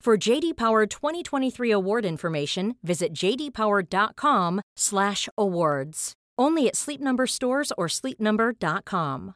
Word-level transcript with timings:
For 0.00 0.16
JD 0.16 0.56
Power 0.56 0.86
2023 0.86 1.70
award 1.72 2.06
information, 2.06 2.76
visit 2.82 3.12
jdpower.com/awards. 3.12 6.12
Only 6.38 6.68
at 6.68 6.76
Sleep 6.76 7.02
Number 7.02 7.26
stores 7.26 7.70
or 7.76 7.86
sleepnumber.com. 7.86 9.34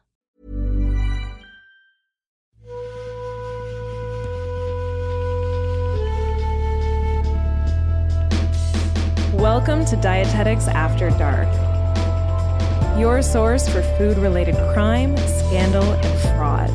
Welcome 9.33 9.85
to 9.85 9.95
Dietetics 9.97 10.67
After 10.67 11.11
Dark, 11.11 11.47
your 12.99 13.21
source 13.21 13.69
for 13.69 13.83
food 13.99 14.17
related 14.17 14.55
crime, 14.73 15.15
scandal, 15.17 15.83
and 15.83 16.19
fraud. 16.35 16.71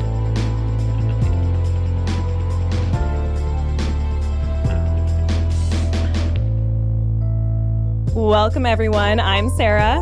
Welcome, 8.21 8.67
everyone. 8.67 9.19
I'm 9.19 9.49
Sarah. 9.49 9.99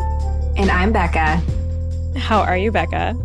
And 0.58 0.70
I'm 0.70 0.92
Becca. 0.92 1.42
How 2.20 2.42
are 2.42 2.58
you, 2.58 2.70
Becca? 2.70 3.16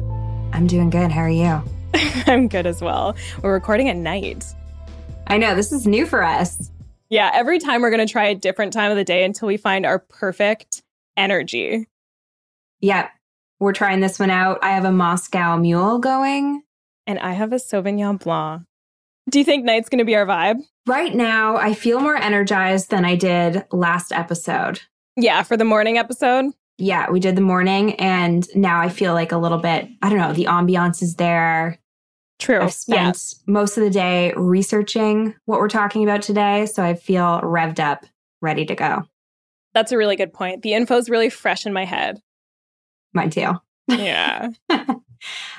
I'm 0.53 0.69
doing 0.69 0.89
good. 0.89 1.11
How 1.11 1.23
are 1.23 1.29
you? 1.29 1.61
I'm 2.29 2.47
good 2.47 2.65
as 2.65 2.81
well. 2.81 3.17
We're 3.43 3.55
recording 3.55 3.89
at 3.89 3.97
night. 3.97 4.45
I 5.27 5.37
know 5.37 5.57
this 5.57 5.73
is 5.73 5.85
new 5.85 6.07
for 6.07 6.23
us. 6.23 6.71
Yeah, 7.11 7.29
every 7.35 7.59
time 7.59 7.83
we're 7.83 7.91
going 7.91 8.07
to 8.07 8.11
try 8.11 8.27
a 8.27 8.37
different 8.37 8.73
time 8.73 8.93
of 8.93 8.97
the 8.97 9.03
day 9.03 9.25
until 9.25 9.49
we 9.49 9.57
find 9.57 9.85
our 9.85 9.99
perfect 9.99 10.81
energy. 11.17 11.89
Yep. 12.81 13.11
We're 13.59 13.73
trying 13.73 13.99
this 13.99 14.21
one 14.21 14.31
out. 14.31 14.61
I 14.63 14.71
have 14.71 14.85
a 14.85 14.93
Moscow 14.93 15.57
mule 15.57 15.99
going. 15.99 16.63
And 17.09 17.19
I 17.19 17.33
have 17.33 17.53
a 17.53 17.57
Sauvignon 17.57 18.21
Blanc. 18.21 18.63
Do 19.31 19.39
you 19.39 19.45
think 19.45 19.65
night's 19.65 19.89
going 19.89 19.99
to 19.99 20.05
be 20.05 20.17
our 20.17 20.27
vibe? 20.27 20.61
Right 20.87 21.15
now, 21.15 21.57
I 21.57 21.75
feel 21.75 22.01
more 22.01 22.17
energized 22.17 22.91
than 22.91 23.05
I 23.05 23.17
did 23.17 23.65
last 23.73 24.13
episode. 24.13 24.81
Yeah, 25.17 25.43
for 25.43 25.57
the 25.57 25.65
morning 25.65 25.97
episode. 25.97 26.53
Yeah, 26.77 27.11
we 27.11 27.21
did 27.21 27.37
the 27.37 27.41
morning, 27.41 27.95
and 27.95 28.47
now 28.55 28.81
I 28.81 28.89
feel 28.89 29.15
like 29.15 29.33
a 29.33 29.39
little 29.39 29.59
bit, 29.59 29.89
I 30.03 30.09
don't 30.09 30.19
know, 30.19 30.33
the 30.33 30.47
ambiance 30.47 31.03
is 31.03 31.15
there. 31.15 31.79
True. 32.39 32.61
I've 32.61 32.75
spent 32.75 33.35
most 33.47 33.77
of 33.77 33.85
the 33.85 33.91
day 33.91 34.33
researching 34.37 35.35
what 35.45 35.61
we're 35.61 35.69
talking 35.69 36.03
about 36.03 36.23
today. 36.23 36.67
So 36.67 36.83
I 36.83 36.95
feel 36.95 37.41
revved 37.41 37.79
up, 37.79 38.05
ready 38.43 38.67
to 38.67 38.75
go. 38.75 39.05
That's 39.73 39.93
a 39.93 39.97
really 39.97 40.17
good 40.17 40.33
point. 40.33 40.63
The 40.63 40.75
info 40.75 40.97
is 40.97 41.09
really 41.09 41.31
fresh 41.31 41.65
in 41.65 41.73
my 41.73 41.85
head. 41.85 42.21
Mine 43.13 43.31
too. 43.31 43.53
Yeah. 43.89 44.51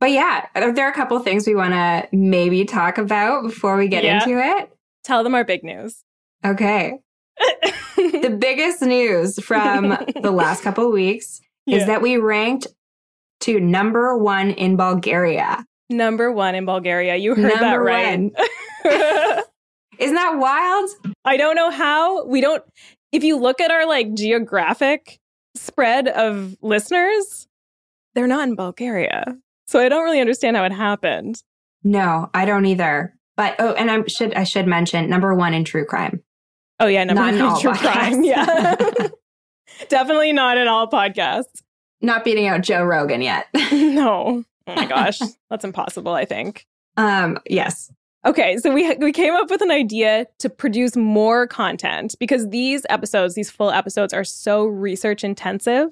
But 0.00 0.10
yeah, 0.12 0.46
there 0.54 0.86
are 0.86 0.90
a 0.90 0.94
couple 0.94 1.18
things 1.20 1.46
we 1.46 1.54
want 1.56 1.72
to 1.74 2.08
maybe 2.12 2.64
talk 2.64 2.98
about 2.98 3.42
before 3.42 3.76
we 3.76 3.88
get 3.88 4.04
Yeah. 4.04 4.22
into 4.22 4.38
it. 4.38 4.70
Tell 5.04 5.24
them 5.24 5.34
our 5.34 5.44
big 5.44 5.62
news. 5.64 6.04
Okay. 6.44 6.98
The 7.96 8.30
biggest 8.30 8.80
news 8.80 9.42
from 9.42 9.88
the 10.22 10.30
last 10.30 10.62
couple 10.62 10.86
of 10.86 10.92
weeks 10.92 11.40
Yeah. 11.66 11.78
is 11.78 11.86
that 11.86 12.00
we 12.00 12.16
ranked 12.16 12.68
to 13.40 13.58
number 13.60 14.16
one 14.16 14.50
in 14.50 14.76
Bulgaria. 14.76 15.64
Number 15.90 16.30
one 16.30 16.54
in 16.54 16.64
Bulgaria. 16.64 17.16
You 17.16 17.34
heard 17.34 17.52
that 17.58 17.74
right. 17.80 18.30
Isn't 19.98 20.14
that 20.14 20.38
wild? 20.38 20.90
I 21.24 21.36
don't 21.36 21.56
know 21.56 21.70
how. 21.70 22.24
We 22.26 22.40
don't, 22.40 22.62
if 23.10 23.24
you 23.24 23.36
look 23.36 23.60
at 23.60 23.70
our 23.72 23.86
like 23.86 24.14
geographic 24.14 25.18
spread 25.56 26.06
of 26.08 26.56
listeners, 26.62 27.48
they're 28.14 28.28
not 28.28 28.46
in 28.48 28.54
Bulgaria. 28.54 29.36
So 29.68 29.78
I 29.78 29.88
don't 29.88 30.04
really 30.04 30.20
understand 30.20 30.56
how 30.56 30.64
it 30.64 30.72
happened. 30.72 31.42
No, 31.84 32.30
I 32.34 32.44
don't 32.44 32.64
either. 32.66 33.14
But 33.36 33.54
oh, 33.58 33.72
and 33.74 33.90
I 33.90 34.02
should 34.06 34.34
I 34.34 34.44
should 34.44 34.66
mention 34.66 35.08
number 35.08 35.34
one 35.34 35.54
in 35.54 35.64
true 35.64 35.84
crime. 35.84 36.22
Oh, 36.80 36.86
yeah. 36.86 37.04
Number 37.04 37.22
Not 37.22 37.34
in 37.34 37.40
one 37.40 37.48
all 37.50 37.60
true 37.60 37.74
crime. 37.74 38.24
Yeah. 38.24 38.74
Definitely 39.88 40.32
not 40.32 40.58
in 40.58 40.66
all 40.68 40.88
podcasts. 40.88 41.62
Not 42.00 42.24
beating 42.24 42.46
out 42.46 42.62
Joe 42.62 42.84
Rogan 42.84 43.22
yet. 43.22 43.46
No. 43.72 44.44
Oh 44.66 44.74
my 44.74 44.86
gosh. 44.86 45.18
That's 45.50 45.64
impossible, 45.64 46.12
I 46.14 46.24
think. 46.24 46.66
um, 46.96 47.38
yes. 47.48 47.90
Okay, 48.26 48.56
so 48.58 48.72
we 48.72 48.92
we 48.96 49.12
came 49.12 49.34
up 49.34 49.50
with 49.50 49.62
an 49.62 49.70
idea 49.70 50.26
to 50.40 50.50
produce 50.50 50.96
more 50.96 51.46
content 51.46 52.14
because 52.18 52.48
these 52.50 52.84
episodes, 52.90 53.34
these 53.34 53.50
full 53.50 53.70
episodes 53.70 54.12
are 54.12 54.24
so 54.24 54.66
research 54.66 55.24
intensive 55.24 55.90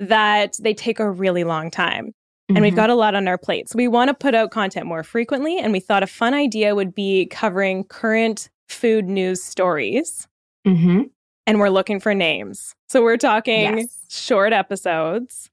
that 0.00 0.54
they 0.60 0.74
take 0.74 0.98
a 0.98 1.10
really 1.10 1.44
long 1.44 1.70
time. 1.70 2.12
And 2.56 2.62
we've 2.62 2.72
Mhm. 2.72 2.76
got 2.76 2.90
a 2.90 2.94
lot 2.94 3.14
on 3.14 3.26
our 3.28 3.38
plates. 3.38 3.72
So 3.72 3.76
we 3.76 3.88
want 3.88 4.08
to 4.08 4.14
put 4.14 4.34
out 4.34 4.50
content 4.50 4.86
more 4.86 5.02
frequently 5.02 5.58
and 5.58 5.72
we 5.72 5.80
thought 5.80 6.02
a 6.02 6.06
fun 6.06 6.34
idea 6.34 6.74
would 6.74 6.94
be 6.94 7.26
covering 7.26 7.84
current 7.84 8.48
food 8.68 9.06
news 9.08 9.42
stories 9.42 10.28
Mhm. 10.66 11.10
and 11.46 11.58
we're 11.60 11.68
looking 11.70 12.00
for 12.00 12.14
names. 12.14 12.74
So 12.88 13.02
we're 13.02 13.16
talking 13.16 13.78
Yes. 13.78 14.04
short 14.08 14.52
episodes, 14.52 15.50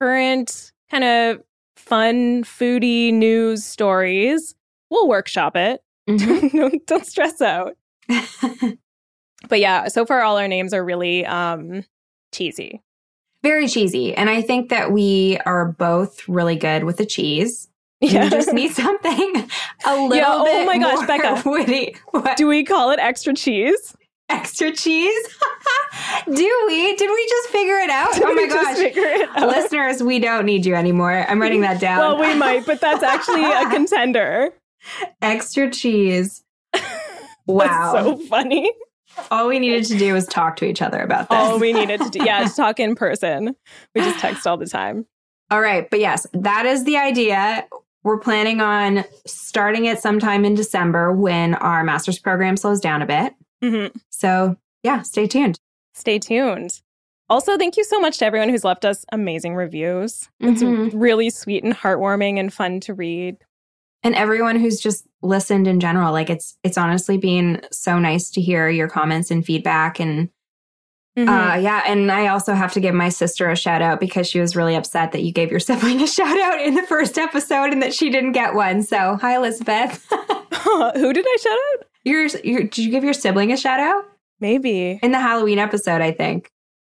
current 0.00 0.72
kind 0.90 1.04
of 1.04 1.42
fun 1.76 2.44
foodie 2.44 3.12
news 3.12 3.64
stories. 3.64 4.54
We'll 4.90 5.08
workshop 5.08 5.56
it. 5.56 5.82
Mhm. 6.08 6.52
don't, 6.52 6.86
don't 6.86 7.06
stress 7.06 7.40
out. 7.40 7.76
But 9.48 9.60
yeah, 9.60 9.88
so 9.88 10.04
far 10.06 10.22
all 10.22 10.38
our 10.38 10.48
names 10.48 10.72
are 10.72 10.84
really 10.84 11.24
um 11.26 11.84
cheesy. 12.32 12.82
Very 13.46 13.68
cheesy. 13.68 14.12
And 14.12 14.28
I 14.28 14.42
think 14.42 14.70
that 14.70 14.90
we 14.90 15.38
are 15.46 15.66
both 15.70 16.28
really 16.28 16.56
good 16.56 16.82
with 16.82 16.96
the 16.96 17.06
cheese. 17.06 17.68
Yeah. 18.00 18.24
You 18.24 18.30
just 18.30 18.52
need 18.52 18.72
something 18.74 19.48
a 19.86 19.94
little 19.94 20.16
yeah, 20.16 20.24
oh 20.28 20.66
my 20.66 20.78
gosh, 20.78 21.06
Becca. 21.06 21.48
Witty. 21.48 21.94
What? 22.10 22.36
Do 22.36 22.48
we 22.48 22.64
call 22.64 22.90
it 22.90 22.98
extra 22.98 23.34
cheese? 23.34 23.96
Extra 24.28 24.72
cheese? 24.72 25.38
Do 26.26 26.64
we? 26.66 26.96
Did 26.96 27.08
we 27.08 27.26
just 27.28 27.50
figure 27.50 27.76
it 27.76 27.88
out? 27.88 28.14
Did 28.14 28.24
oh 28.24 28.34
my 28.34 28.48
gosh. 28.48 29.54
Listeners, 29.54 30.02
we 30.02 30.18
don't 30.18 30.44
need 30.44 30.66
you 30.66 30.74
anymore. 30.74 31.24
I'm 31.28 31.40
writing 31.40 31.60
that 31.60 31.80
down. 31.80 32.00
well, 32.00 32.18
we 32.18 32.34
might, 32.34 32.66
but 32.66 32.80
that's 32.80 33.04
actually 33.04 33.44
a 33.44 33.70
contender. 33.70 34.50
Extra 35.22 35.70
cheese. 35.70 36.42
Wow. 37.46 37.92
so 37.92 38.16
funny. 38.26 38.72
All 39.30 39.48
we 39.48 39.58
needed 39.58 39.84
to 39.86 39.98
do 39.98 40.14
was 40.14 40.26
talk 40.26 40.56
to 40.56 40.64
each 40.64 40.82
other 40.82 41.00
about 41.00 41.28
this. 41.28 41.38
All 41.38 41.58
we 41.58 41.72
needed 41.72 42.00
to 42.00 42.10
do, 42.10 42.24
yeah, 42.24 42.46
to 42.46 42.54
talk 42.54 42.80
in 42.80 42.94
person. 42.94 43.54
We 43.94 44.02
just 44.02 44.18
text 44.18 44.46
all 44.46 44.56
the 44.56 44.66
time. 44.66 45.06
All 45.50 45.60
right. 45.60 45.88
But 45.88 46.00
yes, 46.00 46.26
that 46.32 46.66
is 46.66 46.84
the 46.84 46.96
idea. 46.96 47.66
We're 48.02 48.18
planning 48.18 48.60
on 48.60 49.04
starting 49.26 49.86
it 49.86 50.00
sometime 50.00 50.44
in 50.44 50.54
December 50.54 51.12
when 51.12 51.54
our 51.54 51.82
master's 51.82 52.18
program 52.18 52.56
slows 52.56 52.80
down 52.80 53.02
a 53.02 53.06
bit. 53.06 53.34
Mm-hmm. 53.62 53.96
So, 54.10 54.56
yeah, 54.82 55.02
stay 55.02 55.26
tuned. 55.26 55.58
Stay 55.94 56.18
tuned. 56.18 56.82
Also, 57.28 57.58
thank 57.58 57.76
you 57.76 57.82
so 57.82 57.98
much 57.98 58.18
to 58.18 58.26
everyone 58.26 58.48
who's 58.48 58.62
left 58.62 58.84
us 58.84 59.04
amazing 59.10 59.56
reviews. 59.56 60.28
It's 60.38 60.62
mm-hmm. 60.62 60.96
really 60.96 61.30
sweet 61.30 61.64
and 61.64 61.74
heartwarming 61.74 62.38
and 62.38 62.52
fun 62.52 62.78
to 62.80 62.94
read. 62.94 63.36
And 64.06 64.14
everyone 64.14 64.54
who's 64.54 64.78
just 64.78 65.04
listened 65.20 65.66
in 65.66 65.80
general, 65.80 66.12
like 66.12 66.30
it's 66.30 66.56
it's 66.62 66.78
honestly 66.78 67.18
been 67.18 67.60
so 67.72 67.98
nice 67.98 68.30
to 68.30 68.40
hear 68.40 68.68
your 68.68 68.86
comments 68.86 69.32
and 69.32 69.44
feedback 69.44 69.98
and 69.98 70.28
Mm-hmm. 71.18 71.30
Uh, 71.30 71.54
yeah, 71.56 71.82
and 71.86 72.12
I 72.12 72.26
also 72.26 72.52
have 72.52 72.74
to 72.74 72.80
give 72.80 72.94
my 72.94 73.08
sister 73.08 73.48
a 73.48 73.56
shout 73.56 73.80
out 73.80 74.00
because 74.00 74.28
she 74.28 74.38
was 74.38 74.54
really 74.54 74.74
upset 74.74 75.12
that 75.12 75.22
you 75.22 75.32
gave 75.32 75.50
your 75.50 75.60
sibling 75.68 76.02
a 76.02 76.06
shout 76.06 76.38
out 76.38 76.60
in 76.60 76.74
the 76.74 76.82
first 76.82 77.16
episode 77.16 77.72
and 77.72 77.82
that 77.82 77.94
she 77.94 78.10
didn't 78.10 78.32
get 78.32 78.54
one. 78.54 78.82
So, 78.82 79.16
hi, 79.16 79.34
Elizabeth. 79.34 80.06
Who 80.10 81.12
did 81.14 81.24
I 81.26 81.36
shout 81.40 81.52
out? 81.52 81.86
Your, 82.04 82.26
your, 82.44 82.60
did 82.64 82.78
you 82.78 82.90
give 82.90 83.02
your 83.02 83.14
sibling 83.14 83.50
a 83.50 83.56
shout 83.56 83.80
out? 83.80 84.04
Maybe 84.40 85.00
in 85.02 85.12
the 85.12 85.18
Halloween 85.18 85.58
episode, 85.58 86.02
I 86.02 86.12
think. 86.12 86.52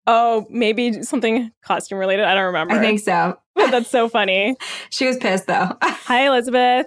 Oh, 0.07 0.47
maybe 0.51 1.03
something 1.03 1.51
costume 1.63 1.99
related. 1.99 2.25
I 2.25 2.35
don't 2.35 2.45
remember. 2.45 2.75
I 2.75 2.79
think 2.79 3.01
so. 3.01 3.39
But 3.55 3.71
that's 3.73 3.91
so 3.91 4.09
funny. 4.09 4.57
she 4.91 5.07
was 5.07 5.17
pissed 5.17 5.47
though. 5.47 5.77
Hi, 5.83 6.27
Elizabeth. 6.27 6.87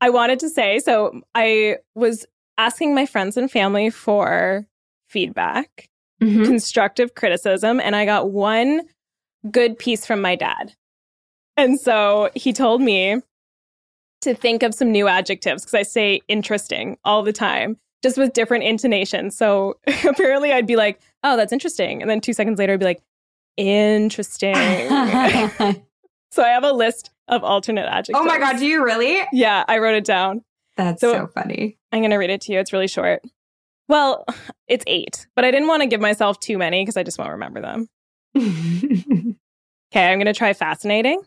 I 0.00 0.10
wanted 0.10 0.38
to 0.40 0.48
say 0.48 0.78
so 0.78 1.20
I 1.34 1.78
was 1.94 2.24
asking 2.56 2.94
my 2.94 3.06
friends 3.06 3.36
and 3.36 3.50
family 3.50 3.90
for 3.90 4.66
feedback, 5.08 5.88
mm-hmm. 6.20 6.44
constructive 6.44 7.14
criticism, 7.14 7.80
and 7.80 7.94
I 7.94 8.04
got 8.04 8.30
one 8.30 8.82
good 9.50 9.78
piece 9.78 10.06
from 10.06 10.20
my 10.20 10.34
dad. 10.34 10.74
And 11.56 11.78
so 11.78 12.30
he 12.34 12.52
told 12.52 12.80
me 12.80 13.20
to 14.22 14.34
think 14.34 14.62
of 14.62 14.74
some 14.74 14.92
new 14.92 15.08
adjectives 15.08 15.62
because 15.64 15.74
I 15.74 15.82
say 15.82 16.20
interesting 16.28 16.98
all 17.04 17.22
the 17.22 17.32
time, 17.32 17.78
just 18.02 18.16
with 18.16 18.32
different 18.32 18.64
intonations. 18.64 19.36
So 19.36 19.78
apparently 20.04 20.52
I'd 20.52 20.66
be 20.66 20.76
like, 20.76 21.00
oh, 21.24 21.36
that's 21.36 21.52
interesting. 21.52 22.00
And 22.00 22.10
then 22.10 22.20
two 22.20 22.32
seconds 22.32 22.58
later, 22.58 22.74
I'd 22.74 22.80
be 22.80 22.84
like, 22.84 23.02
interesting. 23.56 24.54
so 26.30 26.42
I 26.42 26.48
have 26.48 26.64
a 26.64 26.72
list 26.72 27.10
of 27.28 27.44
alternate 27.44 27.86
adjectives. 27.86 28.18
Oh 28.20 28.24
my 28.24 28.38
God, 28.38 28.58
do 28.58 28.66
you 28.66 28.84
really? 28.84 29.22
Yeah, 29.32 29.64
I 29.68 29.78
wrote 29.78 29.96
it 29.96 30.04
down. 30.04 30.42
That's 30.76 31.00
so, 31.00 31.12
so 31.12 31.26
funny. 31.26 31.76
I'm 31.92 32.00
going 32.00 32.10
to 32.10 32.16
read 32.16 32.30
it 32.30 32.40
to 32.42 32.52
you. 32.52 32.60
It's 32.60 32.72
really 32.72 32.88
short. 32.88 33.22
Well, 33.88 34.24
it's 34.68 34.84
eight, 34.86 35.26
but 35.34 35.44
I 35.44 35.50
didn't 35.50 35.68
want 35.68 35.82
to 35.82 35.88
give 35.88 36.00
myself 36.00 36.38
too 36.40 36.58
many 36.58 36.82
because 36.82 36.96
I 36.96 37.02
just 37.02 37.18
won't 37.18 37.32
remember 37.32 37.60
them. 37.60 37.88
okay, 38.36 39.34
I'm 39.94 40.18
going 40.18 40.26
to 40.26 40.34
try 40.34 40.52
fascinating. 40.52 41.22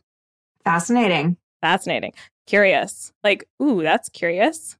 Fascinating. 0.63 1.37
Fascinating. 1.61 2.13
Curious. 2.47 3.11
Like, 3.23 3.47
ooh, 3.61 3.81
that's 3.81 4.09
curious. 4.09 4.77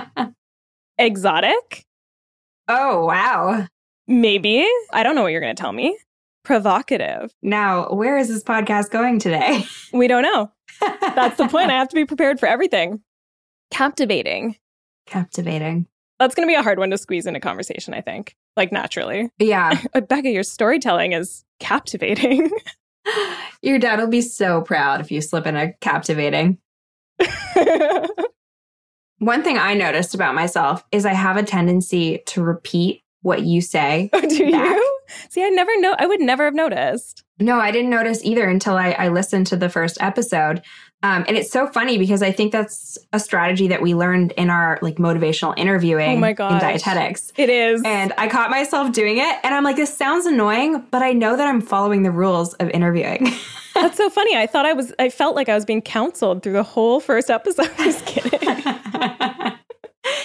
Exotic. 0.98 1.84
Oh, 2.68 3.06
wow. 3.06 3.66
Maybe. 4.06 4.66
I 4.92 5.02
don't 5.02 5.14
know 5.14 5.22
what 5.22 5.32
you're 5.32 5.40
going 5.40 5.54
to 5.54 5.60
tell 5.60 5.72
me. 5.72 5.96
Provocative. 6.44 7.32
Now, 7.42 7.88
where 7.90 8.18
is 8.18 8.28
this 8.28 8.42
podcast 8.42 8.90
going 8.90 9.18
today? 9.18 9.64
We 9.92 10.08
don't 10.08 10.22
know. 10.22 10.50
That's 11.14 11.36
the 11.36 11.48
point. 11.48 11.70
I 11.70 11.74
have 11.78 11.88
to 11.90 11.94
be 11.94 12.06
prepared 12.06 12.40
for 12.40 12.46
everything. 12.46 13.02
Captivating. 13.70 14.56
Captivating. 15.06 15.86
That's 16.18 16.34
going 16.34 16.48
to 16.48 16.50
be 16.50 16.56
a 16.56 16.62
hard 16.62 16.78
one 16.78 16.90
to 16.90 16.98
squeeze 16.98 17.26
into 17.26 17.40
conversation, 17.40 17.92
I 17.92 18.00
think, 18.00 18.34
like 18.56 18.72
naturally. 18.72 19.30
Yeah. 19.38 19.82
Becca, 20.08 20.30
your 20.30 20.44
storytelling 20.44 21.12
is 21.12 21.44
captivating. 21.60 22.50
your 23.60 23.78
dad 23.78 23.98
will 23.98 24.06
be 24.08 24.22
so 24.22 24.62
proud 24.62 25.00
if 25.00 25.10
you 25.10 25.20
slip 25.20 25.46
in 25.46 25.56
a 25.56 25.72
captivating. 25.80 26.58
One 29.22 29.44
thing 29.44 29.56
I 29.56 29.74
noticed 29.74 30.16
about 30.16 30.34
myself 30.34 30.84
is 30.90 31.06
I 31.06 31.12
have 31.12 31.36
a 31.36 31.44
tendency 31.44 32.24
to 32.26 32.42
repeat 32.42 33.04
what 33.20 33.42
you 33.42 33.60
say. 33.60 34.10
Oh, 34.12 34.20
do 34.20 34.50
back. 34.50 34.74
you? 34.74 34.91
See, 35.28 35.44
I 35.44 35.48
never 35.48 35.78
know. 35.80 35.96
I 35.98 36.06
would 36.06 36.20
never 36.20 36.44
have 36.44 36.54
noticed. 36.54 37.24
No, 37.38 37.58
I 37.58 37.70
didn't 37.70 37.90
notice 37.90 38.24
either 38.24 38.48
until 38.48 38.76
I, 38.76 38.92
I 38.92 39.08
listened 39.08 39.46
to 39.48 39.56
the 39.56 39.68
first 39.68 39.98
episode. 40.00 40.62
Um, 41.02 41.24
and 41.26 41.36
it's 41.36 41.50
so 41.50 41.66
funny 41.66 41.98
because 41.98 42.22
I 42.22 42.30
think 42.30 42.52
that's 42.52 42.96
a 43.12 43.18
strategy 43.18 43.66
that 43.68 43.82
we 43.82 43.94
learned 43.94 44.32
in 44.32 44.50
our 44.50 44.78
like 44.82 44.96
motivational 44.96 45.52
interviewing 45.58 46.18
oh 46.18 46.20
my 46.20 46.32
God. 46.32 46.52
in 46.52 46.58
dietetics. 46.60 47.32
It 47.36 47.50
is. 47.50 47.82
And 47.84 48.12
I 48.16 48.28
caught 48.28 48.50
myself 48.50 48.92
doing 48.92 49.18
it 49.18 49.36
and 49.42 49.52
I'm 49.52 49.64
like, 49.64 49.76
this 49.76 49.96
sounds 49.96 50.26
annoying, 50.26 50.86
but 50.92 51.02
I 51.02 51.12
know 51.12 51.36
that 51.36 51.46
I'm 51.48 51.60
following 51.60 52.04
the 52.04 52.12
rules 52.12 52.54
of 52.54 52.70
interviewing. 52.70 53.26
that's 53.74 53.96
so 53.96 54.08
funny. 54.10 54.36
I 54.36 54.46
thought 54.46 54.64
I 54.64 54.74
was, 54.74 54.94
I 55.00 55.08
felt 55.08 55.34
like 55.34 55.48
I 55.48 55.56
was 55.56 55.64
being 55.64 55.82
counseled 55.82 56.44
through 56.44 56.52
the 56.52 56.62
whole 56.62 57.00
first 57.00 57.30
episode. 57.30 57.70
Just 57.78 58.06
kidding. 58.06 58.38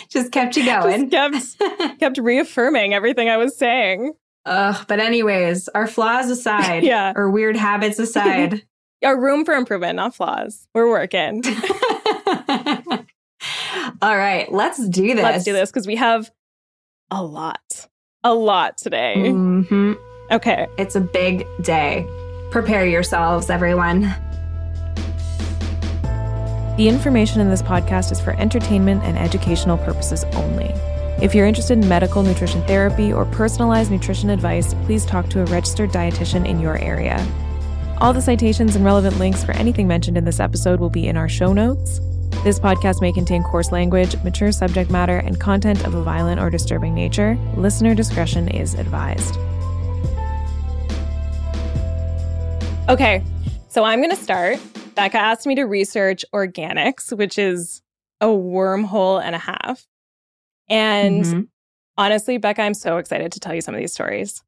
Just 0.09 0.31
kept 0.31 0.55
you 0.55 0.65
going. 0.65 1.09
Just 1.09 1.57
kept, 1.59 1.99
kept 1.99 2.17
reaffirming 2.19 2.93
everything 2.93 3.29
I 3.29 3.37
was 3.37 3.57
saying. 3.57 4.13
Ugh, 4.47 4.85
but 4.87 4.99
anyways, 4.99 5.67
our 5.69 5.87
flaws 5.87 6.29
aside, 6.29 6.83
yeah. 6.85 7.11
our 7.15 7.29
weird 7.29 7.57
habits 7.57 7.99
aside, 7.99 8.63
our 9.03 9.19
room 9.19 9.43
for 9.45 9.53
improvement, 9.53 9.97
not 9.97 10.15
flaws. 10.15 10.67
We're 10.73 10.89
working. 10.89 11.43
All 14.01 14.17
right, 14.17 14.51
let's 14.51 14.87
do 14.87 15.13
this. 15.15 15.23
Let's 15.23 15.43
do 15.43 15.53
this 15.53 15.69
because 15.69 15.85
we 15.85 15.97
have 15.97 16.31
a 17.11 17.21
lot, 17.21 17.87
a 18.23 18.33
lot 18.33 18.77
today. 18.77 19.15
Mm-hmm. 19.17 19.93
Okay, 20.31 20.67
it's 20.77 20.95
a 20.95 21.01
big 21.01 21.45
day. 21.61 22.05
Prepare 22.51 22.85
yourselves, 22.85 23.49
everyone. 23.49 24.01
The 26.77 26.87
information 26.87 27.41
in 27.41 27.49
this 27.49 27.61
podcast 27.61 28.11
is 28.11 28.21
for 28.21 28.31
entertainment 28.33 29.03
and 29.03 29.17
educational 29.17 29.77
purposes 29.77 30.23
only. 30.33 30.73
If 31.19 31.33
you're 31.33 31.47
interested 31.47 31.79
in 31.79 31.89
medical 31.89 32.21
nutrition 32.21 32.61
therapy 32.67 33.11
or 33.11 33.25
personalized 33.25 33.89
nutrition 33.89 34.29
advice, 34.29 34.75
please 34.85 35.03
talk 35.03 35.27
to 35.29 35.41
a 35.41 35.45
registered 35.45 35.89
dietitian 35.89 36.47
in 36.47 36.59
your 36.59 36.77
area. 36.77 37.25
All 37.99 38.13
the 38.13 38.21
citations 38.21 38.75
and 38.75 38.85
relevant 38.85 39.17
links 39.17 39.43
for 39.43 39.53
anything 39.53 39.87
mentioned 39.87 40.15
in 40.15 40.25
this 40.25 40.39
episode 40.39 40.79
will 40.79 40.91
be 40.91 41.07
in 41.07 41.17
our 41.17 41.27
show 41.27 41.53
notes. 41.53 41.99
This 42.43 42.59
podcast 42.59 43.01
may 43.01 43.11
contain 43.11 43.41
coarse 43.41 43.71
language, 43.71 44.15
mature 44.23 44.51
subject 44.51 44.91
matter, 44.91 45.17
and 45.17 45.39
content 45.39 45.87
of 45.87 45.95
a 45.95 46.03
violent 46.03 46.39
or 46.39 46.51
disturbing 46.51 46.93
nature. 46.93 47.35
Listener 47.55 47.95
discretion 47.95 48.47
is 48.49 48.75
advised. 48.75 49.37
Okay, 52.89 53.23
so 53.69 53.83
I'm 53.83 54.01
going 54.01 54.15
to 54.15 54.15
start. 54.15 54.59
Becca 54.93 55.17
asked 55.17 55.47
me 55.47 55.55
to 55.55 55.63
research 55.63 56.23
organics, 56.31 57.11
which 57.11 57.39
is 57.39 57.81
a 58.21 58.27
wormhole 58.27 59.19
and 59.19 59.33
a 59.33 59.39
half. 59.39 59.87
And 60.69 61.23
mm-hmm. 61.23 61.41
honestly, 61.97 62.37
Becca, 62.37 62.61
I'm 62.61 62.73
so 62.73 62.97
excited 62.97 63.31
to 63.33 63.39
tell 63.39 63.53
you 63.53 63.61
some 63.61 63.73
of 63.73 63.79
these 63.79 63.93
stories. 63.93 64.43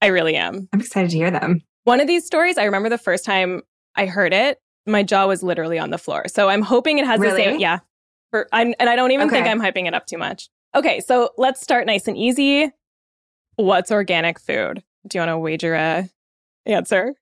I 0.00 0.06
really 0.06 0.36
am. 0.36 0.68
I'm 0.72 0.80
excited 0.80 1.10
to 1.10 1.16
hear 1.16 1.30
them. 1.30 1.62
One 1.84 2.00
of 2.00 2.06
these 2.06 2.24
stories, 2.26 2.58
I 2.58 2.64
remember 2.64 2.88
the 2.88 2.98
first 2.98 3.24
time 3.24 3.62
I 3.94 4.06
heard 4.06 4.32
it, 4.32 4.60
my 4.86 5.02
jaw 5.02 5.26
was 5.26 5.42
literally 5.42 5.78
on 5.78 5.90
the 5.90 5.98
floor. 5.98 6.24
So 6.28 6.48
I'm 6.48 6.62
hoping 6.62 6.98
it 6.98 7.06
has 7.06 7.20
really? 7.20 7.36
the 7.36 7.50
same. 7.50 7.60
Yeah. 7.60 7.80
For, 8.30 8.48
I'm, 8.52 8.74
and 8.78 8.88
I 8.88 8.96
don't 8.96 9.10
even 9.12 9.28
okay. 9.28 9.36
think 9.36 9.48
I'm 9.48 9.60
hyping 9.60 9.86
it 9.86 9.94
up 9.94 10.06
too 10.06 10.18
much. 10.18 10.48
Okay, 10.74 11.00
so 11.00 11.30
let's 11.38 11.60
start 11.60 11.86
nice 11.86 12.06
and 12.08 12.16
easy. 12.16 12.70
What's 13.56 13.90
organic 13.90 14.38
food? 14.38 14.82
Do 15.06 15.18
you 15.18 15.20
want 15.20 15.30
to 15.30 15.38
wager 15.38 15.74
a 15.74 16.08
answer? 16.66 17.14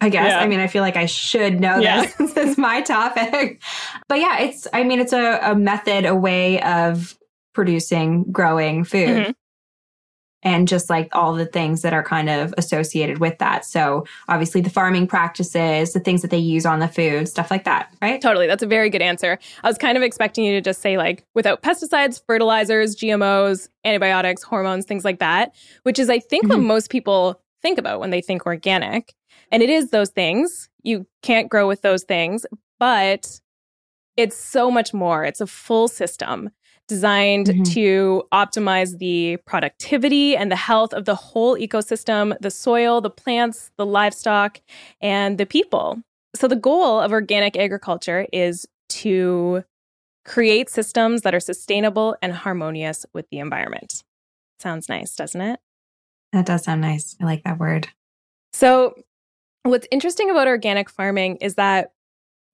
I 0.00 0.08
guess. 0.08 0.30
Yeah. 0.30 0.40
I 0.40 0.48
mean, 0.48 0.58
I 0.58 0.66
feel 0.66 0.82
like 0.82 0.96
I 0.96 1.06
should 1.06 1.60
know 1.60 1.78
yeah. 1.78 2.02
this 2.02 2.14
since 2.16 2.36
it's 2.36 2.58
my 2.58 2.80
topic. 2.80 3.62
But 4.08 4.18
yeah, 4.18 4.40
it's, 4.40 4.66
I 4.72 4.84
mean, 4.84 5.00
it's 5.00 5.12
a, 5.12 5.38
a 5.42 5.54
method, 5.54 6.04
a 6.04 6.14
way 6.14 6.60
of 6.62 7.16
producing, 7.52 8.30
growing 8.30 8.84
food. 8.84 9.08
Mm-hmm. 9.08 9.30
And 10.44 10.66
just 10.66 10.90
like 10.90 11.08
all 11.12 11.34
the 11.34 11.46
things 11.46 11.82
that 11.82 11.92
are 11.92 12.02
kind 12.02 12.28
of 12.28 12.52
associated 12.58 13.18
with 13.18 13.38
that. 13.38 13.64
So, 13.64 14.06
obviously, 14.26 14.60
the 14.60 14.70
farming 14.70 15.06
practices, 15.06 15.92
the 15.92 16.00
things 16.00 16.20
that 16.22 16.32
they 16.32 16.38
use 16.38 16.66
on 16.66 16.80
the 16.80 16.88
food, 16.88 17.28
stuff 17.28 17.48
like 17.48 17.62
that, 17.62 17.94
right? 18.02 18.20
Totally. 18.20 18.48
That's 18.48 18.64
a 18.64 18.66
very 18.66 18.90
good 18.90 19.02
answer. 19.02 19.38
I 19.62 19.68
was 19.68 19.78
kind 19.78 19.96
of 19.96 20.02
expecting 20.02 20.42
you 20.42 20.52
to 20.54 20.60
just 20.60 20.80
say, 20.82 20.98
like, 20.98 21.24
without 21.34 21.62
pesticides, 21.62 22.20
fertilizers, 22.26 22.96
GMOs, 22.96 23.68
antibiotics, 23.84 24.42
hormones, 24.42 24.84
things 24.84 25.04
like 25.04 25.20
that, 25.20 25.54
which 25.84 26.00
is, 26.00 26.10
I 26.10 26.18
think, 26.18 26.46
mm-hmm. 26.46 26.54
what 26.54 26.66
most 26.66 26.90
people 26.90 27.40
think 27.62 27.78
about 27.78 28.00
when 28.00 28.10
they 28.10 28.20
think 28.20 28.44
organic. 28.44 29.14
And 29.52 29.62
it 29.62 29.70
is 29.70 29.90
those 29.90 30.10
things. 30.10 30.68
You 30.82 31.06
can't 31.22 31.50
grow 31.50 31.68
with 31.68 31.82
those 31.82 32.02
things, 32.02 32.46
but 32.80 33.40
it's 34.16 34.36
so 34.36 34.72
much 34.72 34.92
more. 34.92 35.24
It's 35.24 35.40
a 35.40 35.46
full 35.46 35.86
system 35.86 36.50
designed 36.88 37.46
mm-hmm. 37.46 37.62
to 37.62 38.24
optimize 38.32 38.98
the 38.98 39.38
productivity 39.46 40.36
and 40.36 40.50
the 40.50 40.56
health 40.56 40.92
of 40.92 41.04
the 41.04 41.14
whole 41.14 41.56
ecosystem 41.56 42.36
the 42.40 42.50
soil, 42.50 43.00
the 43.00 43.10
plants, 43.10 43.70
the 43.76 43.86
livestock, 43.86 44.60
and 45.00 45.38
the 45.38 45.46
people. 45.46 46.02
So, 46.34 46.48
the 46.48 46.56
goal 46.56 47.00
of 47.00 47.12
organic 47.12 47.56
agriculture 47.56 48.26
is 48.32 48.66
to 48.90 49.64
create 50.24 50.70
systems 50.70 51.22
that 51.22 51.34
are 51.34 51.40
sustainable 51.40 52.16
and 52.22 52.32
harmonious 52.32 53.04
with 53.12 53.28
the 53.30 53.38
environment. 53.38 54.04
Sounds 54.60 54.88
nice, 54.88 55.14
doesn't 55.16 55.40
it? 55.40 55.60
That 56.32 56.46
does 56.46 56.64
sound 56.64 56.80
nice. 56.80 57.16
I 57.20 57.24
like 57.24 57.42
that 57.44 57.58
word. 57.58 57.88
So, 58.52 58.94
what's 59.62 59.86
interesting 59.90 60.30
about 60.30 60.46
organic 60.46 60.88
farming 60.88 61.36
is 61.36 61.54
that 61.56 61.92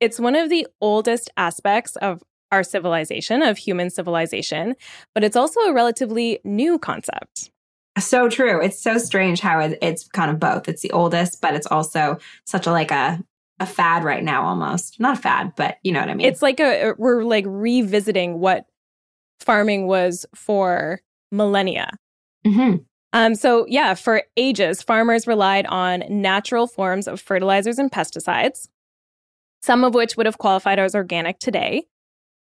it's 0.00 0.20
one 0.20 0.36
of 0.36 0.48
the 0.48 0.66
oldest 0.80 1.30
aspects 1.36 1.96
of 1.96 2.22
our 2.50 2.62
civilization, 2.62 3.42
of 3.42 3.58
human 3.58 3.90
civilization, 3.90 4.74
but 5.14 5.24
it's 5.24 5.36
also 5.36 5.60
a 5.60 5.72
relatively 5.72 6.40
new 6.44 6.78
concept. 6.78 7.50
So 7.98 8.28
true. 8.28 8.62
It's 8.62 8.80
so 8.80 8.98
strange 8.98 9.40
how 9.40 9.58
it's 9.60 10.06
kind 10.08 10.30
of 10.30 10.38
both. 10.38 10.68
It's 10.68 10.82
the 10.82 10.92
oldest, 10.92 11.40
but 11.40 11.54
it's 11.54 11.66
also 11.66 12.18
such 12.44 12.66
a 12.66 12.70
like 12.70 12.90
a 12.90 13.22
a 13.60 13.66
fad 13.66 14.04
right 14.04 14.22
now 14.22 14.44
almost. 14.44 15.00
Not 15.00 15.18
a 15.18 15.20
fad, 15.20 15.52
but 15.56 15.78
you 15.82 15.92
know 15.92 16.00
what 16.00 16.08
I 16.08 16.14
mean. 16.14 16.26
It's 16.26 16.42
like 16.42 16.60
a 16.60 16.94
we're 16.96 17.24
like 17.24 17.44
revisiting 17.46 18.38
what 18.38 18.66
farming 19.40 19.86
was 19.86 20.26
for 20.34 21.00
millennia. 21.32 21.90
Mm-hmm. 22.46 22.76
Um, 23.12 23.34
so 23.34 23.66
yeah, 23.68 23.94
for 23.94 24.22
ages, 24.36 24.82
farmers 24.82 25.26
relied 25.26 25.66
on 25.66 26.04
natural 26.08 26.66
forms 26.66 27.08
of 27.08 27.20
fertilizers 27.20 27.78
and 27.78 27.90
pesticides, 27.90 28.68
some 29.62 29.82
of 29.82 29.94
which 29.94 30.16
would 30.16 30.26
have 30.26 30.38
qualified 30.38 30.78
as 30.78 30.94
organic 30.94 31.38
today. 31.38 31.86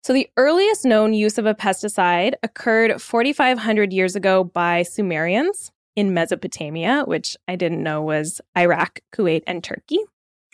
So, 0.07 0.13
the 0.13 0.29
earliest 0.37 0.85
known 0.85 1.13
use 1.13 1.37
of 1.37 1.45
a 1.45 1.53
pesticide 1.53 2.35
occurred 2.41 3.01
4,500 3.01 3.91
years 3.91 4.15
ago 4.15 4.45
by 4.45 4.83
Sumerians 4.83 5.73
in 5.97 6.13
Mesopotamia, 6.13 7.03
which 7.03 7.35
I 7.49 7.57
didn't 7.57 7.83
know 7.83 8.01
was 8.01 8.39
Iraq, 8.57 9.01
Kuwait, 9.13 9.43
and 9.45 9.61
Turkey. 9.61 9.99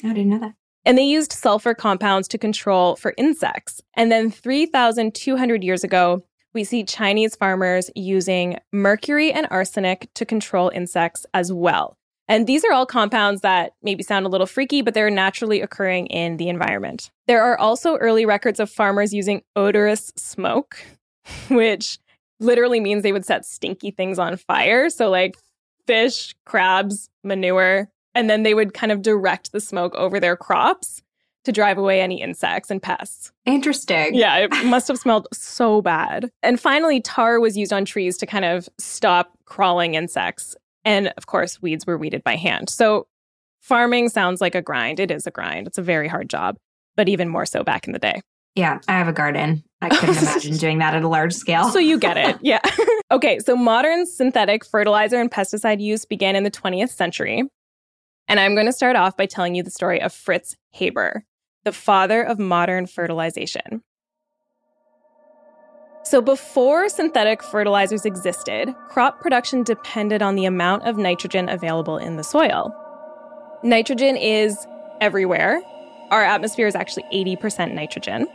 I 0.03 0.07
didn't 0.07 0.29
know 0.29 0.39
that. 0.39 0.55
And 0.85 0.97
they 0.97 1.03
used 1.03 1.33
sulfur 1.33 1.75
compounds 1.75 2.27
to 2.29 2.39
control 2.39 2.95
for 2.95 3.13
insects. 3.15 3.79
And 3.93 4.11
then 4.11 4.31
3,200 4.31 5.63
years 5.63 5.83
ago, 5.83 6.25
we 6.55 6.63
see 6.63 6.83
Chinese 6.83 7.35
farmers 7.35 7.91
using 7.95 8.57
mercury 8.71 9.31
and 9.31 9.45
arsenic 9.51 10.11
to 10.15 10.25
control 10.25 10.69
insects 10.73 11.27
as 11.31 11.53
well. 11.53 11.95
And 12.27 12.47
these 12.47 12.63
are 12.63 12.71
all 12.71 12.85
compounds 12.85 13.41
that 13.41 13.73
maybe 13.81 14.03
sound 14.03 14.25
a 14.25 14.29
little 14.29 14.47
freaky, 14.47 14.81
but 14.81 14.93
they're 14.93 15.09
naturally 15.09 15.61
occurring 15.61 16.07
in 16.07 16.37
the 16.37 16.49
environment. 16.49 17.11
There 17.27 17.43
are 17.43 17.59
also 17.59 17.97
early 17.97 18.25
records 18.25 18.59
of 18.59 18.69
farmers 18.69 19.13
using 19.13 19.41
odorous 19.55 20.13
smoke, 20.15 20.83
which 21.49 21.99
literally 22.39 22.79
means 22.79 23.03
they 23.03 23.11
would 23.11 23.25
set 23.25 23.45
stinky 23.45 23.91
things 23.91 24.19
on 24.19 24.37
fire. 24.37 24.89
So, 24.89 25.09
like 25.09 25.35
fish, 25.85 26.33
crabs, 26.45 27.09
manure, 27.23 27.89
and 28.15 28.29
then 28.29 28.43
they 28.43 28.53
would 28.53 28.73
kind 28.73 28.91
of 28.91 29.01
direct 29.01 29.51
the 29.51 29.59
smoke 29.59 29.93
over 29.95 30.19
their 30.19 30.37
crops 30.37 31.01
to 31.43 31.51
drive 31.51 31.77
away 31.77 31.99
any 31.99 32.21
insects 32.21 32.71
and 32.71 32.81
pests. 32.81 33.31
Interesting. 33.45 34.15
Yeah, 34.15 34.37
it 34.37 34.51
must 34.65 34.87
have 34.87 34.97
smelled 34.97 35.27
so 35.33 35.81
bad. 35.81 36.31
And 36.41 36.59
finally, 36.59 37.01
tar 37.01 37.39
was 37.39 37.57
used 37.57 37.73
on 37.73 37.85
trees 37.85 38.17
to 38.17 38.25
kind 38.25 38.45
of 38.45 38.69
stop 38.77 39.37
crawling 39.45 39.95
insects. 39.95 40.55
And 40.85 41.13
of 41.17 41.27
course, 41.27 41.61
weeds 41.61 41.85
were 41.85 41.97
weeded 41.97 42.23
by 42.23 42.35
hand. 42.35 42.69
So 42.69 43.07
farming 43.61 44.09
sounds 44.09 44.41
like 44.41 44.55
a 44.55 44.61
grind. 44.61 44.99
It 44.99 45.11
is 45.11 45.25
a 45.25 45.31
grind. 45.31 45.67
It's 45.67 45.77
a 45.77 45.83
very 45.83 46.07
hard 46.07 46.29
job, 46.29 46.57
but 46.95 47.09
even 47.09 47.29
more 47.29 47.45
so 47.45 47.63
back 47.63 47.87
in 47.87 47.93
the 47.93 47.99
day. 47.99 48.21
Yeah, 48.55 48.79
I 48.87 48.93
have 48.93 49.07
a 49.07 49.13
garden. 49.13 49.63
I 49.81 49.89
couldn't 49.97 50.17
imagine 50.17 50.57
doing 50.57 50.79
that 50.79 50.93
at 50.93 51.03
a 51.03 51.07
large 51.07 51.33
scale. 51.33 51.69
So 51.69 51.79
you 51.79 51.97
get 51.97 52.17
it. 52.17 52.37
Yeah. 52.43 52.59
okay, 53.11 53.39
so 53.39 53.55
modern 53.55 54.05
synthetic 54.05 54.65
fertilizer 54.65 55.19
and 55.19 55.31
pesticide 55.31 55.81
use 55.81 56.05
began 56.05 56.35
in 56.35 56.43
the 56.43 56.51
20th 56.51 56.89
century. 56.89 57.43
And 58.27 58.39
I'm 58.39 58.55
going 58.55 58.67
to 58.67 58.73
start 58.73 58.95
off 58.95 59.17
by 59.17 59.25
telling 59.25 59.55
you 59.55 59.63
the 59.63 59.71
story 59.71 60.01
of 60.01 60.13
Fritz 60.13 60.55
Haber, 60.71 61.25
the 61.63 61.71
father 61.71 62.21
of 62.21 62.39
modern 62.39 62.85
fertilization. 62.85 63.81
So, 66.05 66.21
before 66.21 66.89
synthetic 66.89 67.41
fertilizers 67.41 68.05
existed, 68.05 68.75
crop 68.89 69.21
production 69.21 69.63
depended 69.63 70.21
on 70.21 70.35
the 70.35 70.45
amount 70.45 70.83
of 70.83 70.97
nitrogen 70.97 71.47
available 71.47 71.97
in 71.97 72.17
the 72.17 72.23
soil. 72.23 72.75
Nitrogen 73.63 74.17
is 74.17 74.67
everywhere. 74.99 75.61
Our 76.11 76.21
atmosphere 76.21 76.67
is 76.67 76.75
actually 76.75 77.05
80% 77.13 77.73
nitrogen. 77.73 78.27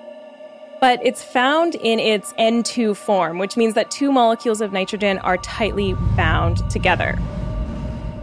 But 0.81 1.05
it's 1.05 1.23
found 1.23 1.75
in 1.75 1.99
its 1.99 2.33
N2 2.35 2.97
form, 2.97 3.39
which 3.39 3.57
means 3.59 3.75
that 3.75 3.91
two 3.91 4.13
molecules 4.13 4.63
of 4.63 4.73
nitrogen 4.73 5.19
are 5.19 5.37
tightly 5.37 5.95
bound 6.17 6.69
together. 6.71 7.19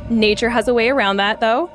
Nature 0.09 0.49
has 0.49 0.67
a 0.67 0.73
way 0.73 0.89
around 0.89 1.17
that, 1.17 1.39
though. 1.39 1.69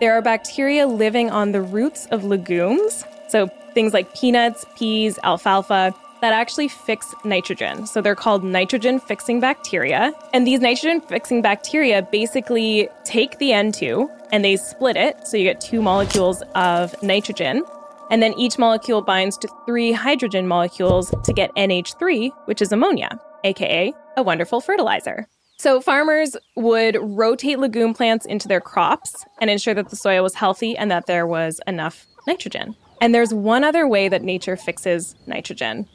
There 0.00 0.14
are 0.14 0.22
bacteria 0.22 0.88
living 0.88 1.30
on 1.30 1.52
the 1.52 1.62
roots 1.62 2.06
of 2.10 2.24
legumes, 2.24 3.04
so 3.28 3.46
things 3.74 3.92
like 3.92 4.14
peanuts, 4.14 4.66
peas, 4.76 5.18
alfalfa, 5.22 5.94
that 6.24 6.32
actually 6.32 6.68
fix 6.68 7.14
nitrogen. 7.22 7.86
So 7.86 8.00
they're 8.00 8.14
called 8.14 8.42
nitrogen 8.42 8.98
fixing 8.98 9.40
bacteria. 9.40 10.10
And 10.32 10.46
these 10.46 10.58
nitrogen 10.58 11.02
fixing 11.02 11.42
bacteria 11.42 12.00
basically 12.00 12.88
take 13.04 13.36
the 13.36 13.50
N2 13.50 14.08
and 14.32 14.42
they 14.42 14.56
split 14.56 14.96
it. 14.96 15.28
So 15.28 15.36
you 15.36 15.44
get 15.44 15.60
two 15.60 15.82
molecules 15.82 16.42
of 16.54 16.94
nitrogen. 17.02 17.62
And 18.10 18.22
then 18.22 18.32
each 18.38 18.56
molecule 18.56 19.02
binds 19.02 19.36
to 19.36 19.48
three 19.66 19.92
hydrogen 19.92 20.48
molecules 20.48 21.14
to 21.24 21.32
get 21.34 21.54
NH3, 21.56 22.30
which 22.46 22.62
is 22.62 22.72
ammonia, 22.72 23.20
aka 23.44 23.92
a 24.16 24.22
wonderful 24.22 24.62
fertilizer. 24.62 25.26
So 25.58 25.78
farmers 25.78 26.38
would 26.56 26.96
rotate 27.02 27.58
legume 27.58 27.92
plants 27.92 28.24
into 28.24 28.48
their 28.48 28.62
crops 28.62 29.26
and 29.42 29.50
ensure 29.50 29.74
that 29.74 29.90
the 29.90 29.96
soil 29.96 30.22
was 30.22 30.36
healthy 30.36 30.74
and 30.74 30.90
that 30.90 31.04
there 31.04 31.26
was 31.26 31.60
enough 31.66 32.06
nitrogen. 32.26 32.76
And 33.02 33.14
there's 33.14 33.34
one 33.34 33.64
other 33.64 33.86
way 33.86 34.08
that 34.08 34.22
nature 34.22 34.56
fixes 34.56 35.14
nitrogen, 35.26 35.86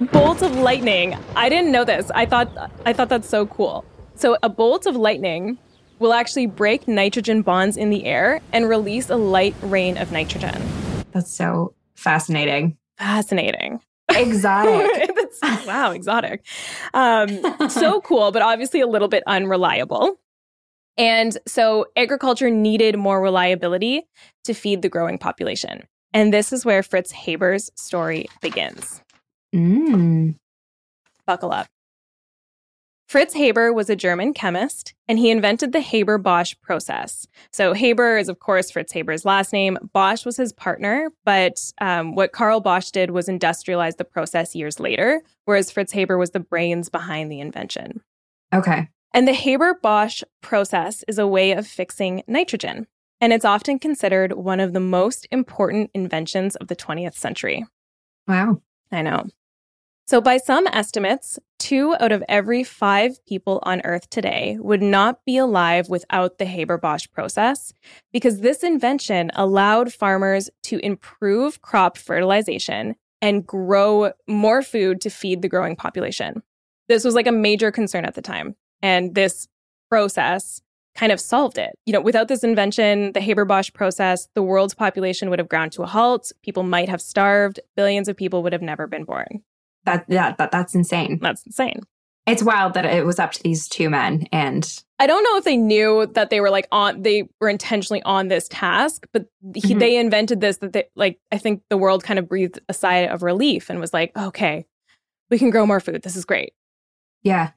bolt 0.00 0.42
of 0.42 0.54
lightning. 0.56 1.16
I 1.34 1.48
didn't 1.48 1.72
know 1.72 1.84
this. 1.84 2.10
I 2.14 2.26
thought 2.26 2.48
I 2.84 2.92
thought 2.92 3.08
that's 3.08 3.28
so 3.28 3.46
cool. 3.46 3.84
So 4.14 4.36
a 4.42 4.48
bolt 4.48 4.86
of 4.86 4.96
lightning 4.96 5.58
will 5.98 6.12
actually 6.12 6.46
break 6.46 6.86
nitrogen 6.86 7.42
bonds 7.42 7.76
in 7.76 7.90
the 7.90 8.04
air 8.04 8.40
and 8.52 8.68
release 8.68 9.10
a 9.10 9.16
light 9.16 9.54
rain 9.62 9.96
of 9.96 10.12
nitrogen. 10.12 10.62
That's 11.12 11.32
so 11.32 11.74
fascinating. 11.94 12.76
Fascinating. 12.98 13.80
Exotic. 14.10 15.10
wow, 15.66 15.90
exotic. 15.92 16.44
Um, 16.94 17.28
so 17.68 18.00
cool, 18.04 18.32
but 18.32 18.42
obviously 18.42 18.80
a 18.80 18.86
little 18.86 19.08
bit 19.08 19.22
unreliable. 19.26 20.18
And 20.98 21.36
so 21.46 21.86
agriculture 21.96 22.50
needed 22.50 22.96
more 22.96 23.20
reliability 23.20 24.06
to 24.44 24.54
feed 24.54 24.82
the 24.82 24.88
growing 24.88 25.18
population. 25.18 25.86
And 26.14 26.32
this 26.32 26.52
is 26.52 26.64
where 26.64 26.82
Fritz 26.82 27.10
Haber's 27.12 27.70
story 27.74 28.26
begins. 28.40 29.02
Mm. 29.54 30.36
Buckle 31.26 31.52
up. 31.52 31.66
Fritz 33.08 33.34
Haber 33.34 33.72
was 33.72 33.88
a 33.88 33.94
German 33.94 34.34
chemist, 34.34 34.92
and 35.06 35.16
he 35.16 35.30
invented 35.30 35.72
the 35.72 35.80
Haber 35.80 36.18
Bosch 36.18 36.54
process. 36.60 37.28
So, 37.52 37.72
Haber 37.72 38.18
is, 38.18 38.28
of 38.28 38.40
course, 38.40 38.72
Fritz 38.72 38.92
Haber's 38.92 39.24
last 39.24 39.52
name. 39.52 39.78
Bosch 39.92 40.24
was 40.24 40.36
his 40.36 40.52
partner, 40.52 41.10
but 41.24 41.70
um, 41.80 42.16
what 42.16 42.32
Carl 42.32 42.60
Bosch 42.60 42.90
did 42.90 43.12
was 43.12 43.28
industrialize 43.28 43.96
the 43.96 44.04
process 44.04 44.56
years 44.56 44.80
later, 44.80 45.22
whereas 45.44 45.70
Fritz 45.70 45.92
Haber 45.92 46.18
was 46.18 46.30
the 46.30 46.40
brains 46.40 46.88
behind 46.88 47.30
the 47.30 47.38
invention. 47.38 48.02
Okay. 48.52 48.88
And 49.14 49.28
the 49.28 49.32
Haber 49.32 49.74
Bosch 49.80 50.24
process 50.42 51.04
is 51.06 51.18
a 51.18 51.28
way 51.28 51.52
of 51.52 51.64
fixing 51.64 52.24
nitrogen, 52.26 52.88
and 53.20 53.32
it's 53.32 53.44
often 53.44 53.78
considered 53.78 54.32
one 54.32 54.58
of 54.58 54.72
the 54.72 54.80
most 54.80 55.28
important 55.30 55.92
inventions 55.94 56.56
of 56.56 56.66
the 56.66 56.76
20th 56.76 57.14
century. 57.14 57.64
Wow. 58.26 58.60
I 58.92 59.02
know. 59.02 59.26
So, 60.08 60.20
by 60.20 60.36
some 60.36 60.68
estimates, 60.68 61.36
two 61.58 61.96
out 61.98 62.12
of 62.12 62.22
every 62.28 62.62
five 62.62 63.24
people 63.26 63.58
on 63.64 63.80
Earth 63.84 64.08
today 64.08 64.56
would 64.60 64.82
not 64.82 65.24
be 65.24 65.36
alive 65.36 65.88
without 65.88 66.38
the 66.38 66.44
Haber 66.44 66.78
Bosch 66.78 67.08
process 67.12 67.72
because 68.12 68.40
this 68.40 68.62
invention 68.62 69.32
allowed 69.34 69.92
farmers 69.92 70.48
to 70.64 70.78
improve 70.78 71.60
crop 71.60 71.98
fertilization 71.98 72.94
and 73.20 73.44
grow 73.44 74.12
more 74.28 74.62
food 74.62 75.00
to 75.00 75.10
feed 75.10 75.42
the 75.42 75.48
growing 75.48 75.74
population. 75.74 76.40
This 76.88 77.04
was 77.04 77.16
like 77.16 77.26
a 77.26 77.32
major 77.32 77.72
concern 77.72 78.04
at 78.04 78.14
the 78.14 78.22
time. 78.22 78.54
And 78.82 79.16
this 79.16 79.48
process 79.88 80.62
kind 80.96 81.12
of 81.12 81.20
solved 81.20 81.58
it. 81.58 81.78
You 81.86 81.92
know, 81.92 82.00
without 82.00 82.28
this 82.28 82.42
invention, 82.42 83.12
the 83.12 83.20
Haber 83.20 83.44
Bosch 83.44 83.70
process, 83.72 84.28
the 84.34 84.42
world's 84.42 84.74
population 84.74 85.30
would 85.30 85.38
have 85.38 85.48
ground 85.48 85.72
to 85.72 85.82
a 85.82 85.86
halt. 85.86 86.32
People 86.42 86.62
might 86.62 86.88
have 86.88 87.00
starved. 87.00 87.60
Billions 87.76 88.08
of 88.08 88.16
people 88.16 88.42
would 88.42 88.52
have 88.52 88.62
never 88.62 88.86
been 88.86 89.04
born. 89.04 89.42
That, 89.84 90.04
yeah, 90.08 90.34
that 90.38 90.50
that's 90.50 90.74
insane. 90.74 91.18
That's 91.22 91.44
insane. 91.46 91.80
It's 92.26 92.42
wild 92.42 92.74
that 92.74 92.84
it 92.84 93.06
was 93.06 93.20
up 93.20 93.30
to 93.32 93.42
these 93.44 93.68
two 93.68 93.88
men 93.88 94.26
and 94.32 94.66
I 94.98 95.06
don't 95.06 95.22
know 95.22 95.36
if 95.36 95.44
they 95.44 95.56
knew 95.56 96.06
that 96.14 96.30
they 96.30 96.40
were 96.40 96.50
like 96.50 96.66
on 96.72 97.02
they 97.02 97.28
were 97.40 97.48
intentionally 97.48 98.02
on 98.02 98.26
this 98.26 98.48
task, 98.48 99.06
but 99.12 99.26
he, 99.54 99.74
Mhm. 99.74 99.78
they 99.78 99.96
invented 99.96 100.40
this 100.40 100.56
that 100.56 100.72
they 100.72 100.84
like 100.96 101.20
I 101.30 101.38
think 101.38 101.62
the 101.70 101.76
world 101.76 102.02
kind 102.02 102.18
of 102.18 102.28
breathed 102.28 102.58
a 102.68 102.74
sigh 102.74 103.06
of 103.06 103.22
relief 103.22 103.70
and 103.70 103.78
was 103.78 103.92
like, 103.92 104.10
okay, 104.16 104.66
we 105.30 105.38
can 105.38 105.50
grow 105.50 105.66
more 105.66 105.78
food. 105.78 106.02
This 106.02 106.16
is 106.16 106.24
great. 106.24 106.52
yeah. 107.22 107.50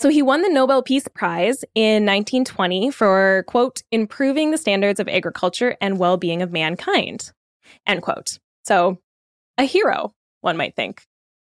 So 0.00 0.08
he 0.08 0.22
won 0.22 0.42
the 0.42 0.48
Nobel 0.48 0.82
Peace 0.82 1.06
Prize 1.08 1.64
in 1.74 2.04
1920 2.04 2.90
for, 2.90 3.44
quote, 3.46 3.82
improving 3.92 4.50
the 4.50 4.58
standards 4.58 4.98
of 4.98 5.08
agriculture 5.08 5.76
and 5.80 5.98
well 5.98 6.16
being 6.16 6.42
of 6.42 6.50
mankind, 6.50 7.32
end 7.86 8.02
quote. 8.02 8.38
So 8.64 8.98
a 9.58 9.64
hero, 9.64 10.12
one 10.40 10.56
might 10.56 10.74
think. 10.74 11.04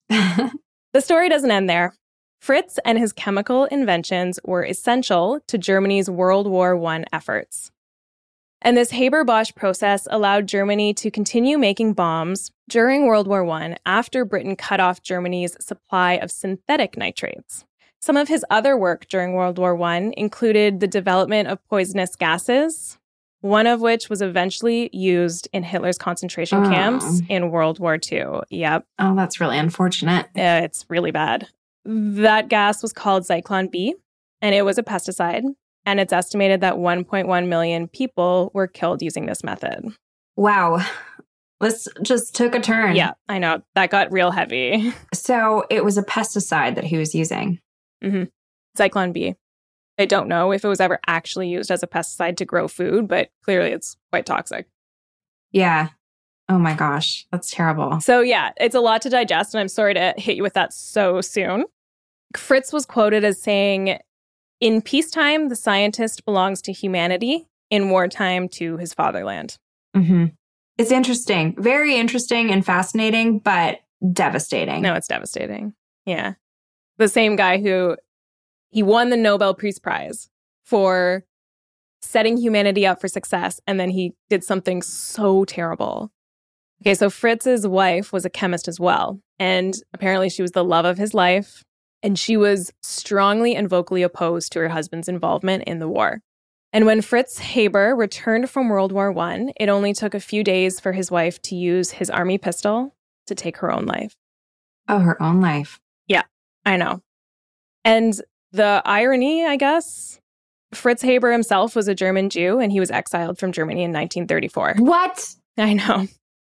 The 0.98 1.01
story 1.01 1.30
doesn't 1.30 1.51
end 1.51 1.70
there. 1.70 1.94
Fritz 2.42 2.80
and 2.84 2.98
his 2.98 3.13
chemical 3.13 3.66
inventions 3.66 4.39
were 4.44 4.66
essential 4.66 5.39
to 5.48 5.58
Germany's 5.58 6.10
World 6.10 6.48
War 6.48 6.75
I 6.86 7.04
efforts. 7.13 7.72
And 8.63 8.75
this 8.75 8.89
Haber 8.89 9.24
Bosch 9.24 9.54
process 9.54 10.08
allowed 10.10 10.48
Germany 10.48 10.96
to 10.96 11.12
continue 11.12 11.60
making 11.60 11.94
bombs 11.94 12.51
during 12.68 13.06
World 13.06 13.27
War 13.27 13.48
I 13.48 13.77
after 13.86 14.25
Britain 14.25 14.56
cut 14.56 14.80
off 14.80 15.04
Germany's 15.04 15.56
supply 15.63 16.13
of 16.13 16.32
synthetic 16.32 16.98
nitrates. 16.98 17.63
Some 18.01 18.18
of 18.18 18.27
his 18.27 18.46
other 18.50 18.77
work 18.77 19.08
during 19.08 19.34
World 19.34 19.58
War 19.58 19.82
I 19.84 20.12
included 20.18 20.80
the 20.80 20.88
development 20.88 21.48
of 21.50 21.63
poisonous 21.68 22.16
gases, 22.16 22.98
one 23.42 23.68
of 23.68 23.82
which 23.82 24.10
was 24.10 24.22
eventually 24.22 24.89
used 24.94 25.48
in 25.54 25.63
Hitler's 25.63 25.98
concentration 25.98 26.66
Oh. 26.66 26.70
camps 26.70 27.22
in 27.30 27.50
World 27.51 27.80
War 27.80 27.98
II. 28.12 28.42
Yep. 28.50 28.86
oh, 29.00 29.16
that's 29.16 29.39
really 29.39 29.58
unfortunate. 29.58 30.25
Uh, 30.38 30.62
it's 30.63 30.86
really 30.89 31.12
bad. 31.12 31.48
That 31.86 32.50
gas 32.50 32.82
was 32.82 32.94
called 32.94 33.24
Zyklon 33.24 33.72
B, 33.72 33.96
and 34.42 34.54
it 34.54 34.63
was 34.63 34.77
a 34.77 34.84
pesticide. 34.84 35.44
And 35.86 36.01
it's 36.01 36.12
estimated 36.12 36.60
that 36.62 36.75
1.1 36.75 37.48
million 37.48 37.88
people 37.88 38.51
were 38.54 38.68
killed 38.68 39.01
using 39.01 39.25
this 39.25 39.42
method. 39.42 39.86
Wow. 40.36 40.86
This 41.62 41.88
just 42.04 42.36
took 42.36 42.54
a 42.56 42.60
turn. 42.60 42.96
Yeah, 42.98 43.13
I 43.30 43.39
know. 43.39 43.62
That 43.74 43.89
got 43.89 44.12
real 44.12 44.32
heavy. 44.32 44.94
So 45.13 45.66
it 45.70 45.84
was 45.86 45.98
a 45.98 46.04
pesticide 46.04 46.75
that 46.75 46.84
he 46.84 46.98
was 46.98 47.16
using. 47.16 47.60
Zyklon 48.77 49.13
B. 49.13 49.36
I 50.00 50.06
don't 50.06 50.27
know 50.27 50.51
if 50.51 50.63
it 50.63 50.68
was 50.68 50.80
ever 50.80 51.00
actually 51.08 51.50
used 51.50 51.72
as 51.72 51.82
a 51.82 51.88
pesticide 51.88 52.38
to 52.38 52.46
grow 52.46 52.68
food, 52.68 53.08
but 53.08 53.30
clearly 53.44 53.72
it's 53.72 53.98
quite 54.12 54.25
toxic. 54.25 54.68
Yeah. 55.51 55.89
Oh 56.50 56.60
my 56.60 56.74
gosh. 56.74 57.25
That's 57.32 57.50
terrible. 57.50 58.00
So, 58.00 58.22
yeah, 58.22 58.51
it's 58.58 58.75
a 58.75 58.80
lot 58.80 59.01
to 59.01 59.10
digest, 59.10 59.54
and 59.54 59.62
I'm 59.62 59.68
sorry 59.68 59.94
to 59.96 60.13
hit 60.18 60.38
you 60.38 60.44
with 60.44 60.54
that 60.54 60.74
so 60.74 61.20
soon. 61.22 61.66
Fritz 62.36 62.72
was 62.72 62.86
quoted 62.86 63.24
as 63.24 63.42
saying, 63.42 64.00
In 64.60 64.82
peacetime, 64.82 65.50
the 65.50 65.56
scientist 65.56 66.25
belongs 66.25 66.62
to 66.63 66.72
humanity, 66.72 67.48
in 67.70 67.89
wartime, 67.89 68.48
to 68.50 68.77
his 68.77 68.94
fatherland. 68.94 69.58
Mm-hmm. 69.96 70.25
It's 70.77 70.92
interesting. 70.92 71.56
Very 71.58 71.96
interesting 71.96 72.51
and 72.51 72.66
fascinating, 72.66 73.39
but 73.39 73.80
devastating. 74.13 74.82
No, 74.82 74.94
it's 74.94 75.08
devastating. 75.08 75.74
Yeah. 76.06 76.34
The 76.98 77.08
same 77.08 77.36
guy 77.36 77.60
who 77.60 77.98
he 78.70 78.84
won 78.84 79.10
the 79.10 79.18
Nobel 79.18 79.54
Peace 79.54 79.80
Prize 79.80 80.30
for 80.63 81.24
setting 82.01 82.38
humanity 82.38 82.86
up 82.86 83.01
for 83.01 83.08
success, 83.08 83.60
and 83.68 83.80
then 83.80 83.89
he 83.89 84.13
did 84.30 84.44
something 84.44 84.82
so 84.82 85.46
terrible. 85.46 86.12
Okay, 86.82 86.94
so 86.94 87.10
Fritz's 87.10 87.68
wife 87.68 88.13
was 88.13 88.25
a 88.25 88.30
chemist 88.30 88.68
as 88.68 88.80
well, 88.80 89.20
and 89.39 89.75
apparently 89.94 90.30
she 90.30 90.42
was 90.42 90.51
the 90.51 90.63
love 90.63 90.86
of 90.86 90.98
his 90.98 91.13
life, 91.13 91.63
and 92.04 92.20
she 92.20 92.38
was 92.38 92.72
strongly 92.82 93.56
and 93.56 93.70
vocally 93.70 94.04
opposed 94.04 94.51
to 94.51 94.60
her 94.60 94.70
husband's 94.70 95.10
involvement 95.10 95.63
in 95.63 95.80
the 95.80 95.88
war. 95.88 96.22
And 96.74 96.86
when 96.86 97.01
Fritz 97.01 97.39
Haber 97.39 97.96
returned 97.96 98.50
from 98.50 98.70
World 98.70 98.92
War 98.92 99.18
I, 99.18 99.48
it 99.60 99.70
only 99.70 99.94
took 99.94 100.13
a 100.13 100.20
few 100.20 100.44
days 100.44 100.80
for 100.80 100.92
his 100.92 101.10
wife 101.10 101.42
to 101.44 101.56
use 101.56 101.92
his 101.92 102.10
army 102.10 102.38
pistol 102.38 102.96
to 103.25 103.34
take 103.34 103.58
her 103.58 103.72
own 103.72 103.86
life. 103.86 104.16
Oh, 104.88 105.00
her 105.00 105.22
own 105.22 105.42
life. 105.42 105.80
I 106.67 106.75
know. 106.75 107.01
And 107.86 108.19
the 108.51 108.82
irony, 108.84 109.45
I 109.45 109.56
guess, 109.56 110.19
Fritz 110.73 111.01
Haber 111.01 111.32
himself 111.32 111.75
was 111.77 111.88
a 111.88 111.95
German 111.95 112.30
Jew 112.30 112.60
and 112.60 112.71
he 112.73 112.80
was 112.82 112.91
exiled 112.91 113.39
from 113.39 113.53
Germany 113.53 113.84
in 113.84 113.91
1934. 113.93 114.75
What? 114.80 115.34
I 115.58 115.73
know, 115.73 116.08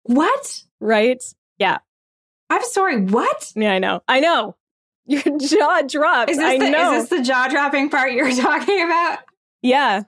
What? 0.03 0.63
right? 0.81 1.23
Yeah. 1.59 1.79
I'm 2.51 2.63
sorry. 2.65 3.01
What? 3.03 3.53
Yeah, 3.55 3.73
I 3.73 3.79
know. 3.79 4.03
I 4.09 4.19
know. 4.19 4.57
Your 5.07 5.23
jaw 5.39 5.83
drops. 5.83 6.33
Is 6.33 6.39
this, 6.39 6.45
I 6.47 6.59
the, 6.59 6.71
know. 6.71 6.95
is 6.95 7.09
this 7.09 7.19
the 7.21 7.25
jaw 7.25 7.47
dropping 7.49 7.89
part 7.89 8.13
you 8.13 8.25
were 8.25 8.33
talking 8.35 8.83
about? 8.83 9.21
Yeah. 9.63 10.03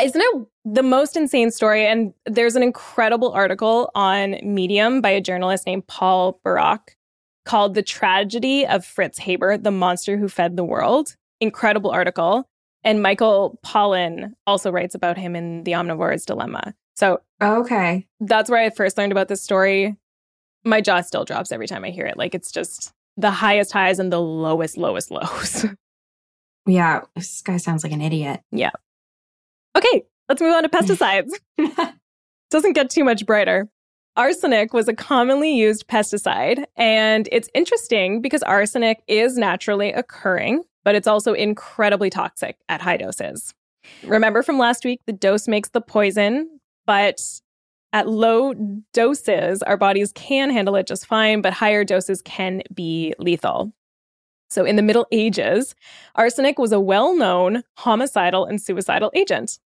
Isn't 0.00 0.20
it 0.22 0.46
the 0.64 0.82
most 0.82 1.16
insane 1.16 1.50
story? 1.50 1.86
And 1.86 2.14
there's 2.24 2.56
an 2.56 2.62
incredible 2.62 3.32
article 3.32 3.90
on 3.94 4.36
Medium 4.42 5.02
by 5.02 5.10
a 5.10 5.20
journalist 5.20 5.66
named 5.66 5.86
Paul 5.86 6.40
Barak 6.42 6.96
called 7.44 7.74
The 7.74 7.82
Tragedy 7.82 8.66
of 8.66 8.84
Fritz 8.84 9.18
Haber, 9.18 9.56
the 9.58 9.70
Monster 9.70 10.16
Who 10.16 10.28
Fed 10.28 10.56
the 10.56 10.64
World. 10.64 11.16
Incredible 11.40 11.90
article. 11.90 12.48
And 12.84 13.02
Michael 13.02 13.58
Pollan 13.64 14.32
also 14.46 14.70
writes 14.70 14.94
about 14.94 15.16
him 15.18 15.36
in 15.36 15.64
The 15.64 15.72
Omnivore's 15.72 16.24
Dilemma. 16.26 16.74
So 16.96 17.20
Okay. 17.42 18.06
that's 18.20 18.50
where 18.50 18.60
I 18.60 18.70
first 18.70 18.98
learned 18.98 19.12
about 19.12 19.28
this 19.28 19.42
story. 19.42 19.96
My 20.64 20.80
jaw 20.80 21.00
still 21.00 21.24
drops 21.24 21.50
every 21.52 21.66
time 21.66 21.84
I 21.84 21.90
hear 21.90 22.06
it. 22.06 22.16
Like 22.16 22.34
it's 22.34 22.52
just 22.52 22.92
the 23.16 23.30
highest 23.30 23.72
highs 23.72 23.98
and 23.98 24.12
the 24.12 24.20
lowest, 24.20 24.76
lowest 24.76 25.10
lows. 25.10 25.66
Yeah. 26.64 27.00
This 27.16 27.42
guy 27.42 27.56
sounds 27.56 27.82
like 27.82 27.92
an 27.92 28.00
idiot. 28.00 28.40
Yeah. 28.52 28.70
Okay, 29.76 30.04
let's 30.28 30.40
move 30.40 30.54
on 30.54 30.62
to 30.62 30.68
pesticides. 30.68 31.32
doesn't 32.50 32.74
get 32.74 32.88
too 32.88 33.02
much 33.02 33.26
brighter. 33.26 33.68
Arsenic 34.16 34.74
was 34.74 34.88
a 34.88 34.94
commonly 34.94 35.54
used 35.54 35.88
pesticide, 35.88 36.64
and 36.76 37.28
it's 37.32 37.48
interesting 37.54 38.20
because 38.20 38.42
arsenic 38.42 39.02
is 39.08 39.38
naturally 39.38 39.90
occurring, 39.92 40.64
but 40.84 40.94
it's 40.94 41.06
also 41.06 41.32
incredibly 41.32 42.10
toxic 42.10 42.58
at 42.68 42.82
high 42.82 42.98
doses. 42.98 43.54
Remember 44.04 44.42
from 44.42 44.58
last 44.58 44.84
week, 44.84 45.00
the 45.06 45.14
dose 45.14 45.48
makes 45.48 45.70
the 45.70 45.80
poison, 45.80 46.60
but 46.84 47.22
at 47.94 48.06
low 48.06 48.52
doses, 48.92 49.62
our 49.62 49.78
bodies 49.78 50.12
can 50.14 50.50
handle 50.50 50.76
it 50.76 50.86
just 50.86 51.06
fine, 51.06 51.40
but 51.40 51.54
higher 51.54 51.82
doses 51.82 52.20
can 52.20 52.62
be 52.74 53.14
lethal. 53.18 53.72
So, 54.50 54.66
in 54.66 54.76
the 54.76 54.82
Middle 54.82 55.06
Ages, 55.10 55.74
arsenic 56.16 56.58
was 56.58 56.72
a 56.72 56.80
well 56.80 57.16
known 57.16 57.62
homicidal 57.78 58.44
and 58.44 58.60
suicidal 58.60 59.10
agent 59.14 59.58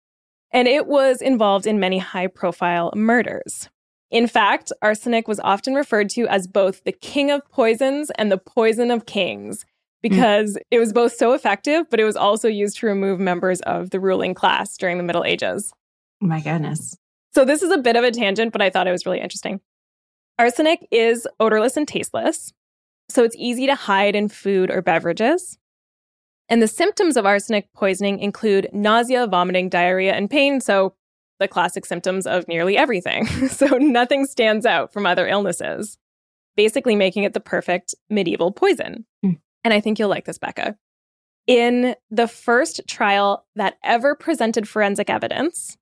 and 0.51 0.69
it 0.69 0.87
was 0.87 1.21
involved 1.21 1.67
in 1.67 1.79
many 1.81 1.97
high 1.97 2.27
profile 2.27 2.91
murders. 2.95 3.69
In 4.11 4.27
fact, 4.27 4.71
arsenic 4.81 5.27
was 5.27 5.39
often 5.39 5.73
referred 5.73 6.09
to 6.11 6.27
as 6.27 6.47
both 6.47 6.83
the 6.83 6.91
king 6.91 7.31
of 7.31 7.41
poisons 7.49 8.11
and 8.11 8.31
the 8.31 8.37
poison 8.37 8.91
of 8.91 9.05
kings 9.05 9.63
hmm. 9.63 10.09
because 10.09 10.57
it 10.71 10.79
was 10.79 10.93
both 10.93 11.13
so 11.13 11.33
effective, 11.33 11.89
but 11.89 11.99
it 11.99 12.05
was 12.05 12.15
also 12.15 12.47
used 12.47 12.77
to 12.77 12.87
remove 12.87 13.19
members 13.19 13.61
of 13.61 13.89
the 13.89 13.99
ruling 13.99 14.33
class 14.33 14.77
during 14.77 14.97
the 14.97 15.03
Middle 15.03 15.23
Ages. 15.23 15.73
Oh 16.21 16.27
my 16.27 16.39
goodness. 16.39 16.97
So, 17.33 17.43
this 17.43 17.61
is 17.61 17.71
a 17.71 17.77
bit 17.77 17.97
of 17.97 18.03
a 18.03 18.11
tangent, 18.11 18.53
but 18.53 18.61
I 18.61 18.69
thought 18.69 18.87
it 18.87 18.91
was 18.91 19.05
really 19.05 19.19
interesting. 19.19 19.59
Arsenic 20.39 20.87
is 20.91 21.27
odorless 21.39 21.75
and 21.75 21.87
tasteless, 21.87 22.53
so 23.09 23.23
it's 23.23 23.35
easy 23.37 23.65
to 23.67 23.75
hide 23.75 24.15
in 24.15 24.29
food 24.29 24.71
or 24.71 24.81
beverages. 24.81 25.57
And 26.47 26.61
the 26.61 26.67
symptoms 26.67 27.17
of 27.17 27.25
arsenic 27.25 27.71
poisoning 27.73 28.19
include 28.19 28.69
nausea, 28.71 29.27
vomiting, 29.27 29.67
diarrhea, 29.67 30.13
and 30.13 30.29
pain. 30.29 30.61
So, 30.61 30.93
the 31.39 31.47
classic 31.47 31.85
symptoms 31.85 32.25
of 32.25 32.47
nearly 32.47 32.77
everything. 32.77 33.25
so, 33.49 33.65
nothing 33.77 34.25
stands 34.25 34.65
out 34.65 34.93
from 34.93 35.05
other 35.05 35.27
illnesses, 35.27 35.97
basically 36.55 36.95
making 36.95 37.23
it 37.23 37.33
the 37.33 37.39
perfect 37.39 37.95
medieval 38.09 38.51
poison. 38.51 39.05
Hmm. 39.23 39.33
And 39.63 39.73
I 39.73 39.79
think 39.81 39.99
you'll 39.99 40.09
like 40.09 40.25
this, 40.25 40.37
Becca. 40.37 40.77
In 41.47 41.95
the 42.09 42.27
first 42.27 42.81
trial 42.87 43.45
that 43.55 43.75
ever 43.83 44.15
presented 44.15 44.67
forensic 44.67 45.09
evidence, 45.09 45.77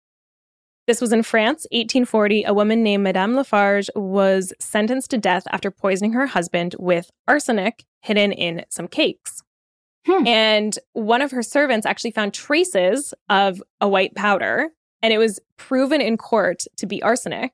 this 0.88 1.00
was 1.00 1.14
in 1.14 1.24
France, 1.24 1.66
1840. 1.72 2.44
A 2.44 2.54
woman 2.54 2.84
named 2.84 3.04
Madame 3.04 3.36
Lafarge 3.36 3.90
was 3.96 4.54
sentenced 4.60 5.12
to 5.12 5.18
death 5.18 5.44
after 5.52 5.72
poisoning 5.72 6.12
her 6.14 6.28
husband 6.28 6.76
with 6.78 7.10
arsenic 7.28 7.86
hidden 8.02 8.34
in 8.34 8.66
some 8.70 8.90
cakes. 8.90 9.42
Hmm. 10.06 10.28
And 10.28 10.80
one 10.92 11.22
of 11.22 11.32
her 11.32 11.44
servants 11.44 11.86
actually 11.86 12.12
found 12.12 12.34
traces 12.34 13.14
of 13.30 13.64
a 13.80 13.88
white 13.88 14.16
powder, 14.16 14.70
and 15.04 15.14
it 15.14 15.20
was 15.20 15.40
proven 15.58 16.02
in 16.02 16.18
court 16.18 16.64
to 16.78 16.88
be 16.88 17.04
arsenic 17.04 17.52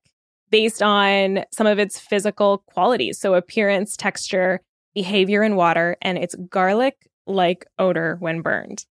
based 0.51 0.81
on 0.81 1.43
some 1.51 1.67
of 1.67 1.77
its 1.79 1.99
physical 1.99 2.59
qualities. 2.67 3.19
So, 3.19 3.33
appearance, 3.33 3.97
texture, 3.97 4.61
behavior 4.93 5.43
in 5.43 5.55
water, 5.57 5.97
and 6.01 6.17
its 6.17 6.35
garlic 6.49 7.07
like 7.27 7.65
odor 7.77 8.15
when 8.19 8.41
burned. 8.41 8.85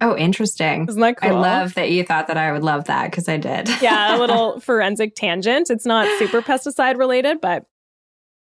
Oh, 0.00 0.16
interesting. 0.16 0.86
Isn't 0.88 1.00
that 1.00 1.16
cool? 1.16 1.30
I 1.30 1.40
love 1.40 1.74
that 1.74 1.90
you 1.90 2.02
thought 2.02 2.26
that 2.26 2.36
I 2.36 2.50
would 2.52 2.64
love 2.64 2.84
that 2.84 3.10
because 3.10 3.28
I 3.28 3.36
did. 3.36 3.68
yeah, 3.82 4.16
a 4.16 4.18
little 4.18 4.58
forensic 4.60 5.14
tangent. 5.14 5.70
It's 5.70 5.86
not 5.86 6.08
super 6.18 6.42
pesticide 6.42 6.98
related, 6.98 7.40
but 7.40 7.66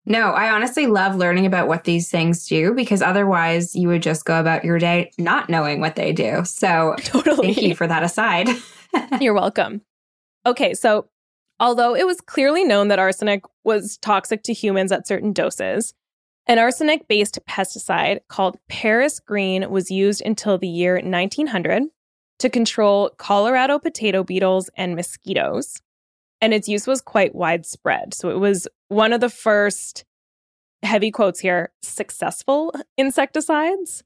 No, 0.05 0.31
I 0.31 0.51
honestly 0.51 0.87
love 0.89 1.15
learning 1.15 1.47
about 1.47 1.69
what 1.69 1.85
these 1.85 2.11
things 2.11 2.47
do 2.49 2.75
because 2.75 3.03
otherwise 3.03 3.77
you 3.77 3.87
would 3.89 4.03
just 4.03 4.25
go 4.25 4.41
about 4.41 4.65
your 4.65 4.79
day 4.81 5.13
not 5.17 5.49
knowing 5.49 5.81
what 5.81 5.95
they 5.95 6.13
do. 6.13 6.45
So 6.45 6.97
Totally. 6.99 7.55
thank 7.55 7.63
you 7.63 7.75
for 7.77 7.87
that 7.87 8.03
aside. 8.03 8.49
You're 9.21 9.35
welcome. 9.35 9.83
Okay, 10.47 10.75
so 10.75 11.09
although 11.61 11.95
it 11.95 12.07
was 12.07 12.21
clearly 12.21 12.65
known 12.65 12.89
that 12.89 12.99
arsenic 12.99 13.45
was 13.65 13.97
toxic 13.99 14.43
to 14.45 14.53
humans 14.53 14.93
at 14.93 15.07
certain 15.07 15.33
doses, 15.33 15.95
an 16.47 16.59
arsenic 16.59 17.09
based 17.09 17.39
pesticide 17.49 18.21
called 18.29 18.59
Paris 18.69 19.21
Green 19.21 19.71
was 19.71 19.91
used 19.91 20.23
until 20.25 20.59
the 20.59 20.69
year 20.69 21.01
1900 21.03 21.85
to 22.41 22.51
control 22.51 23.11
Colorado 23.17 23.79
potato 23.79 24.23
beetles 24.23 24.69
and 24.77 24.95
mosquitoes. 24.95 25.81
And 26.41 26.53
its 26.53 26.69
use 26.69 26.87
was 26.87 27.01
quite 27.01 27.35
widespread. 27.35 28.13
So 28.13 28.29
it 28.29 28.39
was 28.39 28.69
one 28.89 29.15
of 29.15 29.21
the 29.21 29.31
first, 29.31 30.05
heavy 30.83 31.11
quotes 31.11 31.41
here, 31.41 31.73
successful 31.81 32.75
insecticides 32.99 34.03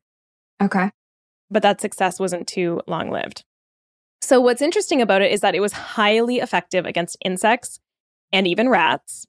okay. 0.62 0.90
but 1.50 1.62
that 1.62 1.80
success 1.80 2.20
wasn't 2.20 2.46
too 2.46 2.80
long 2.86 3.10
lived. 3.10 3.44
So, 4.28 4.42
what's 4.42 4.60
interesting 4.60 5.00
about 5.00 5.22
it 5.22 5.32
is 5.32 5.40
that 5.40 5.54
it 5.54 5.60
was 5.60 5.72
highly 5.72 6.36
effective 6.36 6.84
against 6.84 7.16
insects 7.24 7.80
and 8.30 8.46
even 8.46 8.68
rats, 8.68 9.26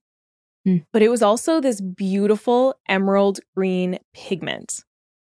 Hmm. 0.65 0.79
but 0.91 1.01
it 1.01 1.07
was 1.07 1.21
also 1.21 1.62
this 1.62 1.79
beautiful 1.79 2.75
emerald 2.89 3.39
green 3.55 3.99
pigment. 4.13 4.83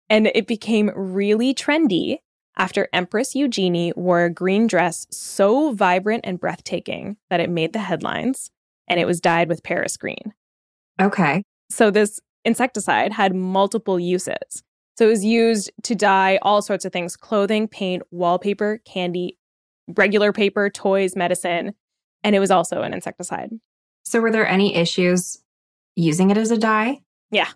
And 0.09 0.27
it 0.33 0.47
became 0.47 0.91
really 0.95 1.53
trendy 1.53 2.19
after 2.55 2.87
Empress 2.93 3.35
Eugenie 3.35 3.91
wore 3.97 4.23
a 4.23 4.29
green 4.29 4.65
dress 4.65 5.07
so 5.11 5.73
vibrant 5.73 6.21
and 6.25 6.39
breathtaking 6.39 7.17
that 7.29 7.41
it 7.41 7.49
made 7.49 7.73
the 7.73 7.79
headlines, 7.79 8.51
and 8.87 8.97
it 8.97 9.05
was 9.05 9.19
dyed 9.19 9.49
with 9.49 9.61
Paris 9.61 9.97
green. 9.97 10.33
Okay. 11.01 11.43
So 11.69 11.91
this 11.91 12.21
insecticide 12.45 13.11
had 13.11 13.35
multiple 13.35 13.99
uses. 13.99 14.63
So 14.97 15.07
it 15.07 15.09
was 15.09 15.25
used 15.25 15.69
to 15.83 15.95
dye 15.95 16.39
all 16.43 16.61
sorts 16.61 16.85
of 16.85 16.93
things 16.93 17.17
clothing, 17.17 17.67
paint, 17.67 18.03
wallpaper, 18.09 18.79
candy, 18.85 19.37
regular 19.87 20.31
paper, 20.33 20.69
toys, 20.69 21.15
medicine. 21.15 21.73
And 22.23 22.35
it 22.35 22.39
was 22.39 22.51
also 22.51 22.81
an 22.81 22.93
insecticide. 22.93 23.51
So 24.03 24.19
were 24.19 24.31
there 24.31 24.47
any 24.47 24.75
issues 24.75 25.39
using 25.95 26.31
it 26.31 26.37
as 26.37 26.51
a 26.51 26.57
dye? 26.57 27.01
Yeah. 27.31 27.49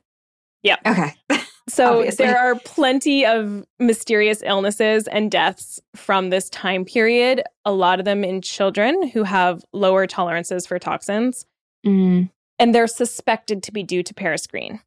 Yeah. 0.64 0.78
Okay. 0.86 1.14
So 1.70 2.00
Obviously. 2.00 2.26
there 2.26 2.40
are 2.40 2.56
plenty 2.66 3.28
of 3.28 3.64
mysterious 3.78 4.42
illnesses 4.44 5.06
and 5.08 5.30
deaths 5.30 5.80
from 5.96 6.32
this 6.32 6.50
time 6.50 6.84
period, 6.84 7.44
a 7.64 7.72
lot 7.72 8.00
of 8.00 8.06
them 8.06 8.24
in 8.24 8.42
children 8.42 9.08
who 9.10 9.22
have 9.22 9.64
lower 9.72 10.08
tolerances 10.08 10.66
for 10.66 10.80
toxins. 10.80 11.46
Mm, 11.86 12.32
And 12.58 12.74
they're 12.74 12.88
suspected 12.88 13.62
to 13.62 13.72
be 13.72 13.84
due 13.84 14.02
to 14.02 14.16
Paris 14.16 14.48
green. 14.48 14.80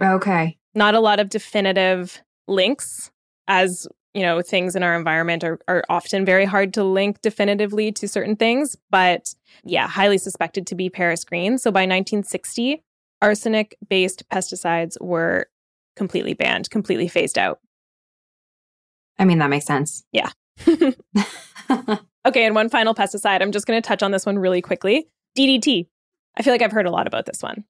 okay. 0.00 0.56
not 0.74 0.94
a 0.94 1.00
lot 1.00 1.20
of 1.20 1.28
definitive 1.28 2.22
links 2.48 3.10
as 3.46 3.86
you 4.14 4.22
know 4.22 4.42
things 4.42 4.74
in 4.74 4.82
our 4.82 4.96
environment 4.96 5.44
are, 5.44 5.58
are 5.68 5.84
often 5.88 6.24
very 6.24 6.44
hard 6.44 6.74
to 6.74 6.84
link 6.84 7.20
definitively 7.20 7.92
to 7.92 8.08
certain 8.08 8.36
things 8.36 8.76
but 8.90 9.34
yeah 9.64 9.86
highly 9.86 10.18
suspected 10.18 10.66
to 10.66 10.74
be 10.74 10.88
paris 10.88 11.24
green. 11.24 11.58
So 11.58 11.70
by 11.70 11.80
1960 11.80 12.82
arsenic 13.22 13.76
based 13.88 14.28
pesticides 14.28 15.00
were 15.00 15.46
completely 15.96 16.34
banned 16.34 16.70
completely 16.70 17.08
phased 17.08 17.38
out. 17.38 17.60
I 19.18 19.26
mean, 19.26 19.38
that 19.38 19.50
makes 19.50 19.66
sense. 19.66 20.04
Yeah. 20.12 20.30
Okay 22.26 22.44
and 22.44 22.54
one 22.54 22.68
final 22.68 22.94
pesticide. 22.94 23.40
I'm 23.40 23.52
just 23.52 23.66
going 23.66 23.80
to 23.80 23.86
touch 23.86 24.02
on 24.02 24.10
this 24.10 24.26
one 24.26 24.38
really 24.38 24.60
quickly. 24.60 25.06
Ddt 25.36 25.86
i 26.36 26.42
feel 26.42 26.52
like 26.52 26.62
i've 26.62 26.72
heard 26.72 26.86
a 26.86 26.90
lot 26.90 27.06
about 27.06 27.26
this 27.26 27.42
one. 27.42 27.64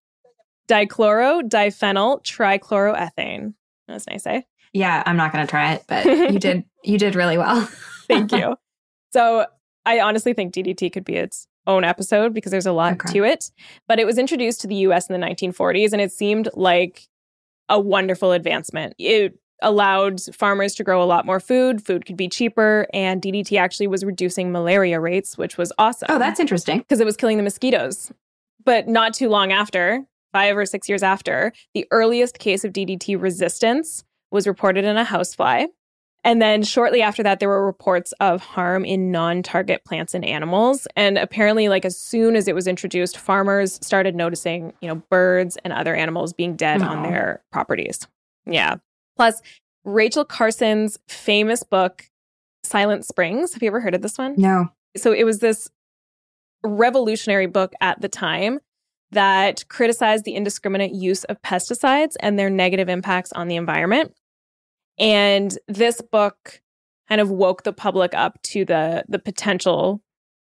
Dichloro 0.69 1.43
diphenyl 1.43 2.23
trichloroethane. 2.25 3.55
That's 3.87 4.07
nice 4.07 4.27
eh 4.27 4.43
yeah, 4.73 5.03
I'm 5.07 5.17
not 5.17 5.33
going 5.33 5.47
to 5.47 5.51
try 5.51 5.73
it, 5.75 5.85
but 5.89 6.05
you 6.05 6.39
did 6.47 6.65
you 6.85 6.99
did 6.99 7.15
really 7.15 7.39
well. 7.39 7.69
Thank 8.09 8.33
you. 8.33 8.57
So 9.13 9.45
I 9.85 9.99
honestly 9.99 10.33
think 10.35 10.55
DDT 10.55 10.93
could 10.93 11.05
be 11.05 11.17
its 11.17 11.49
own 11.67 11.83
episode 11.83 12.33
because 12.33 12.53
there's 12.53 12.65
a 12.67 12.71
lot 12.73 12.93
Okay. 12.93 13.13
to 13.15 13.25
it. 13.25 13.51
But 13.89 13.99
it 13.99 14.07
was 14.07 14.19
introduced 14.19 14.61
to 14.61 14.69
the 14.69 14.77
US 14.87 15.11
in 15.11 15.21
the 15.21 15.27
1940s 15.27 15.93
and 15.93 16.01
it 16.01 16.13
seemed 16.13 16.49
like 16.55 17.09
a 17.69 17.81
wonderful 17.81 18.31
advancement. 18.31 18.95
It 19.01 19.37
allowed 19.63 20.21
farmers 20.33 20.77
to 20.77 20.85
grow 20.85 21.03
a 21.03 21.07
lot 21.07 21.27
more 21.27 21.41
food, 21.41 21.85
food 21.85 22.07
could 22.07 22.17
be 22.17 22.29
cheaper, 22.29 22.87
and 22.95 23.21
DDT 23.21 23.59
actually 23.59 23.89
was 23.89 24.05
reducing 24.05 24.53
malaria 24.53 25.01
rates, 25.01 25.37
which 25.37 25.59
was 25.59 25.73
awesome. 25.77 26.07
Oh, 26.09 26.21
that's 26.21 26.39
interesting. 26.39 26.79
because 26.79 27.01
it 27.01 27.05
was 27.05 27.17
killing 27.17 27.37
the 27.37 27.43
mosquitoes. 27.43 28.13
But 28.65 28.87
not 28.87 29.13
too 29.13 29.29
long 29.29 29.51
after, 29.51 30.05
five 30.33 30.57
or 30.57 30.67
six 30.67 30.89
years 30.89 31.03
after, 31.03 31.53
the 31.75 31.85
earliest 31.91 32.39
case 32.39 32.65
of 32.65 32.73
DDT 32.73 33.21
resistance 33.21 34.05
was 34.31 34.47
reported 34.47 34.85
in 34.85 34.97
a 34.97 35.05
housefly. 35.05 35.67
And 36.23 36.41
then 36.43 36.63
shortly 36.63 37.01
after 37.01 37.23
that, 37.23 37.41
there 37.41 37.49
were 37.49 37.65
reports 37.65 38.13
of 38.21 38.43
harm 38.43 38.85
in 38.85 39.11
non 39.11 39.43
target 39.43 39.85
plants 39.85 40.15
and 40.15 40.25
animals. 40.25 40.87
And 40.95 41.17
apparently, 41.17 41.69
like 41.69 41.85
as 41.85 41.97
soon 41.97 42.37
as 42.37 42.47
it 42.47 42.55
was 42.55 42.67
introduced, 42.67 43.17
farmers 43.17 43.79
started 43.83 44.15
noticing, 44.15 44.75
you 44.83 44.89
know, 44.89 44.97
birds 45.11 45.57
and 45.65 45.73
other 45.73 45.95
animals 45.95 46.33
being 46.33 46.57
dead 46.57 46.83
on 46.83 47.03
their 47.03 47.43
properties. 47.53 48.07
Yeah. 48.45 48.77
Plus, 49.17 49.41
Rachel 49.85 50.27
Carson's 50.27 50.99
famous 51.09 51.63
book, 51.63 52.11
Silent 52.65 53.07
Springs. 53.07 53.55
Have 53.55 53.63
you 53.63 53.69
ever 53.69 53.81
heard 53.81 53.95
of 53.95 54.03
this 54.03 54.19
one? 54.19 54.35
No. 54.37 54.69
so 54.97 55.13
it 55.13 55.25
was 55.25 55.39
this 55.39 55.71
revolutionary 56.63 57.47
book 57.47 57.73
at 57.81 58.01
the 58.03 58.09
time 58.09 58.61
that 59.13 59.69
criticized 59.69 60.25
the 60.25 60.35
indiscriminate 60.35 60.93
use 60.93 61.25
of 61.25 61.41
pesticides 61.43 62.15
and 62.21 62.39
their 62.39 62.51
negative 62.51 62.89
impacts 62.89 63.33
on 63.33 63.49
the 63.49 63.57
environment. 63.57 64.15
And 64.99 65.57
this 65.67 66.01
book 66.01 66.61
kind 67.09 67.21
of 67.21 67.31
woke 67.31 67.65
the 67.65 67.73
public 67.73 68.15
up 68.15 68.41
to 68.43 68.65
the 68.65 69.05
the 69.09 69.19
potential 69.19 70.01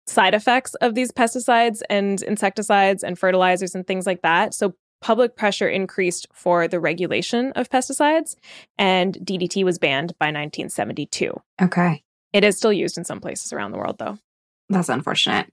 side 0.07 0.33
effects 0.33 0.73
of 0.75 0.95
these 0.95 1.11
pesticides 1.11 1.81
and 1.89 2.21
insecticides 2.23 3.03
and 3.03 3.17
fertilizers 3.17 3.75
and 3.75 3.85
things 3.87 4.05
like 4.05 4.21
that. 4.21 4.53
So 4.53 4.75
public 5.01 5.35
pressure 5.35 5.67
increased 5.67 6.27
for 6.33 6.67
the 6.67 6.79
regulation 6.79 7.51
of 7.53 7.69
pesticides 7.69 8.35
and 8.77 9.15
DDT 9.15 9.63
was 9.63 9.79
banned 9.79 10.13
by 10.19 10.27
1972. 10.27 11.33
Okay. 11.61 12.03
It 12.33 12.43
is 12.43 12.57
still 12.57 12.73
used 12.73 12.97
in 12.97 13.03
some 13.03 13.19
places 13.19 13.51
around 13.51 13.71
the 13.71 13.77
world 13.77 13.97
though. 13.97 14.19
That's 14.69 14.89
unfortunate. 14.89 15.51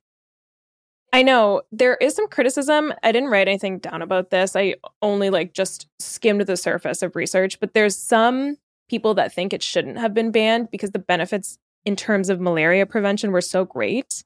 I 1.12 1.22
know 1.22 1.62
there 1.72 1.96
is 1.96 2.14
some 2.14 2.28
criticism. 2.28 2.92
I 3.02 3.12
didn't 3.12 3.30
write 3.30 3.48
anything 3.48 3.78
down 3.78 4.02
about 4.02 4.30
this. 4.30 4.54
I 4.54 4.74
only 5.00 5.30
like 5.30 5.54
just 5.54 5.86
skimmed 5.98 6.42
the 6.42 6.56
surface 6.56 7.02
of 7.02 7.16
research, 7.16 7.58
but 7.60 7.72
there's 7.74 7.96
some 7.96 8.56
people 8.90 9.14
that 9.14 9.32
think 9.32 9.52
it 9.52 9.62
shouldn't 9.62 9.98
have 9.98 10.12
been 10.14 10.30
banned 10.30 10.70
because 10.70 10.90
the 10.90 10.98
benefits 10.98 11.58
in 11.84 11.96
terms 11.96 12.28
of 12.28 12.40
malaria 12.40 12.84
prevention 12.86 13.32
were 13.32 13.40
so 13.40 13.64
great. 13.64 14.22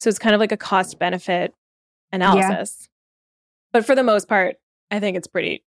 So 0.00 0.08
it's 0.10 0.18
kind 0.18 0.34
of 0.34 0.40
like 0.40 0.52
a 0.52 0.56
cost 0.56 0.98
benefit 0.98 1.54
analysis. 2.12 2.88
But 3.72 3.84
for 3.84 3.94
the 3.94 4.02
most 4.02 4.28
part, 4.28 4.56
I 4.90 5.00
think 5.00 5.16
it's 5.16 5.26
pretty 5.28 5.64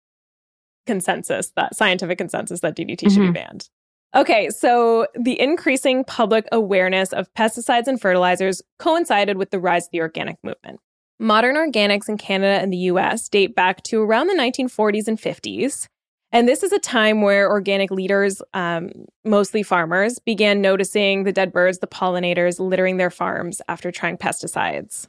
consensus 0.86 1.52
that 1.56 1.76
scientific 1.76 2.18
consensus 2.18 2.62
that 2.62 2.76
DDT 2.76 3.10
should 3.10 3.20
be 3.22 3.28
Mhm. 3.28 3.34
banned. 3.34 3.70
Okay, 4.16 4.50
so 4.50 5.08
the 5.16 5.40
increasing 5.40 6.04
public 6.04 6.48
awareness 6.52 7.12
of 7.14 7.32
pesticides 7.34 7.88
and 7.88 8.00
fertilizers 8.00 8.62
coincided 8.80 9.38
with 9.38 9.52
the 9.52 9.60
rise 9.60 9.86
of 9.86 9.92
the 9.92 10.02
organic 10.02 10.38
movement. 10.44 10.80
Modern 11.20 11.56
organics 11.56 12.08
in 12.08 12.18
Canada 12.18 12.62
and 12.62 12.72
the 12.72 12.78
US 12.78 13.28
date 13.28 13.56
back 13.56 13.84
to 13.84 14.02
around 14.02 14.28
the 14.28 14.36
1940s 14.36 15.08
and 15.08 15.20
50s. 15.20 15.88
And 16.32 16.48
this 16.48 16.62
is 16.62 16.72
a 16.72 16.80
time 16.80 17.22
where 17.22 17.50
organic 17.50 17.90
leaders, 17.90 18.42
um, 18.54 18.92
mostly 19.24 19.64
farmers, 19.64 20.20
began 20.20 20.62
noticing 20.62 21.24
the 21.24 21.32
dead 21.32 21.52
birds, 21.52 21.80
the 21.80 21.88
pollinators 21.88 22.60
littering 22.60 22.98
their 22.98 23.10
farms 23.10 23.62
after 23.68 23.92
trying 23.92 24.18
pesticides. 24.18 25.08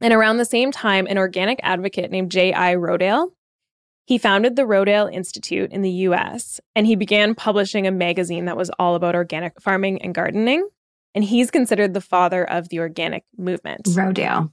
And 0.00 0.12
around 0.12 0.36
the 0.36 0.44
same 0.44 0.70
time, 0.70 1.06
an 1.08 1.18
organic 1.18 1.58
advocate 1.62 2.10
named 2.10 2.30
J.I. 2.30 2.74
Rodale 2.74 3.32
he 4.08 4.16
founded 4.16 4.56
the 4.56 4.62
Rodale 4.62 5.12
Institute 5.12 5.70
in 5.70 5.82
the 5.82 5.90
US 5.90 6.62
and 6.74 6.86
he 6.86 6.96
began 6.96 7.34
publishing 7.34 7.86
a 7.86 7.90
magazine 7.90 8.46
that 8.46 8.56
was 8.56 8.70
all 8.78 8.94
about 8.94 9.14
organic 9.14 9.60
farming 9.60 10.00
and 10.00 10.14
gardening. 10.14 10.66
And 11.14 11.22
he's 11.22 11.50
considered 11.50 11.92
the 11.92 12.00
father 12.00 12.42
of 12.48 12.70
the 12.70 12.78
organic 12.78 13.24
movement. 13.36 13.84
Rodale. 13.84 14.50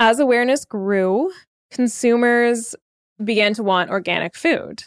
As 0.00 0.18
awareness 0.18 0.64
grew, 0.64 1.30
consumers 1.70 2.74
began 3.22 3.54
to 3.54 3.62
want 3.62 3.88
organic 3.88 4.34
food. 4.34 4.82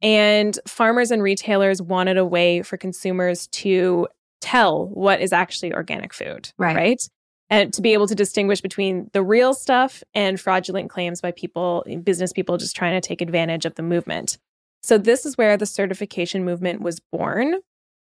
And 0.00 0.56
farmers 0.68 1.10
and 1.10 1.20
retailers 1.20 1.82
wanted 1.82 2.18
a 2.18 2.24
way 2.24 2.62
for 2.62 2.76
consumers 2.76 3.48
to 3.48 4.06
tell 4.40 4.86
what 4.86 5.20
is 5.20 5.32
actually 5.32 5.74
organic 5.74 6.14
food. 6.14 6.52
Right. 6.56 6.76
Right. 6.76 7.02
And 7.50 7.72
to 7.74 7.82
be 7.82 7.92
able 7.92 8.06
to 8.06 8.14
distinguish 8.14 8.60
between 8.60 9.10
the 9.12 9.22
real 9.22 9.54
stuff 9.54 10.02
and 10.14 10.40
fraudulent 10.40 10.88
claims 10.88 11.20
by 11.20 11.32
people, 11.32 11.84
business 12.04 12.32
people 12.32 12.56
just 12.56 12.76
trying 12.76 13.00
to 13.00 13.06
take 13.06 13.20
advantage 13.20 13.66
of 13.66 13.74
the 13.74 13.82
movement. 13.82 14.38
So, 14.82 14.96
this 14.96 15.26
is 15.26 15.36
where 15.36 15.56
the 15.56 15.66
certification 15.66 16.44
movement 16.44 16.80
was 16.80 17.00
born. 17.12 17.56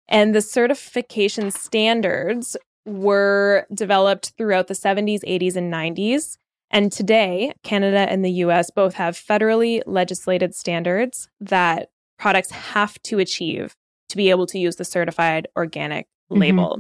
And 0.09 0.35
the 0.35 0.43
certification 0.43 1.51
standards 1.51 2.57
were 2.85 3.67
developed 3.73 4.33
throughout 4.37 4.69
the 4.69 4.75
70s, 4.75 5.21
80s, 5.27 5.57
and 5.57 5.73
90s 5.73 6.37
And 6.73 6.91
today, 6.91 7.53
Canada 7.63 8.07
and 8.11 8.25
the 8.25 8.31
US 8.45 8.71
both 8.71 8.95
have 8.95 9.17
federally 9.17 9.83
legislated 9.87 10.53
standards 10.55 11.29
that 11.41 11.91
products 12.19 12.51
have 12.51 13.01
to 13.03 13.21
achieve 13.21 13.77
to 14.09 14.17
be 14.17 14.31
able 14.31 14.47
to 14.47 14.59
use 14.59 14.75
the 14.77 14.85
certified 14.85 15.47
organic 15.57 16.07
Mhm. 16.31 16.41
label. 16.41 16.79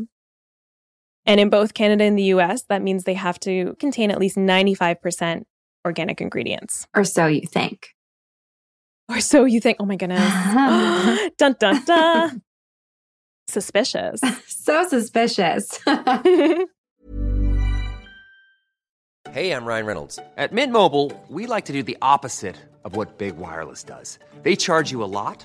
And 1.27 1.41
in 1.41 1.51
both 1.51 1.75
Canada 1.75 2.05
and 2.05 2.17
the 2.17 2.35
US, 2.35 2.62
that 2.69 2.83
means 2.83 3.05
they 3.05 3.15
have 3.15 3.39
to 3.41 3.75
contain 3.81 4.11
at 4.11 4.19
least 4.19 4.37
95% 4.37 5.43
organic 5.85 6.21
ingredients. 6.21 6.87
Or 6.95 7.05
so 7.05 7.27
you 7.27 7.47
think. 7.47 7.89
Or 9.09 9.21
so 9.21 9.45
you 9.45 9.61
think, 9.61 9.79
oh 9.81 9.85
my 9.85 9.97
goodness. 9.97 10.21
dun 11.39 11.57
dun 11.59 11.85
dun. 11.85 12.43
Suspicious. 13.49 14.21
so 14.47 14.89
suspicious. 14.89 15.81
Hey, 19.33 19.51
I'm 19.51 19.67
Ryan 19.67 19.87
Reynolds. 19.87 20.19
At 20.37 20.53
Mint 20.53 20.73
Mobile, 20.73 21.12
we 21.29 21.47
like 21.47 21.67
to 21.67 21.73
do 21.73 21.83
the 21.83 21.99
opposite 22.01 22.57
of 22.85 22.97
what 22.97 23.19
Big 23.19 23.37
Wireless 23.37 23.83
does. 23.83 24.19
They 24.43 24.57
charge 24.57 24.91
you 24.93 25.03
a 25.03 25.11
lot, 25.21 25.45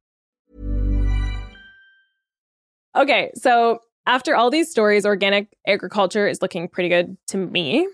Okay, 2.95 3.31
so 3.35 3.79
after 4.05 4.35
all 4.35 4.49
these 4.49 4.69
stories, 4.69 5.05
organic 5.05 5.55
agriculture 5.67 6.27
is 6.27 6.41
looking 6.41 6.67
pretty 6.67 6.89
good 6.89 7.17
to 7.27 7.37
me. 7.37 7.87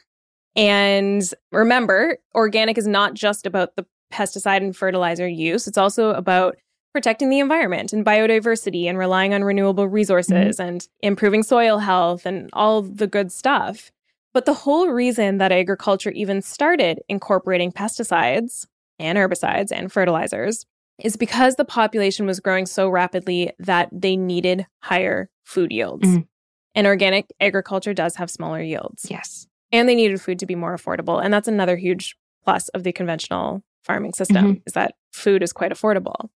And 0.56 1.22
remember, 1.52 2.18
organic 2.34 2.78
is 2.78 2.88
not 2.88 3.14
just 3.14 3.46
about 3.46 3.76
the 3.76 3.86
pesticide 4.12 4.58
and 4.58 4.76
fertilizer 4.76 5.28
use, 5.28 5.68
it's 5.68 5.78
also 5.78 6.12
about 6.12 6.58
protecting 6.94 7.30
the 7.30 7.40
environment 7.40 7.94
and 7.94 8.04
biodiversity 8.04 8.86
and 8.86 8.98
relying 8.98 9.34
on 9.34 9.44
renewable 9.44 9.86
mm-hmm. 9.86 9.94
resources 9.94 10.60
and 10.60 10.88
improving 11.02 11.44
soil 11.44 11.78
health 11.78 12.26
and 12.26 12.50
all 12.54 12.82
the 12.82 13.06
good 13.06 13.32
stuff. 13.32 13.92
But 14.34 14.46
the 14.46 14.54
whole 14.54 14.90
reason 14.90 15.38
that 15.38 15.52
agriculture 15.52 16.12
even 16.12 16.42
started 16.42 17.02
incorporating 17.08 17.72
pesticides 17.72 18.66
and 18.98 19.18
herbicides 19.18 19.72
and 19.72 19.92
fertilizers 19.92 20.66
is 21.04 21.16
because 21.16 21.56
the 21.56 21.66
population 21.66 22.26
was 22.26 22.40
growing 22.40 22.66
so 22.66 22.90
rapidly 22.90 23.52
that 23.60 23.90
they 23.92 24.16
needed 24.16 24.66
higher 24.80 25.30
food 25.44 25.72
yields. 25.72 26.08
Mhm. 26.08 26.28
And 26.76 26.88
organic 26.88 27.28
agriculture 27.40 27.94
does 27.94 28.16
have 28.16 28.30
smaller 28.30 28.62
yields. 28.62 29.08
yes. 29.10 29.48
And 29.72 29.90
they 29.90 29.96
needed 29.96 30.22
food 30.22 30.40
to 30.40 30.46
be 30.46 30.56
more 30.56 30.76
affordable. 30.76 31.22
And 31.22 31.34
that's 31.34 31.48
another 31.48 31.76
huge 31.76 32.16
plus 32.46 32.70
of 32.70 32.84
the 32.84 32.94
conventional 32.94 33.64
farming 33.84 34.14
system 34.14 34.62
is 34.66 34.74
that 34.74 34.96
food 35.12 35.44
is 35.44 35.52
quite 35.52 35.72
affordable. 35.72 36.30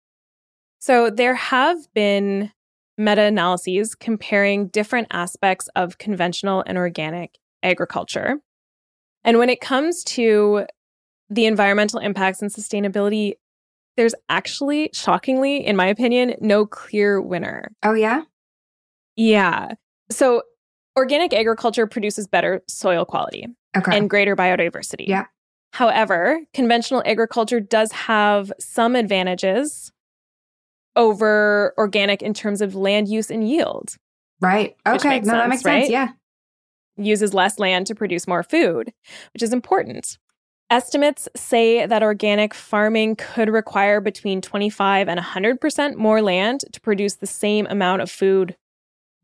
So 0.80 1.10
there 1.12 1.36
have 1.36 1.78
been 1.94 2.52
meta-analyses 2.98 3.96
comparing 3.96 4.68
different 4.68 5.08
aspects 5.12 5.70
of 5.76 5.98
conventional 6.00 6.64
and 6.66 6.78
organic 6.78 7.38
agriculture. 7.62 8.38
And 9.24 9.38
when 9.38 9.50
it 9.50 9.62
comes 9.62 10.04
to 10.06 10.66
the 11.30 11.46
environmental 11.46 12.00
impacts 12.00 12.42
and 12.42 12.52
sustainability, 12.52 13.34
there's 13.98 14.16
actually, 14.30 14.90
shockingly, 14.94 15.66
in 15.66 15.76
my 15.76 15.88
opinion, 15.88 16.36
no 16.40 16.66
clear 16.66 17.20
winner. 17.22 17.72
Oh, 17.84 17.94
yeah? 17.94 18.22
Yeah. 19.16 19.74
So 20.10 20.44
organic 20.98 21.34
agriculture 21.34 21.86
produces 21.88 22.28
better 22.28 22.62
soil 22.68 23.06
quality 23.06 23.48
Okay. 23.78 23.96
and 23.98 24.10
greater 24.10 24.36
biodiversity. 24.36 25.08
Yeah. 25.08 25.26
However, 25.74 26.40
conventional 26.54 27.04
agriculture 27.06 27.60
does 27.60 27.92
have 27.92 28.52
some 28.60 28.96
advantages 28.96 29.92
over 30.96 31.74
organic 31.78 32.22
in 32.22 32.34
terms 32.34 32.62
of 32.62 32.76
land 32.76 33.08
use 33.08 33.30
and 33.30 33.48
yield. 33.48 33.96
right. 34.42 34.76
Okay. 34.88 35.20
No, 35.20 35.34
that 35.34 35.42
sense, 35.44 35.50
makes 35.50 35.62
sense. 35.64 35.90
Yeah. 35.90 36.10
uses 36.98 37.34
less 37.34 37.60
land 37.60 37.88
to 37.88 37.96
produce 37.96 38.28
more 38.28 38.44
food, 38.44 38.92
which 39.34 39.44
is 39.44 39.54
important. 39.54 40.18
Estimates 40.72 41.28
say 41.36 41.86
that 41.86 42.04
organic 42.04 42.54
farming 42.54 43.16
could 43.16 43.50
require 43.50 44.00
between 44.00 44.40
25 44.40 45.08
and 45.08 45.20
100% 45.20 45.96
more 45.96 46.22
land 46.22 46.64
to 46.72 46.80
produce 46.82 47.16
the 47.16 47.26
same 47.26 47.66
amount 47.70 48.04
of 48.04 48.12
food 48.12 48.56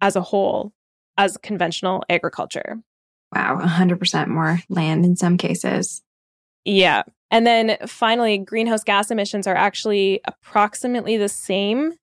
as 0.01 0.15
a 0.15 0.21
whole 0.21 0.73
as 1.17 1.37
conventional 1.37 2.03
agriculture. 2.09 2.77
Wow. 3.33 3.59
100% 3.61 4.27
more 4.27 4.59
land 4.69 5.05
in 5.05 5.15
some 5.15 5.37
cases. 5.37 6.01
Yeah. 6.63 7.03
And 7.29 7.45
then 7.45 7.77
finally, 7.85 8.37
greenhouse 8.37 8.83
gas 8.83 9.11
emissions 9.11 9.45
are 9.45 9.55
actually 9.55 10.21
approximately 10.25 11.17
the 11.17 11.29
same 11.29 11.93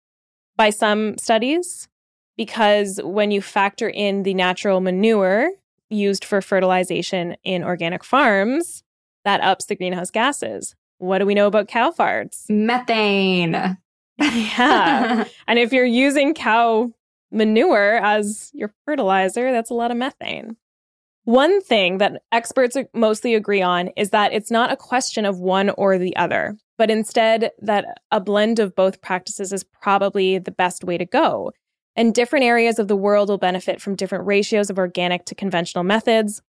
by 0.57 0.71
some 0.71 1.19
studies 1.19 1.89
because 2.37 3.01
when 3.03 3.31
you 3.31 3.43
factor 3.43 3.89
in 3.89 4.23
the 4.23 4.35
natural 4.35 4.81
manure 4.81 5.51
used 5.91 6.25
for 6.25 6.41
fertilization 6.41 7.37
in 7.45 7.65
organic 7.65 8.05
farms, 8.05 8.83
that 9.25 9.41
ups 9.41 9.67
the 9.67 9.77
greenhouse 9.77 10.11
gases. 10.11 10.75
What 10.99 11.19
do 11.19 11.27
we 11.27 11.35
know 11.35 11.47
about 11.47 11.69
cow 11.69 11.91
farts? 11.91 12.49
Methane. 12.49 13.77
Yeah. 14.19 15.25
and 15.49 15.59
if 15.59 15.73
you're 15.73 15.85
using 15.85 16.35
cow 16.35 16.93
manure 17.33 17.97
as 17.97 18.51
your 18.55 18.73
fertilizer, 18.85 19.51
that's 19.51 19.71
a 19.71 19.75
lot 19.75 19.91
of 19.91 19.97
methane. 19.97 20.57
One 21.25 21.61
thing 21.63 21.99
that 21.99 22.23
experts 22.33 22.77
mostly 22.95 23.35
agree 23.35 23.63
on 23.63 23.89
is 23.97 24.11
that 24.11 24.33
it's 24.33 24.51
not 24.51 24.73
a 24.73 24.77
question 24.77 25.25
of 25.25 25.39
one 25.39 25.71
or 25.71 25.97
the 25.97 26.15
other, 26.17 26.57
but 26.79 26.91
instead 26.91 27.53
that 27.61 27.99
a 28.11 28.21
blend 28.21 28.59
of 28.59 28.75
both 28.75 29.01
practices 29.01 29.53
is 29.53 29.65
probably 29.65 30.39
the 30.39 30.51
best 30.51 30.83
way 30.83 30.99
to 30.99 31.07
go. 31.07 31.53
And 31.95 32.15
different 32.15 32.45
areas 32.45 32.79
of 32.79 32.89
the 32.89 32.97
world 32.97 33.29
will 33.29 33.39
benefit 33.39 33.81
from 33.81 33.95
different 33.95 34.27
ratios 34.27 34.69
of 34.69 34.79
organic 34.79 35.25
to 35.27 35.35
conventional 35.35 35.85
methods. 35.85 36.43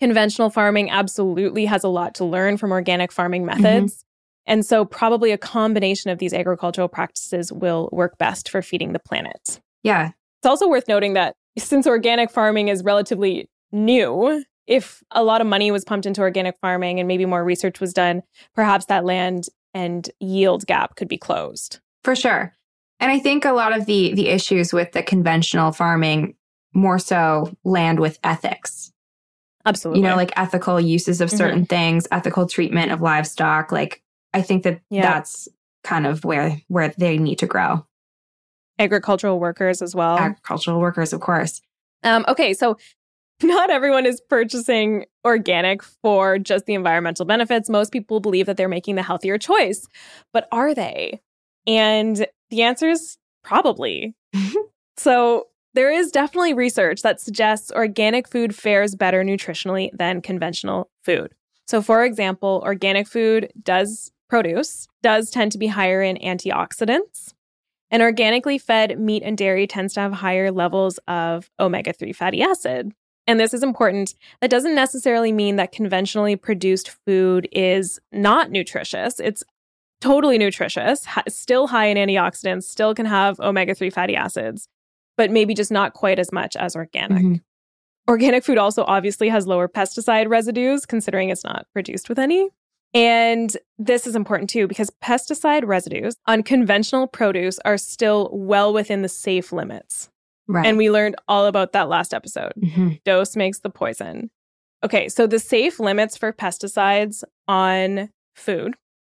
Conventional 0.00 0.50
farming 0.50 0.90
absolutely 0.90 1.66
has 1.66 1.84
a 1.84 1.88
lot 1.88 2.14
to 2.16 2.24
learn 2.24 2.56
from 2.56 2.70
organic 2.70 3.10
farming 3.10 3.44
methods. 3.44 3.94
Mm-hmm. 3.94 4.52
And 4.52 4.64
so, 4.64 4.84
probably 4.84 5.32
a 5.32 5.38
combination 5.38 6.10
of 6.10 6.18
these 6.18 6.32
agricultural 6.32 6.88
practices 6.88 7.52
will 7.52 7.88
work 7.92 8.16
best 8.18 8.48
for 8.48 8.62
feeding 8.62 8.92
the 8.92 8.98
planet. 8.98 9.60
yeah. 9.82 10.12
It's 10.40 10.46
also 10.46 10.68
worth 10.68 10.86
noting 10.86 11.14
that 11.14 11.34
since 11.58 11.84
organic 11.84 12.30
farming 12.30 12.68
is 12.68 12.84
relatively 12.84 13.50
new, 13.72 14.44
if 14.68 15.02
a 15.10 15.24
lot 15.24 15.40
of 15.40 15.46
money 15.46 15.70
was 15.72 15.84
pumped 15.84 16.06
into 16.06 16.20
organic 16.20 16.56
farming 16.60 17.00
and 17.00 17.08
maybe 17.08 17.26
more 17.26 17.42
research 17.42 17.80
was 17.80 17.92
done, 17.92 18.22
perhaps 18.54 18.84
that 18.86 19.04
land 19.04 19.48
and 19.74 20.08
yield 20.20 20.66
gap 20.66 20.94
could 20.94 21.08
be 21.08 21.18
closed. 21.18 21.80
For 22.04 22.14
sure. 22.14 22.54
And 23.00 23.10
I 23.10 23.18
think 23.18 23.44
a 23.44 23.52
lot 23.52 23.76
of 23.76 23.86
the 23.86 24.14
the 24.14 24.28
issues 24.28 24.72
with 24.72 24.92
the 24.92 25.02
conventional 25.02 25.72
farming 25.72 26.34
more 26.74 26.98
so 26.98 27.52
land 27.64 28.00
with 28.00 28.18
ethics. 28.22 28.92
Absolutely. 29.68 30.00
You 30.02 30.08
know, 30.08 30.16
like 30.16 30.32
ethical 30.36 30.80
uses 30.80 31.20
of 31.20 31.30
certain 31.30 31.66
things, 31.66 32.06
ethical 32.10 32.46
treatment 32.46 32.90
of 32.92 33.00
livestock. 33.00 33.70
Like 33.72 34.02
I 34.34 34.42
think 34.42 34.62
that 34.64 34.80
Yeah. 34.90 35.02
that's 35.02 35.48
kind 35.84 36.06
of 36.06 36.24
where 36.24 36.60
where 36.68 36.92
they 36.98 37.18
need 37.18 37.38
to 37.40 37.46
grow. 37.46 37.84
agricultural 38.78 39.40
workers 39.40 39.82
as 39.82 39.94
well. 39.94 40.18
Agricultural 40.18 40.80
workers, 40.80 41.12
of 41.12 41.20
course. 41.20 41.60
Um, 42.04 42.24
okay, 42.28 42.54
so 42.54 42.76
not 43.42 43.70
everyone 43.70 44.06
is 44.06 44.20
purchasing 44.20 45.04
organic 45.24 45.82
for 45.82 46.38
just 46.38 46.66
the 46.66 46.74
environmental 46.74 47.24
benefits. 47.26 47.68
Most 47.68 47.92
people 47.92 48.20
believe 48.20 48.46
that 48.46 48.56
they're 48.56 48.68
making 48.68 48.94
the 48.96 49.02
healthier 49.02 49.38
choice, 49.38 49.86
but 50.32 50.48
are 50.52 50.74
they? 50.74 51.20
And 51.66 52.26
the 52.50 52.62
answer 52.62 52.88
is 52.88 53.18
probably. 53.44 54.14
so 54.96 55.46
there 55.74 55.90
is 55.90 56.10
definitely 56.10 56.54
research 56.54 57.02
that 57.02 57.20
suggests 57.20 57.70
organic 57.72 58.28
food 58.28 58.54
fares 58.54 58.94
better 58.94 59.22
nutritionally 59.22 59.90
than 59.92 60.22
conventional 60.22 60.90
food. 61.02 61.34
So, 61.66 61.82
for 61.82 62.04
example, 62.04 62.62
organic 62.64 63.06
food 63.06 63.52
does 63.62 64.10
produce, 64.28 64.88
does 65.02 65.30
tend 65.30 65.52
to 65.52 65.58
be 65.58 65.68
higher 65.68 66.02
in 66.02 66.16
antioxidants. 66.16 67.34
And 67.90 68.02
organically 68.02 68.58
fed 68.58 68.98
meat 68.98 69.22
and 69.22 69.36
dairy 69.36 69.66
tends 69.66 69.94
to 69.94 70.00
have 70.00 70.12
higher 70.12 70.50
levels 70.50 70.98
of 71.08 71.50
omega 71.58 71.92
3 71.92 72.12
fatty 72.12 72.42
acid. 72.42 72.92
And 73.26 73.38
this 73.38 73.52
is 73.52 73.62
important. 73.62 74.14
That 74.40 74.50
doesn't 74.50 74.74
necessarily 74.74 75.32
mean 75.32 75.56
that 75.56 75.72
conventionally 75.72 76.36
produced 76.36 76.96
food 77.06 77.48
is 77.52 78.00
not 78.12 78.50
nutritious. 78.50 79.20
It's 79.20 79.44
totally 80.00 80.38
nutritious, 80.38 81.06
still 81.28 81.66
high 81.66 81.86
in 81.86 81.96
antioxidants, 81.96 82.64
still 82.64 82.94
can 82.94 83.06
have 83.06 83.40
omega 83.40 83.74
3 83.74 83.90
fatty 83.90 84.16
acids, 84.16 84.68
but 85.18 85.30
maybe 85.30 85.52
just 85.52 85.70
not 85.70 85.92
quite 85.92 86.18
as 86.18 86.32
much 86.32 86.56
as 86.56 86.74
organic. 86.74 87.22
Mm-hmm. 87.22 87.34
Organic 88.08 88.42
food 88.42 88.56
also 88.56 88.84
obviously 88.84 89.28
has 89.28 89.46
lower 89.46 89.68
pesticide 89.68 90.28
residues, 90.28 90.86
considering 90.86 91.28
it's 91.28 91.44
not 91.44 91.66
produced 91.74 92.08
with 92.08 92.18
any. 92.18 92.48
And 92.94 93.54
this 93.78 94.06
is 94.06 94.16
important 94.16 94.48
too 94.48 94.66
because 94.66 94.90
pesticide 95.04 95.66
residues 95.66 96.16
on 96.26 96.42
conventional 96.42 97.06
produce 97.06 97.58
are 97.66 97.76
still 97.76 98.30
well 98.32 98.72
within 98.72 99.02
the 99.02 99.10
safe 99.10 99.52
limits. 99.52 100.08
Right. 100.46 100.64
And 100.66 100.78
we 100.78 100.90
learned 100.90 101.16
all 101.28 101.44
about 101.44 101.74
that 101.74 101.90
last 101.90 102.14
episode. 102.14 102.54
Mm-hmm. 102.58 102.92
Dose 103.04 103.36
makes 103.36 103.58
the 103.58 103.68
poison. 103.68 104.30
Okay, 104.82 105.10
so 105.10 105.26
the 105.26 105.38
safe 105.38 105.78
limits 105.78 106.16
for 106.16 106.32
pesticides 106.32 107.24
on 107.46 108.08
food 108.34 108.74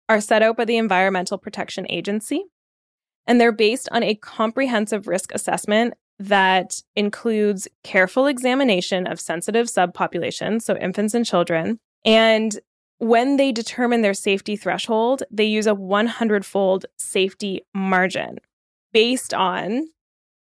are 0.08 0.20
set 0.20 0.42
out 0.42 0.56
by 0.56 0.64
the 0.64 0.78
Environmental 0.78 1.36
Protection 1.36 1.84
Agency, 1.90 2.44
and 3.28 3.40
they're 3.40 3.52
based 3.52 3.88
on 3.92 4.02
a 4.02 4.16
comprehensive 4.16 5.06
risk 5.06 5.32
assessment 5.32 5.94
that 6.18 6.82
includes 6.96 7.68
careful 7.84 8.26
examination 8.26 9.06
of 9.06 9.20
sensitive 9.20 9.68
subpopulations, 9.68 10.62
so 10.62 10.76
infants 10.76 11.14
and 11.14 11.24
children, 11.24 11.78
and 12.04 12.58
when 12.98 13.36
they 13.36 13.52
determine 13.52 14.02
their 14.02 14.14
safety 14.14 14.56
threshold, 14.56 15.22
they 15.30 15.44
use 15.44 15.66
a 15.66 15.74
100 15.74 16.44
fold 16.44 16.86
safety 16.98 17.62
margin 17.72 18.38
based 18.92 19.32
on 19.32 19.86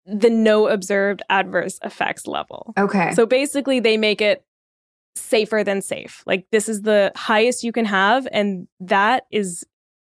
the 0.06 0.30
no 0.30 0.68
observed 0.68 1.22
adverse 1.30 1.80
effects 1.84 2.28
level. 2.28 2.74
Okay. 2.78 3.12
So 3.14 3.26
basically, 3.26 3.80
they 3.80 3.98
make 3.98 4.22
it 4.22 4.46
safer 5.16 5.64
than 5.64 5.82
safe. 5.82 6.24
Like, 6.26 6.46
this 6.52 6.70
is 6.70 6.84
the 6.84 7.12
highest 7.16 7.64
you 7.64 7.72
can 7.72 7.86
have, 7.86 8.28
and 8.32 8.68
that 8.80 9.26
is 9.32 9.66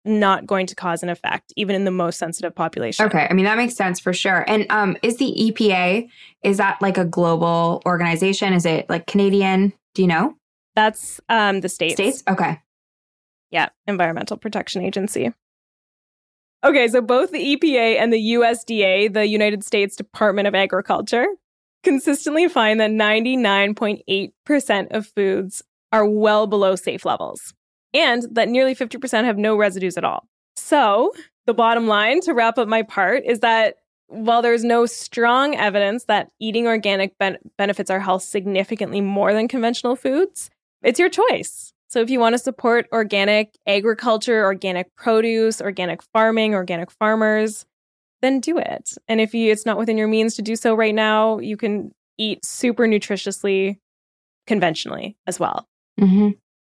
not 0.05 0.45
going 0.45 0.67
to 0.67 0.75
cause 0.75 1.03
an 1.03 1.09
effect 1.09 1.53
even 1.55 1.75
in 1.75 1.85
the 1.85 1.91
most 1.91 2.19
sensitive 2.19 2.53
population. 2.53 3.05
Okay, 3.05 3.27
I 3.29 3.33
mean 3.33 3.45
that 3.45 3.57
makes 3.57 3.75
sense 3.75 3.99
for 3.99 4.13
sure. 4.13 4.43
And 4.47 4.65
um 4.69 4.97
is 5.01 5.17
the 5.17 5.33
EPA 5.39 6.09
is 6.43 6.57
that 6.57 6.81
like 6.81 6.97
a 6.97 7.05
global 7.05 7.81
organization? 7.85 8.53
Is 8.53 8.65
it 8.65 8.89
like 8.89 9.07
Canadian? 9.07 9.73
Do 9.93 10.01
you 10.01 10.07
know? 10.07 10.35
That's 10.75 11.21
um, 11.29 11.61
the 11.61 11.69
states. 11.69 11.93
States? 11.93 12.23
Okay. 12.27 12.59
Yeah, 13.51 13.69
Environmental 13.85 14.37
Protection 14.37 14.81
Agency. 14.83 15.31
Okay, 16.63 16.87
so 16.87 17.01
both 17.01 17.31
the 17.31 17.55
EPA 17.55 17.99
and 17.99 18.11
the 18.11 18.33
USDA, 18.33 19.13
the 19.13 19.27
United 19.27 19.63
States 19.63 19.95
Department 19.95 20.47
of 20.47 20.55
Agriculture, 20.55 21.27
consistently 21.83 22.47
find 22.47 22.79
that 22.79 22.89
99.8% 22.89 24.87
of 24.91 25.05
foods 25.05 25.61
are 25.91 26.07
well 26.07 26.47
below 26.47 26.75
safe 26.75 27.05
levels 27.05 27.53
and 27.93 28.23
that 28.31 28.49
nearly 28.49 28.75
50% 28.75 29.23
have 29.25 29.37
no 29.37 29.55
residues 29.55 29.97
at 29.97 30.03
all. 30.03 30.27
So, 30.55 31.13
the 31.45 31.53
bottom 31.53 31.87
line 31.87 32.21
to 32.21 32.33
wrap 32.33 32.57
up 32.57 32.67
my 32.67 32.83
part 32.83 33.23
is 33.25 33.41
that 33.41 33.75
while 34.07 34.41
there's 34.41 34.63
no 34.63 34.85
strong 34.85 35.55
evidence 35.55 36.05
that 36.05 36.29
eating 36.39 36.67
organic 36.67 37.17
ben- 37.17 37.39
benefits 37.57 37.89
our 37.89 37.99
health 37.99 38.23
significantly 38.23 39.01
more 39.01 39.33
than 39.33 39.47
conventional 39.47 39.95
foods, 39.95 40.49
it's 40.83 40.99
your 40.99 41.09
choice. 41.09 41.73
So 41.89 42.01
if 42.01 42.09
you 42.09 42.19
want 42.19 42.33
to 42.33 42.39
support 42.39 42.87
organic 42.91 43.55
agriculture, 43.67 44.43
organic 44.43 44.95
produce, 44.95 45.61
organic 45.61 46.01
farming, 46.01 46.53
organic 46.53 46.91
farmers, 46.91 47.65
then 48.21 48.39
do 48.39 48.57
it. 48.57 48.93
And 49.07 49.21
if 49.21 49.33
you, 49.33 49.51
it's 49.51 49.65
not 49.65 49.77
within 49.77 49.97
your 49.97 50.07
means 50.07 50.35
to 50.35 50.41
do 50.41 50.55
so 50.55 50.73
right 50.73 50.95
now, 50.95 51.39
you 51.39 51.57
can 51.57 51.91
eat 52.17 52.45
super 52.45 52.85
nutritiously 52.85 53.77
conventionally 54.47 55.17
as 55.27 55.39
well. 55.39 55.67
Mm-hmm. 55.99 56.29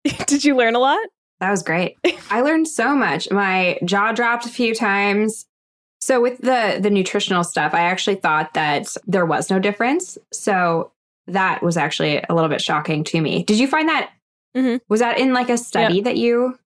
Did 0.28 0.44
you 0.44 0.56
learn 0.56 0.76
a 0.76 0.80
lot? 0.80 1.00
That 1.40 1.52
was 1.52 1.64
great. 1.64 1.98
I 2.30 2.42
learned 2.42 2.68
so 2.68 2.96
much. 2.96 3.30
My 3.30 3.78
jaw 3.86 4.12
dropped 4.12 4.46
a 4.46 4.50
few 4.50 4.74
times. 4.74 5.46
So 6.00 6.22
with 6.22 6.40
the 6.40 6.80
the 6.80 6.90
nutritional 6.90 7.44
stuff, 7.44 7.74
I 7.74 7.82
actually 7.82 8.16
thought 8.16 8.54
that 8.54 8.88
there 9.06 9.26
was 9.26 9.50
no 9.50 9.60
difference. 9.60 10.18
So 10.32 10.92
that 11.28 11.62
was 11.62 11.78
actually 11.78 12.24
a 12.30 12.34
little 12.34 12.50
bit 12.50 12.62
shocking 12.62 13.04
to 13.06 13.22
me. 13.22 13.44
Did 13.44 13.60
you 13.60 13.68
find 13.68 13.90
that? 13.90 14.12
Mm-hmm. 14.56 14.78
Was 14.90 15.00
that 15.02 15.20
in 15.20 15.34
like 15.34 15.50
a 15.50 15.58
study 15.58 15.96
yep. 15.96 16.06
that 16.06 16.18
you? 16.18 16.58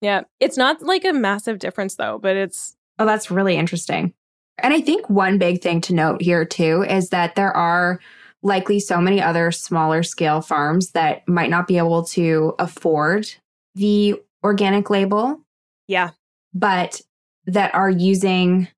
Yeah, 0.00 0.22
it's 0.40 0.56
not 0.56 0.82
like 0.82 1.04
a 1.04 1.12
massive 1.12 1.58
difference 1.58 1.96
though, 1.96 2.18
but 2.18 2.36
it's. 2.36 2.76
Oh, 2.98 3.06
that's 3.06 3.30
really 3.30 3.56
interesting. 3.56 4.14
And 4.58 4.72
I 4.72 4.80
think 4.80 5.10
one 5.10 5.38
big 5.38 5.60
thing 5.60 5.80
to 5.82 5.94
note 5.94 6.22
here 6.22 6.44
too 6.44 6.84
is 6.88 7.10
that 7.10 7.34
there 7.34 7.54
are 7.54 8.00
likely 8.44 8.78
so 8.78 9.00
many 9.00 9.20
other 9.20 9.50
smaller 9.50 10.04
scale 10.04 10.40
farms 10.40 10.90
that 10.92 11.26
might 11.26 11.50
not 11.50 11.66
be 11.66 11.78
able 11.78 12.04
to 12.04 12.54
afford 12.60 13.26
the 13.74 14.14
organic 14.44 14.90
label. 14.90 15.40
Yeah. 15.88 16.10
But 16.52 17.00
that 17.46 17.74
are 17.74 17.90
using 17.90 18.68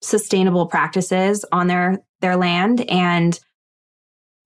sustainable 0.00 0.66
practices 0.66 1.44
on 1.50 1.66
their 1.66 1.98
their 2.20 2.36
land 2.36 2.88
and 2.88 3.40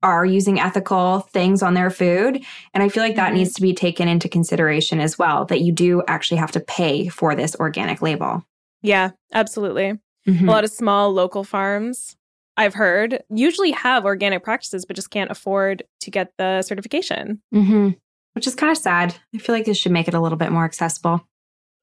are 0.03 0.25
using 0.25 0.61
ethical 0.61 1.21
things 1.21 1.63
on 1.63 1.75
their 1.75 1.91
food. 1.91 2.43
And 2.73 2.83
I 2.83 2.89
feel 2.89 3.03
like 3.03 3.17
that 3.17 3.29
mm-hmm. 3.29 3.39
needs 3.39 3.55
to 3.55 3.63
be 3.63 3.75
taken 3.75 4.09
into 4.09 4.29
consideration 4.29 5.01
as 5.01 5.19
well, 5.19 5.45
that 5.47 5.61
you 5.61 5.73
do 5.73 6.03
actually 6.07 6.39
have 6.39 6.53
to 6.53 6.61
pay 6.61 7.09
for 7.09 7.35
this 7.35 7.57
organic 7.57 8.01
label. 8.01 8.45
Yeah, 8.83 9.11
absolutely. 9.33 9.99
Mm-hmm. 10.29 10.49
A 10.49 10.53
lot 10.53 10.65
of 10.65 10.71
small 10.71 11.13
local 11.13 11.45
farms, 11.45 12.16
I've 12.57 12.75
heard, 12.75 13.23
usually 13.29 13.73
have 13.73 14.05
organic 14.05 14.43
practices, 14.43 14.85
but 14.85 14.97
just 14.97 15.11
can't 15.11 15.31
afford 15.31 15.83
to 16.01 16.11
get 16.11 16.33
the 16.39 16.63
certification. 16.63 17.43
Mm-hmm. 17.55 17.91
Which 18.35 18.47
is 18.47 18.55
kind 18.55 18.71
of 18.71 18.79
sad. 18.79 19.15
I 19.35 19.39
feel 19.39 19.55
like 19.55 19.65
this 19.65 19.79
should 19.79 19.93
make 19.93 20.09
it 20.09 20.15
a 20.15 20.21
little 20.21 20.39
bit 20.39 20.53
more 20.53 20.65
accessible. 20.65 21.27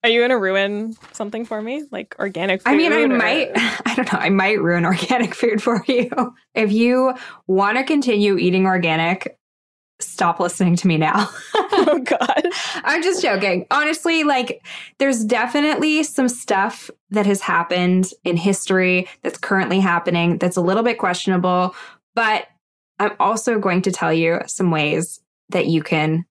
Are 0.04 0.10
you 0.10 0.20
going 0.20 0.32
to 0.32 0.38
ruin 0.38 0.96
something 1.14 1.46
for 1.46 1.62
me? 1.62 1.84
Like 1.90 2.16
organic 2.20 2.62
food? 2.62 2.70
I 2.70 2.76
mean, 2.76 2.92
I 2.92 3.04
or... 3.04 3.08
might, 3.08 3.52
I 3.56 3.94
don't 3.96 4.12
know, 4.12 4.20
I 4.20 4.30
might 4.30 4.62
ruin 4.62 4.86
organic 4.86 5.34
food 5.34 5.64
for 5.64 5.84
you. 5.88 6.10
If 6.54 6.72
you 6.72 7.14
want 7.48 7.78
to 7.78 7.84
continue 7.84 8.38
eating 8.38 8.66
organic, 8.66 9.38
stop 10.04 10.40
listening 10.40 10.76
to 10.78 10.88
me 10.88 10.98
now. 10.98 11.30
oh, 11.54 12.00
God. 12.04 12.48
I'm 12.84 13.02
just 13.02 13.22
joking. 13.22 13.66
Honestly, 13.72 14.24
like, 14.24 14.64
there's 15.00 15.24
definitely 15.24 16.04
some 16.04 16.30
stuff 16.30 16.90
that 17.10 17.26
has 17.26 17.42
happened 17.42 18.12
in 18.24 18.38
history 18.38 19.08
that's 19.22 19.38
currently 19.38 19.80
happening 19.80 20.38
that's 20.38 20.58
a 20.58 20.62
little 20.62 20.84
bit 20.84 20.98
questionable. 20.98 21.76
But 22.16 22.48
I'm 23.00 23.16
also 23.20 23.60
going 23.60 23.82
to 23.84 23.92
tell 23.92 24.14
you 24.14 24.42
some 24.48 24.72
ways 24.72 25.20
that 25.50 25.68
you 25.68 25.84
can 25.84 26.26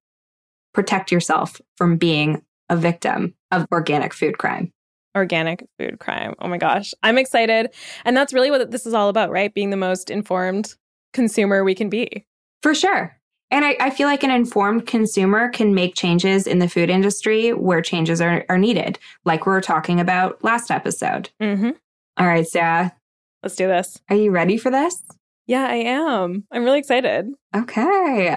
protect 0.74 1.12
yourself 1.12 1.60
from 1.76 1.96
being 1.96 2.42
a 2.68 2.76
victim 2.76 3.34
of 3.50 3.66
organic 3.72 4.14
food 4.14 4.38
crime. 4.38 4.72
Organic 5.14 5.66
food 5.78 5.98
crime. 5.98 6.34
Oh 6.38 6.48
my 6.48 6.56
gosh. 6.56 6.94
I'm 7.02 7.18
excited. 7.18 7.68
And 8.04 8.16
that's 8.16 8.32
really 8.32 8.50
what 8.50 8.70
this 8.70 8.86
is 8.86 8.94
all 8.94 9.10
about, 9.10 9.30
right? 9.30 9.52
Being 9.52 9.70
the 9.70 9.76
most 9.76 10.10
informed 10.10 10.74
consumer 11.12 11.64
we 11.64 11.74
can 11.74 11.90
be. 11.90 12.26
For 12.62 12.74
sure. 12.74 13.16
And 13.52 13.66
I, 13.66 13.76
I, 13.78 13.90
feel 13.90 14.08
like 14.08 14.24
an 14.24 14.30
informed 14.30 14.86
consumer 14.86 15.50
can 15.50 15.74
make 15.74 15.94
changes 15.94 16.46
in 16.46 16.58
the 16.58 16.68
food 16.68 16.88
industry 16.88 17.52
where 17.52 17.82
changes 17.82 18.18
are, 18.22 18.46
are 18.48 18.56
needed, 18.56 18.98
like 19.26 19.44
we 19.44 19.52
were 19.52 19.60
talking 19.60 20.00
about 20.00 20.42
last 20.42 20.70
episode. 20.70 21.28
Mm-hmm. 21.38 21.70
All 22.16 22.26
right, 22.26 22.46
Sarah. 22.46 22.96
Let's 23.42 23.54
do 23.54 23.66
this. 23.66 24.00
Are 24.08 24.16
you 24.16 24.30
ready 24.30 24.56
for 24.56 24.70
this? 24.70 25.02
Yeah, 25.46 25.66
I 25.66 25.74
am. 25.74 26.44
I'm 26.50 26.64
really 26.64 26.78
excited. 26.78 27.30
Okay. 27.54 28.34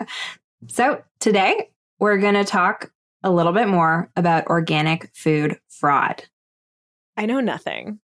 So 0.67 1.01
today 1.21 1.69
we're 1.99 2.17
going 2.17 2.33
to 2.33 2.43
talk 2.43 2.91
a 3.23 3.31
little 3.31 3.53
bit 3.53 3.69
more 3.69 4.11
about 4.17 4.47
organic 4.47 5.11
food 5.15 5.59
fraud. 5.69 6.25
I 7.15 7.25
know 7.25 7.39
nothing. 7.39 7.99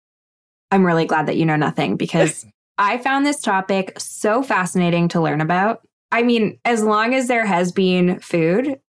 I'm 0.71 0.85
really 0.85 1.07
glad 1.07 1.27
that 1.27 1.39
you 1.39 1.47
know 1.47 1.57
nothing 1.57 1.97
because 1.97 2.45
I 2.79 2.99
found 2.99 3.25
this 3.25 3.41
topic 3.41 3.99
so 3.99 4.43
fascinating 4.43 5.09
to 5.09 5.23
learn 5.23 5.41
about. 5.41 5.81
I 6.11 6.23
mean, 6.23 6.59
as 6.65 6.83
long 6.83 7.15
as 7.15 7.29
there 7.29 7.47
has 7.47 7.73
been 7.73 8.19
food, 8.21 8.81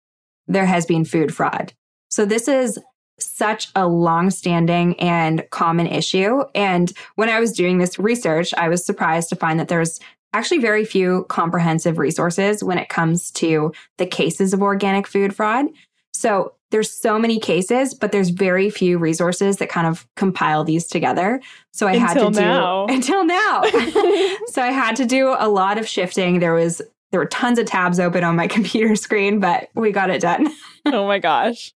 there 0.46 0.66
has 0.66 0.86
been 0.86 1.04
food 1.04 1.34
fraud. 1.34 1.72
So 2.10 2.24
this 2.24 2.48
is 2.48 2.78
such 3.18 3.68
a 3.74 3.86
long-standing 3.86 4.98
and 4.98 5.44
common 5.50 5.86
issue. 5.86 6.42
And 6.54 6.92
when 7.16 7.28
I 7.28 7.38
was 7.38 7.52
doing 7.52 7.78
this 7.78 7.98
research, 7.98 8.54
I 8.56 8.68
was 8.68 8.84
surprised 8.84 9.28
to 9.28 9.36
find 9.36 9.60
that 9.60 9.68
there's 9.68 10.00
actually 10.32 10.58
very 10.58 10.84
few 10.84 11.24
comprehensive 11.28 11.98
resources 11.98 12.64
when 12.64 12.78
it 12.78 12.88
comes 12.88 13.30
to 13.32 13.72
the 13.98 14.06
cases 14.06 14.54
of 14.54 14.62
organic 14.62 15.06
food 15.06 15.34
fraud. 15.34 15.66
So 16.12 16.54
there's 16.70 16.90
so 16.90 17.18
many 17.18 17.40
cases, 17.40 17.94
but 17.94 18.12
there's 18.12 18.28
very 18.30 18.70
few 18.70 18.98
resources 18.98 19.56
that 19.56 19.68
kind 19.68 19.86
of 19.86 20.06
compile 20.16 20.62
these 20.64 20.86
together. 20.86 21.40
So 21.72 21.88
I 21.88 21.94
until 21.94 22.24
had 22.26 22.34
to 22.34 22.40
now. 22.40 22.86
do 22.86 22.94
until 22.94 23.24
now. 23.24 23.62
so 24.46 24.62
I 24.62 24.70
had 24.70 24.96
to 24.96 25.04
do 25.04 25.34
a 25.36 25.48
lot 25.48 25.78
of 25.78 25.88
shifting. 25.88 26.38
There 26.38 26.54
was 26.54 26.80
there 27.10 27.20
were 27.20 27.26
tons 27.26 27.58
of 27.58 27.66
tabs 27.66 28.00
open 28.00 28.24
on 28.24 28.36
my 28.36 28.46
computer 28.48 28.96
screen, 28.96 29.40
but 29.40 29.68
we 29.74 29.92
got 29.92 30.10
it 30.10 30.22
done. 30.22 30.48
oh 30.86 31.06
my 31.06 31.18
gosh. 31.18 31.72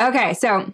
Okay, 0.00 0.34
so 0.34 0.72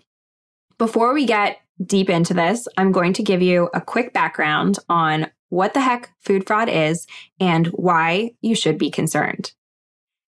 before 0.79 1.13
we 1.13 1.27
get 1.27 1.59
deep 1.85 2.09
into 2.09 2.35
this, 2.35 2.67
I'm 2.77 2.93
going 2.93 3.13
to 3.15 3.23
give 3.23 3.43
you 3.43 3.69
a 3.75 3.81
quick 3.81 4.13
background 4.13 4.79
on 4.89 5.31
what 5.51 5.75
the 5.75 5.81
heck 5.81 6.11
food 6.21 6.47
fraud 6.47 6.69
is 6.69 7.07
and 7.41 7.67
why 7.69 8.33
you 8.41 8.55
should 8.55 8.79
be 8.79 8.91
concerned. 8.91 9.53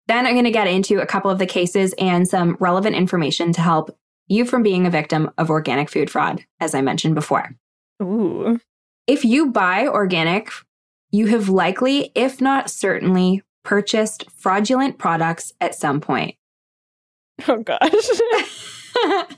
Then 0.06 0.26
I'm 0.26 0.34
going 0.34 0.44
to 0.44 0.50
get 0.50 0.66
into 0.66 1.00
a 1.00 1.06
couple 1.06 1.30
of 1.30 1.38
the 1.38 1.46
cases 1.46 1.94
and 1.98 2.26
some 2.26 2.56
relevant 2.60 2.96
information 2.96 3.52
to 3.52 3.60
help 3.60 3.96
you 4.26 4.44
from 4.44 4.62
being 4.62 4.86
a 4.86 4.90
victim 4.90 5.30
of 5.38 5.50
organic 5.50 5.90
food 5.90 6.10
fraud, 6.10 6.44
as 6.60 6.74
I 6.74 6.80
mentioned 6.80 7.14
before. 7.14 7.54
Ooh. 8.02 8.58
If 9.06 9.24
you 9.24 9.50
buy 9.50 9.86
organic, 9.86 10.50
you 11.10 11.26
have 11.26 11.48
likely, 11.48 12.12
if 12.14 12.40
not 12.40 12.70
certainly, 12.70 13.42
purchased 13.68 14.24
fraudulent 14.34 14.96
products 14.96 15.52
at 15.60 15.74
some 15.74 16.00
point. 16.00 16.34
Oh 17.46 17.62
gosh. 17.62 17.78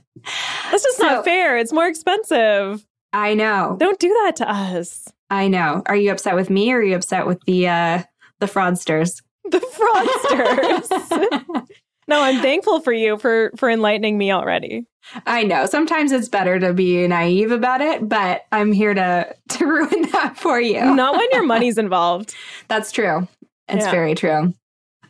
That's 0.70 0.82
just 0.84 0.96
So- 0.96 1.06
not 1.06 1.24
fair. 1.24 1.58
It's 1.58 1.72
more 1.72 1.86
expensive. 1.86 2.86
I 3.12 3.34
know. 3.34 3.76
Don't 3.78 3.98
do 3.98 4.08
that 4.24 4.36
to 4.36 4.50
us. 4.50 5.06
I 5.30 5.48
know. 5.48 5.82
Are 5.86 5.96
you 5.96 6.10
upset 6.12 6.34
with 6.36 6.48
me 6.48 6.72
or 6.72 6.78
are 6.78 6.82
you 6.82 6.94
upset 6.96 7.26
with 7.26 7.40
the 7.46 7.68
uh 7.68 8.02
the 8.38 8.46
fraudsters? 8.46 9.20
The 9.50 9.58
fraudsters. 9.58 11.66
no, 12.08 12.22
I'm 12.22 12.40
thankful 12.40 12.80
for 12.80 12.92
you 12.92 13.18
for 13.18 13.50
for 13.56 13.68
enlightening 13.68 14.16
me 14.16 14.30
already. 14.32 14.86
I 15.26 15.42
know. 15.42 15.66
Sometimes 15.66 16.12
it's 16.12 16.28
better 16.28 16.58
to 16.60 16.72
be 16.72 17.06
naive 17.08 17.50
about 17.50 17.80
it, 17.82 18.08
but 18.08 18.42
I'm 18.52 18.70
here 18.72 18.94
to 18.94 19.34
to 19.50 19.66
ruin 19.66 20.02
that 20.12 20.38
for 20.38 20.58
you. 20.60 20.94
Not 20.94 21.16
when 21.16 21.28
your 21.32 21.42
money's 21.44 21.76
involved. 21.78 22.34
That's 22.68 22.92
true. 22.92 23.26
It's 23.72 23.84
Yeah. 23.84 23.90
very 23.90 24.14
true. 24.14 24.54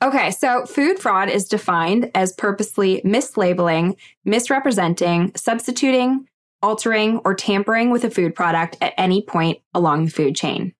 Okay, 0.02 0.30
so 0.30 0.64
food 0.64 0.98
fraud 0.98 1.28
is 1.28 1.46
defined 1.46 2.10
as 2.14 2.32
purposely 2.32 3.02
mislabeling, 3.04 3.96
misrepresenting, 4.24 5.32
substituting, 5.36 6.26
altering, 6.62 7.18
or 7.24 7.34
tampering 7.34 7.90
with 7.90 8.04
a 8.04 8.10
food 8.10 8.34
product 8.34 8.78
at 8.80 8.94
any 8.96 9.22
point 9.22 9.58
along 9.74 10.06
the 10.06 10.10
food 10.10 10.34
chain. 10.36 10.72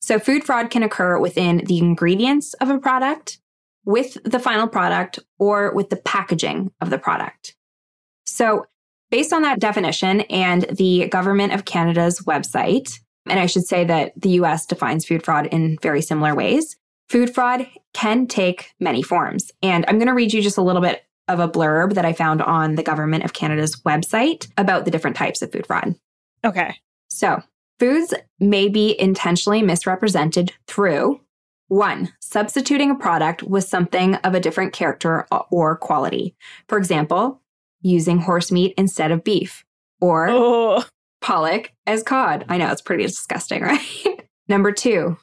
So 0.00 0.18
food 0.18 0.44
fraud 0.44 0.70
can 0.70 0.82
occur 0.82 1.18
within 1.18 1.58
the 1.66 1.78
ingredients 1.78 2.54
of 2.54 2.70
a 2.70 2.78
product, 2.78 3.38
with 3.84 4.16
the 4.24 4.38
final 4.38 4.68
product, 4.68 5.18
or 5.38 5.74
with 5.74 5.90
the 5.90 5.96
packaging 5.96 6.70
of 6.80 6.90
the 6.90 6.98
product. 6.98 7.56
So 8.24 8.66
based 9.10 9.32
on 9.32 9.42
that 9.42 9.58
definition 9.58 10.22
and 10.22 10.62
the 10.70 11.08
Government 11.08 11.52
of 11.52 11.64
Canada's 11.64 12.20
website, 12.20 13.00
and 13.28 13.38
I 13.40 13.46
should 13.46 13.66
say 13.66 13.84
that 13.84 14.12
the 14.16 14.30
US 14.40 14.64
defines 14.64 15.04
food 15.04 15.24
fraud 15.24 15.46
in 15.46 15.76
very 15.82 16.02
similar 16.02 16.34
ways. 16.34 16.76
Food 17.10 17.34
fraud 17.34 17.66
can 17.92 18.28
take 18.28 18.70
many 18.78 19.02
forms. 19.02 19.50
And 19.64 19.84
I'm 19.88 19.98
going 19.98 20.06
to 20.06 20.14
read 20.14 20.32
you 20.32 20.40
just 20.40 20.58
a 20.58 20.62
little 20.62 20.80
bit 20.80 21.02
of 21.26 21.40
a 21.40 21.48
blurb 21.48 21.94
that 21.94 22.04
I 22.04 22.12
found 22.12 22.40
on 22.40 22.76
the 22.76 22.84
Government 22.84 23.24
of 23.24 23.32
Canada's 23.32 23.74
website 23.84 24.48
about 24.56 24.84
the 24.84 24.92
different 24.92 25.16
types 25.16 25.42
of 25.42 25.50
food 25.50 25.66
fraud. 25.66 25.96
Okay. 26.44 26.76
So, 27.08 27.42
foods 27.80 28.14
may 28.38 28.68
be 28.68 28.98
intentionally 29.00 29.60
misrepresented 29.60 30.52
through 30.68 31.20
one, 31.66 32.12
substituting 32.20 32.92
a 32.92 32.96
product 32.96 33.42
with 33.42 33.64
something 33.64 34.14
of 34.16 34.34
a 34.34 34.40
different 34.40 34.72
character 34.72 35.26
or 35.50 35.76
quality. 35.78 36.36
For 36.68 36.78
example, 36.78 37.42
using 37.82 38.20
horse 38.20 38.52
meat 38.52 38.72
instead 38.78 39.10
of 39.10 39.24
beef, 39.24 39.64
or 40.00 40.28
Oh, 40.30 40.84
pollock 41.20 41.72
as 41.88 42.04
cod. 42.04 42.44
I 42.48 42.56
know 42.56 42.70
it's 42.70 42.82
pretty 42.82 43.02
disgusting, 43.04 43.62
right? 43.64 44.28
Number 44.48 44.70
two, 44.70 45.16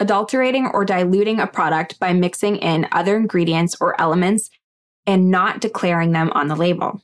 adulterating 0.00 0.68
or 0.68 0.84
diluting 0.84 1.40
a 1.40 1.46
product 1.46 1.98
by 1.98 2.12
mixing 2.12 2.56
in 2.56 2.86
other 2.92 3.16
ingredients 3.16 3.76
or 3.80 4.00
elements 4.00 4.50
and 5.06 5.30
not 5.30 5.60
declaring 5.60 6.12
them 6.12 6.30
on 6.34 6.48
the 6.48 6.56
label. 6.56 7.00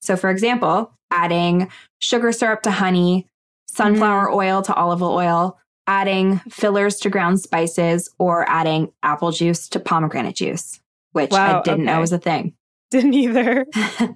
So, 0.00 0.16
for 0.16 0.30
example, 0.30 0.92
adding 1.10 1.70
sugar 2.00 2.32
syrup 2.32 2.62
to 2.62 2.70
honey, 2.70 3.26
sunflower 3.68 4.28
mm. 4.28 4.34
oil 4.34 4.62
to 4.62 4.74
olive 4.74 5.02
oil, 5.02 5.58
adding 5.86 6.38
fillers 6.50 6.96
to 7.00 7.10
ground 7.10 7.40
spices, 7.40 8.08
or 8.18 8.48
adding 8.48 8.92
apple 9.02 9.30
juice 9.30 9.68
to 9.68 9.80
pomegranate 9.80 10.36
juice, 10.36 10.80
which 11.12 11.32
I 11.32 11.62
didn't 11.62 11.84
know 11.84 12.00
was 12.00 12.12
a 12.12 12.18
thing. 12.18 12.54
didn't 12.90 13.14
either. 13.14 13.66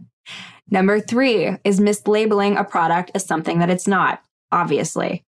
Number 0.71 1.01
three 1.01 1.57
is 1.65 1.81
mislabeling 1.81 2.59
a 2.59 2.65
product 2.65 3.11
as 3.15 3.25
something 3.25 3.59
that 3.59 3.71
it's 3.71 3.87
not, 3.87 4.23
obviously. 4.51 5.25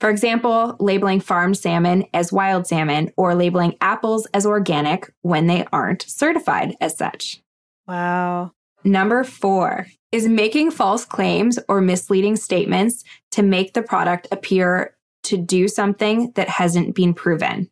For 0.00 0.10
example, 0.10 0.76
labeling 0.78 1.20
farmed 1.20 1.56
salmon 1.56 2.04
as 2.12 2.32
wild 2.32 2.66
salmon 2.66 3.12
or 3.16 3.34
labeling 3.34 3.76
apples 3.80 4.26
as 4.34 4.44
organic 4.44 5.10
when 5.22 5.46
they 5.46 5.66
aren't 5.72 6.02
certified 6.02 6.76
as 6.80 6.96
such. 6.96 7.40
Wow. 7.88 8.52
Number 8.84 9.24
four 9.24 9.86
is 10.12 10.28
making 10.28 10.70
false 10.70 11.04
claims 11.04 11.58
or 11.68 11.80
misleading 11.80 12.36
statements 12.36 13.04
to 13.32 13.42
make 13.42 13.72
the 13.72 13.82
product 13.82 14.28
appear 14.30 14.96
to 15.24 15.36
do 15.36 15.66
something 15.66 16.30
that 16.36 16.48
hasn't 16.48 16.94
been 16.94 17.12
proven. 17.12 17.70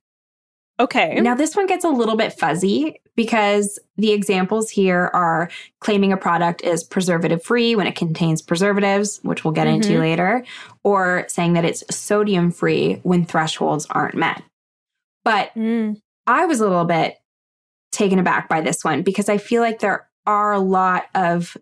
Okay. 0.81 1.21
Now, 1.21 1.35
this 1.37 1.55
one 1.55 1.67
gets 1.67 1.85
a 1.85 1.89
little 1.89 2.17
bit 2.17 2.33
fuzzy 2.33 3.01
because 3.15 3.79
the 3.97 4.11
examples 4.13 4.71
here 4.71 5.09
are 5.15 5.49
claiming 5.81 6.13
a 6.13 6.17
product 6.17 6.63
is 6.63 6.83
preservative 6.83 7.43
free 7.45 7.77
when 7.77 7.87
it 7.87 7.95
contains 7.95 8.43
preservatives, 8.43 9.21
which 9.23 9.45
we'll 9.45 9.53
get 9.53 9.69
into 9.69 9.91
Mhm. 9.91 10.01
later, 10.01 10.45
or 10.83 11.25
saying 11.29 11.53
that 11.53 11.65
it's 11.65 11.85
sodium 11.97 12.51
free 12.51 12.95
when 13.05 13.25
thresholds 13.25 13.87
aren't 13.91 14.17
met. 14.17 14.43
But 15.25 15.55
Mm. 15.55 16.01
I 16.27 16.47
was 16.47 16.61
a 16.61 16.69
little 16.69 16.85
bit 16.87 17.19
taken 17.93 18.19
aback 18.19 18.49
by 18.49 18.61
this 18.61 18.83
one 18.85 19.03
because 19.03 19.29
I 19.29 19.39
feel 19.39 19.63
like 19.63 19.79
there 19.79 20.09
are 20.27 20.53
a 20.53 20.59
lot 20.59 21.05
of 21.15 21.57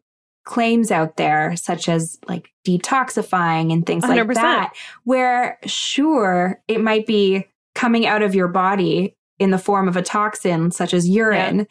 claims 0.44 0.90
out 0.90 1.16
there, 1.18 1.54
such 1.56 1.88
as 1.88 2.18
like 2.26 2.48
detoxifying 2.66 3.72
and 3.72 3.84
things 3.84 4.02
like 4.04 4.12
100%. 4.12 4.34
that, 4.42 4.72
where 5.04 5.58
sure, 5.66 6.62
it 6.66 6.80
might 6.80 7.06
be 7.06 7.46
coming 7.82 8.06
out 8.06 8.22
of 8.22 8.32
your 8.32 8.46
body 8.46 9.12
in 9.40 9.50
the 9.50 9.58
form 9.58 9.88
of 9.88 9.96
a 9.96 10.02
toxin, 10.02 10.70
such 10.70 10.94
as 10.94 11.08
urine, 11.08 11.66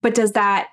but 0.00 0.14
does 0.14 0.32
that 0.32 0.68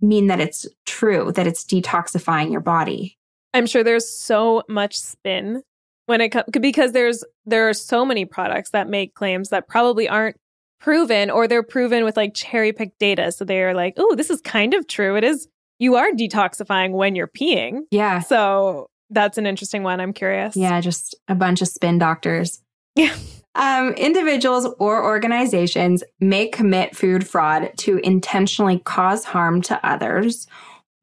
mean 0.00 0.28
that 0.28 0.40
it's 0.40 0.66
true, 0.86 1.30
that 1.32 1.46
it's 1.46 1.62
detoxifying 1.62 2.50
your 2.50 2.62
body? 2.62 3.18
I'm 3.52 3.66
sure 3.66 3.84
there's 3.84 4.08
so 4.08 4.62
much 4.66 4.98
spin 4.98 5.62
when 6.06 6.22
it 6.22 6.30
comes 6.30 6.46
because 6.58 6.92
there's 6.92 7.22
there 7.44 7.68
are 7.68 7.74
so 7.74 8.06
many 8.06 8.24
products 8.24 8.70
that 8.70 8.88
make 8.88 9.14
claims 9.14 9.50
that 9.50 9.68
probably 9.68 10.08
aren't 10.08 10.36
proven 10.80 11.28
or 11.28 11.46
they're 11.46 11.62
proven 11.62 12.02
with 12.02 12.16
like 12.16 12.32
cherry 12.32 12.72
picked 12.72 12.98
data. 12.98 13.30
So 13.30 13.44
they're 13.44 13.74
like, 13.74 13.92
oh, 13.98 14.14
this 14.14 14.30
is 14.30 14.40
kind 14.40 14.72
of 14.72 14.86
true. 14.86 15.16
It 15.16 15.24
is 15.24 15.48
you 15.78 15.96
are 15.96 16.12
detoxifying 16.12 16.92
when 16.92 17.14
you're 17.14 17.28
peeing. 17.28 17.80
Yeah. 17.90 18.20
So 18.20 18.88
that's 19.10 19.36
an 19.36 19.46
interesting 19.46 19.82
one. 19.82 20.00
I'm 20.00 20.14
curious. 20.14 20.56
Yeah, 20.56 20.80
just 20.80 21.14
a 21.28 21.34
bunch 21.34 21.60
of 21.60 21.68
spin 21.68 21.98
doctors. 21.98 22.62
Yeah. 22.94 23.14
Um, 23.58 23.90
individuals 23.94 24.68
or 24.78 25.04
organizations 25.04 26.04
may 26.20 26.46
commit 26.46 26.94
food 26.94 27.26
fraud 27.26 27.72
to 27.78 27.98
intentionally 27.98 28.78
cause 28.78 29.24
harm 29.24 29.62
to 29.62 29.84
others 29.84 30.46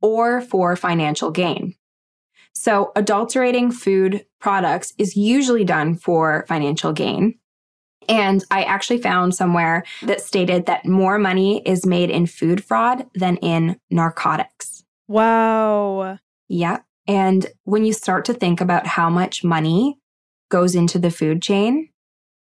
or 0.02 0.40
for 0.40 0.78
financial 0.78 1.32
gain. 1.32 1.76
So, 2.54 2.94
adulterating 2.96 3.72
food 3.72 4.26
products 4.40 4.94
is 4.98 5.18
usually 5.18 5.66
done 5.66 5.96
for 5.96 6.46
financial 6.48 6.94
gain. 6.94 7.38
And 8.08 8.42
I 8.50 8.64
actually 8.64 9.02
found 9.02 9.36
somewhere 9.36 9.84
that 10.04 10.22
stated 10.22 10.66
that 10.68 10.86
more 10.86 11.18
money 11.18 11.62
is 11.66 11.86
made 11.86 12.10
in 12.10 12.26
food 12.26 12.64
fraud 12.64 13.06
than 13.16 13.36
in 13.38 13.82
narcotics. 13.90 14.86
Wow. 15.10 16.20
Yeah. 16.48 16.80
And 17.06 17.48
when 17.66 17.84
you 17.84 17.92
start 17.92 18.24
to 18.26 18.34
think 18.34 18.62
about 18.62 18.88
how 18.88 19.10
much 19.10 19.44
money 19.44 20.00
goes 20.50 20.74
into 20.74 21.00
the 21.00 21.12
food 21.12 21.42
chain, 21.42 21.90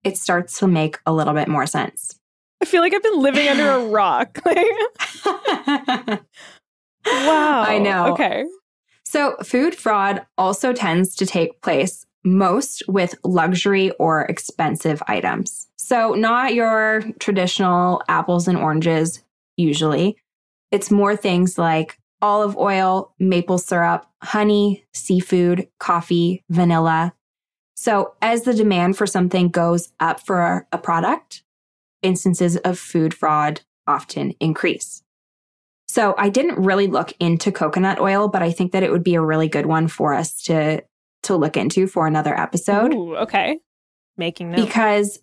it 0.04 0.16
starts 0.16 0.58
to 0.60 0.66
make 0.66 0.98
a 1.06 1.12
little 1.12 1.34
bit 1.34 1.48
more 1.48 1.66
sense. 1.66 2.18
I 2.62 2.66
feel 2.66 2.80
like 2.80 2.94
I've 2.94 3.02
been 3.02 3.20
living 3.20 3.48
under 3.48 3.70
a 3.70 3.84
rock. 3.88 4.38
wow. 4.46 6.20
I 7.06 7.78
know. 7.78 8.12
Okay. 8.12 8.44
So, 9.04 9.36
food 9.42 9.74
fraud 9.74 10.24
also 10.38 10.72
tends 10.72 11.14
to 11.16 11.26
take 11.26 11.60
place 11.60 12.06
most 12.24 12.82
with 12.88 13.14
luxury 13.22 13.90
or 13.92 14.22
expensive 14.22 15.02
items. 15.06 15.68
So, 15.76 16.14
not 16.14 16.54
your 16.54 17.02
traditional 17.18 18.02
apples 18.08 18.48
and 18.48 18.56
oranges, 18.56 19.22
usually. 19.56 20.16
It's 20.70 20.90
more 20.90 21.16
things 21.16 21.58
like 21.58 21.98
olive 22.22 22.56
oil, 22.56 23.12
maple 23.18 23.58
syrup, 23.58 24.06
honey, 24.22 24.84
seafood, 24.94 25.68
coffee, 25.78 26.42
vanilla. 26.48 27.12
So, 27.74 28.14
as 28.22 28.42
the 28.42 28.54
demand 28.54 28.96
for 28.96 29.06
something 29.06 29.48
goes 29.48 29.92
up 30.00 30.20
for 30.20 30.66
a 30.72 30.78
product, 30.78 31.42
instances 32.02 32.56
of 32.58 32.78
food 32.78 33.12
fraud 33.14 33.62
often 33.86 34.32
increase. 34.40 35.02
So, 35.88 36.14
I 36.16 36.28
didn't 36.28 36.58
really 36.62 36.86
look 36.86 37.12
into 37.20 37.50
coconut 37.52 37.98
oil, 38.00 38.28
but 38.28 38.42
I 38.42 38.52
think 38.52 38.72
that 38.72 38.82
it 38.82 38.90
would 38.92 39.04
be 39.04 39.14
a 39.16 39.20
really 39.20 39.48
good 39.48 39.66
one 39.66 39.88
for 39.88 40.14
us 40.14 40.42
to 40.44 40.82
to 41.24 41.36
look 41.36 41.56
into 41.56 41.86
for 41.86 42.06
another 42.06 42.38
episode 42.38 42.92
Ooh, 42.92 43.16
okay. 43.16 43.58
Making 44.18 44.50
notes. 44.50 44.62
because 44.62 45.20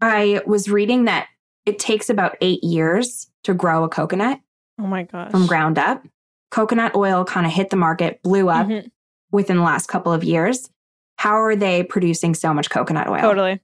I 0.00 0.40
was 0.46 0.68
reading 0.68 1.04
that 1.04 1.28
it 1.64 1.78
takes 1.78 2.10
about 2.10 2.36
8 2.40 2.62
years 2.64 3.30
to 3.44 3.54
grow 3.54 3.84
a 3.84 3.88
coconut 3.88 4.40
oh 4.80 4.86
my 4.88 5.04
gosh. 5.04 5.30
from 5.30 5.46
ground 5.46 5.78
up. 5.78 6.04
coconut 6.50 6.94
oil 6.96 7.24
kind 7.24 7.46
of 7.46 7.52
hit 7.52 7.70
the 7.70 7.76
market, 7.76 8.20
blew 8.22 8.48
up 8.48 8.66
Mhm. 8.66 8.90
within 9.30 9.56
the 9.58 9.62
last 9.62 9.86
couple 9.86 10.12
of 10.12 10.24
years. 10.24 10.68
How 11.24 11.40
are 11.40 11.56
they 11.56 11.82
producing 11.82 12.34
so 12.34 12.52
much 12.52 12.68
coconut 12.68 13.08
oil? 13.08 13.22
Totally. 13.22 13.58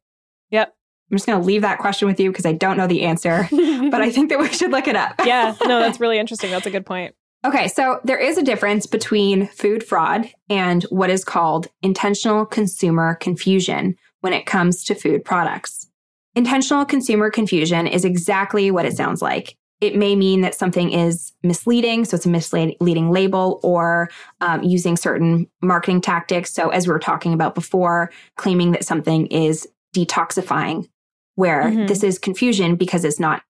Yep. 0.51 0.75
I'm 1.11 1.17
just 1.19 1.27
going 1.27 1.39
to 1.39 1.47
leave 1.47 1.61
that 1.61 1.79
question 1.79 2.09
with 2.09 2.19
you 2.19 2.31
because 2.31 2.47
I 2.47 2.53
don't 2.53 2.79
know 2.79 2.87
the 2.87 3.03
answer, 3.03 3.47
but 3.51 4.01
I 4.01 4.11
think 4.11 4.31
that 4.31 4.39
we 4.39 4.49
should 4.49 4.71
look 4.71 4.89
it 4.89 4.97
up. 4.97 5.17
yeah. 5.27 5.55
No, 5.61 5.79
that's 5.83 6.01
really 6.01 6.19
interesting. 6.19 6.51
That's 6.51 6.65
a 6.65 6.71
good 6.71 6.87
point. 6.87 7.15
Okay, 7.45 7.69
so 7.69 8.01
there 8.03 8.17
is 8.17 8.39
a 8.39 8.43
difference 8.43 8.87
between 8.87 9.47
food 9.49 9.85
fraud 9.85 10.31
and 10.49 10.85
what 10.85 11.11
is 11.11 11.23
called 11.23 11.67
intentional 11.83 12.47
consumer 12.47 13.17
confusion 13.17 13.95
when 14.21 14.33
it 14.33 14.47
comes 14.47 14.83
to 14.85 14.95
food 14.95 15.23
products. 15.23 15.87
Intentional 16.35 16.87
consumer 16.87 17.29
confusion 17.29 17.87
is 17.87 18.07
exactly 18.07 18.71
what 18.71 18.87
it 18.87 18.97
sounds 18.97 19.21
like. 19.21 19.59
It 19.81 19.97
may 19.97 20.15
mean 20.15 20.43
that 20.43 20.55
something 20.55 20.91
is 20.93 21.33
misleading, 21.43 22.05
so 22.05 22.17
it's 22.17 22.27
a 22.27 22.29
misleading 22.29 23.11
label, 23.11 23.61
or 23.63 24.11
um, 24.41 24.63
using 24.63 24.97
certain 24.97 25.49
marketing 25.63 26.01
tactics. 26.03 26.53
So, 26.53 26.69
as 26.69 26.87
we 26.87 26.93
were 26.93 26.99
talking 26.99 27.33
about 27.33 27.55
before, 27.55 28.11
claiming 28.37 28.73
that 28.73 28.85
something 28.85 29.27
is 29.29 29.67
detoxifying, 29.97 30.89
where 31.37 31.65
Mhm. 31.65 31.89
this 31.89 32.03
is 32.03 32.19
confusion 32.19 32.77
because 32.77 33.05
it's 33.05 33.19
not 33.21 33.43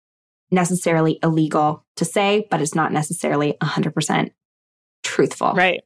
necessarily 0.53 1.19
illegal 1.23 1.85
to 1.97 2.05
say, 2.05 2.47
but 2.51 2.61
it's 2.61 2.75
not 2.75 2.93
necessarily 2.93 3.57
100% 3.61 4.33
truthful. 5.03 5.53
Right. 5.55 5.83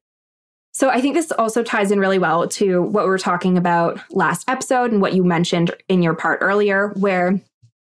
So 0.72 0.88
I 0.90 1.00
think 1.00 1.14
this 1.14 1.30
also 1.32 1.62
ties 1.62 1.90
in 1.92 2.00
really 2.00 2.18
well 2.18 2.48
to 2.48 2.82
what 2.82 3.04
we 3.04 3.10
were 3.10 3.18
talking 3.18 3.56
about 3.56 4.00
last 4.10 4.48
episode 4.48 4.90
and 4.90 5.00
what 5.00 5.12
you 5.14 5.22
mentioned 5.22 5.70
in 5.88 6.02
your 6.02 6.14
part 6.14 6.38
earlier, 6.42 6.88
where 6.96 7.40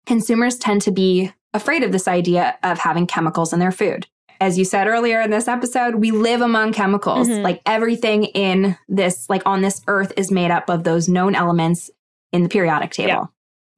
consumers 0.05 0.57
tend 0.57 0.81
to 0.83 0.91
be 0.91 1.31
afraid 1.55 1.83
of 1.83 1.91
this 1.91 2.07
idea 2.07 2.57
of 2.63 2.79
having 2.79 3.07
chemicals 3.07 3.53
in 3.53 3.59
their 3.59 3.71
food. 3.71 4.07
As 4.41 4.57
you 4.57 4.65
said 4.65 4.87
earlier 4.87 5.21
in 5.21 5.31
this 5.31 5.47
episode, 5.47 5.95
we 5.95 6.11
live 6.11 6.41
among 6.41 6.73
chemicals. 6.73 7.27
Mhm. 7.29 7.41
Like 7.41 7.61
everything 7.65 8.25
in 8.25 8.77
this, 8.89 9.29
like 9.29 9.41
on 9.45 9.61
this 9.61 9.81
earth, 9.87 10.11
is 10.17 10.29
made 10.31 10.51
up 10.51 10.69
of 10.69 10.83
those 10.83 11.07
known 11.07 11.35
elements 11.35 11.89
in 12.33 12.43
the 12.43 12.49
periodic 12.49 12.91
table. 12.91 13.07
Yeah. 13.09 13.23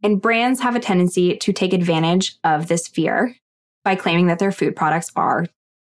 And 0.03 0.21
brands 0.21 0.59
have 0.61 0.75
a 0.75 0.80
tendency 0.80 1.38
to 1.38 1.53
take 1.53 1.73
advantage 1.73 2.38
of 2.43 2.67
this 2.67 2.88
fear 2.88 3.36
by 3.86 3.95
claiming 3.95 4.28
that 4.28 4.39
their 4.39 4.51
food 4.51 4.75
products 4.75 5.11
are 5.15 5.45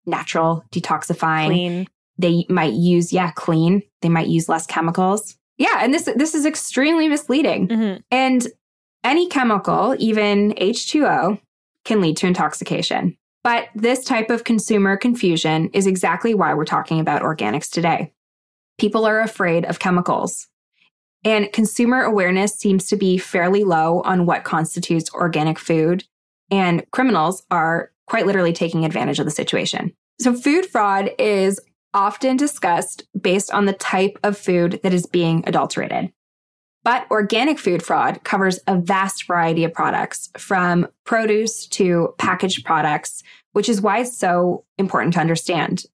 natural, 0.07 0.63
detoxifying, 0.71 1.47
Clean. 1.47 1.87
they 2.17 2.45
might 2.49 2.73
use 2.73 3.11
yeah 3.11 3.31
clean 3.31 3.81
they 4.01 4.09
might 4.09 4.27
use 4.27 4.47
less 4.47 4.65
chemicals 4.67 5.35
yeah 5.57 5.79
and 5.81 5.93
this 5.93 6.07
this 6.15 6.33
is 6.35 6.45
extremely 6.45 7.07
misleading 7.09 7.67
Mhm. 7.67 8.01
and 8.11 8.47
any 9.03 9.27
chemical 9.27 9.95
even 9.99 10.53
h2o 10.53 11.39
can 11.85 12.01
lead 12.01 12.17
to 12.17 12.27
intoxication. 12.27 13.15
But 13.43 13.69
this 13.75 14.03
type 14.03 14.29
of 14.29 14.43
consumer 14.43 14.97
confusion 14.97 15.69
is 15.71 15.87
exactly 15.87 16.33
why 16.33 16.53
we're 16.53 16.65
talking 16.65 16.99
about 16.99 17.21
organics 17.21 17.69
today. 17.69 18.11
People 18.77 19.05
are 19.05 19.21
afraid 19.21 19.65
of 19.65 19.79
chemicals 19.79 20.47
and 21.25 21.51
consumer 21.51 22.03
awareness 22.03 22.53
seems 22.53 22.87
to 22.87 22.95
be 22.95 23.17
fairly 23.17 23.63
low 23.63 24.01
on 24.01 24.27
what 24.27 24.43
constitutes 24.43 25.11
organic 25.13 25.57
food 25.57 26.05
and 26.51 26.85
criminals 26.91 27.43
are 27.49 27.91
quite 28.05 28.27
literally 28.27 28.53
taking 28.53 28.85
advantage 28.85 29.17
of 29.17 29.25
the 29.25 29.31
situation. 29.31 29.91
So 30.21 30.35
food 30.35 30.67
fraud 30.67 31.09
is 31.17 31.59
often 31.95 32.37
discussed 32.37 33.03
based 33.19 33.51
on 33.51 33.65
the 33.65 33.73
type 33.73 34.19
of 34.23 34.37
food 34.37 34.79
that 34.83 34.93
is 34.93 35.07
being 35.07 35.43
adulterated. 35.47 36.13
But 36.85 37.07
organic 37.09 37.57
food 37.57 37.81
fraud 37.81 38.23
covers 38.23 38.59
a 38.67 38.77
vast 38.77 39.25
variety 39.25 39.63
of 39.63 39.73
products, 39.73 40.29
from 40.37 40.87
produce 41.03 41.65
to 41.69 42.13
packaged 42.19 42.63
products, 42.63 43.23
which 43.53 43.67
is 43.67 43.81
why 43.81 44.01
it's 44.01 44.15
so 44.15 44.63
important 44.77 45.15
to 45.15 45.19
understand. 45.19 45.85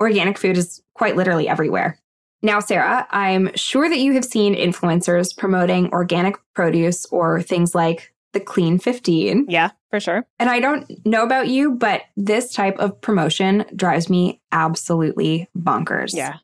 Organic 0.00 0.38
food 0.38 0.56
is 0.56 0.80
quite 0.94 1.16
literally 1.16 1.48
everywhere. 1.48 1.98
Now, 2.42 2.60
Sarah, 2.60 3.08
I'm 3.10 3.50
sure 3.56 3.88
that 3.88 3.98
you 3.98 4.12
have 4.12 4.24
seen 4.24 4.54
influencers 4.54 5.36
promoting 5.36 5.88
organic 5.92 6.36
produce 6.54 7.06
or 7.06 7.42
things 7.42 7.74
like 7.74 8.14
the 8.32 8.38
Clean 8.38 8.78
15. 8.78 9.46
Yeah, 9.48 9.70
for 9.90 9.98
sure. 9.98 10.28
And 10.38 10.48
I 10.48 10.60
don't 10.60 11.04
know 11.04 11.24
about 11.24 11.48
you, 11.48 11.72
but 11.72 12.02
this 12.16 12.52
type 12.52 12.78
of 12.78 13.00
promotion 13.00 13.64
drives 13.74 14.08
me 14.08 14.40
absolutely 14.52 15.48
bonkers. 15.58 16.14
Yeah. 16.14 16.36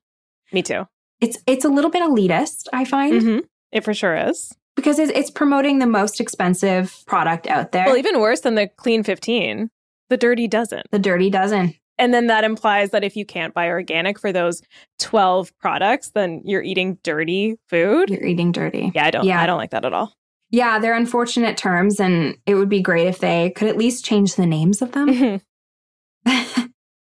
Me 0.51 0.63
too. 0.63 0.89
It's 1.21 1.39
it's 1.47 1.65
a 1.65 1.69
little 1.69 1.91
bit 1.91 2.03
elitist, 2.03 2.67
I 2.73 2.85
find, 2.85 3.23
hmm 3.23 3.39
It 3.73 3.85
for 3.85 3.95
sure 3.95 4.15
is. 4.17 4.53
because 4.77 4.99
it's, 4.99 5.13
it's 5.15 5.31
promoting 5.31 5.79
the 5.79 5.87
most 5.87 6.21
expensive 6.21 7.03
product 7.07 7.47
out 7.47 7.73
there. 7.73 7.87
Well, 7.87 7.97
even 7.97 8.21
worse 8.21 8.41
than 8.41 8.55
the 8.55 8.69
clean 8.69 9.03
15, 9.03 9.71
the 10.11 10.17
dirty 10.17 10.47
dozen. 10.49 10.83
the 10.91 10.99
dirty 10.99 11.31
dozen. 11.31 11.75
And 11.99 12.13
then 12.13 12.27
that 12.29 12.43
implies 12.45 12.91
that 12.91 13.05
if 13.05 13.17
you 13.17 13.25
can't 13.25 13.55
buy 13.55 13.69
organic 13.69 14.19
for 14.19 14.33
those 14.33 14.63
12 14.99 15.57
products, 15.59 16.11
then 16.15 16.41
you're 16.45 16.63
eating 16.63 16.99
dirty 17.03 17.57
food. 17.69 18.11
You're 18.11 18.25
eating 18.25 18.51
dirty. 18.51 18.91
Yeah, 18.95 19.07
I 19.07 19.11
don't 19.11 19.25
Yeah. 19.25 19.41
I 19.43 19.47
don't 19.47 19.59
like 19.59 19.71
that 19.71 19.85
at 19.85 19.93
all. 19.93 20.13
Yeah, 20.51 20.79
they're 20.79 20.95
unfortunate 20.97 21.57
terms, 21.57 21.99
and 22.01 22.37
it 22.45 22.57
would 22.57 22.69
be 22.69 22.81
great 22.83 23.07
if 23.07 23.19
they 23.21 23.51
could 23.57 23.69
at 23.69 23.77
least 23.79 24.05
change 24.05 24.35
the 24.35 24.47
names 24.47 24.83
of 24.83 24.93
them. 24.93 25.09
Mhm. 25.09 25.41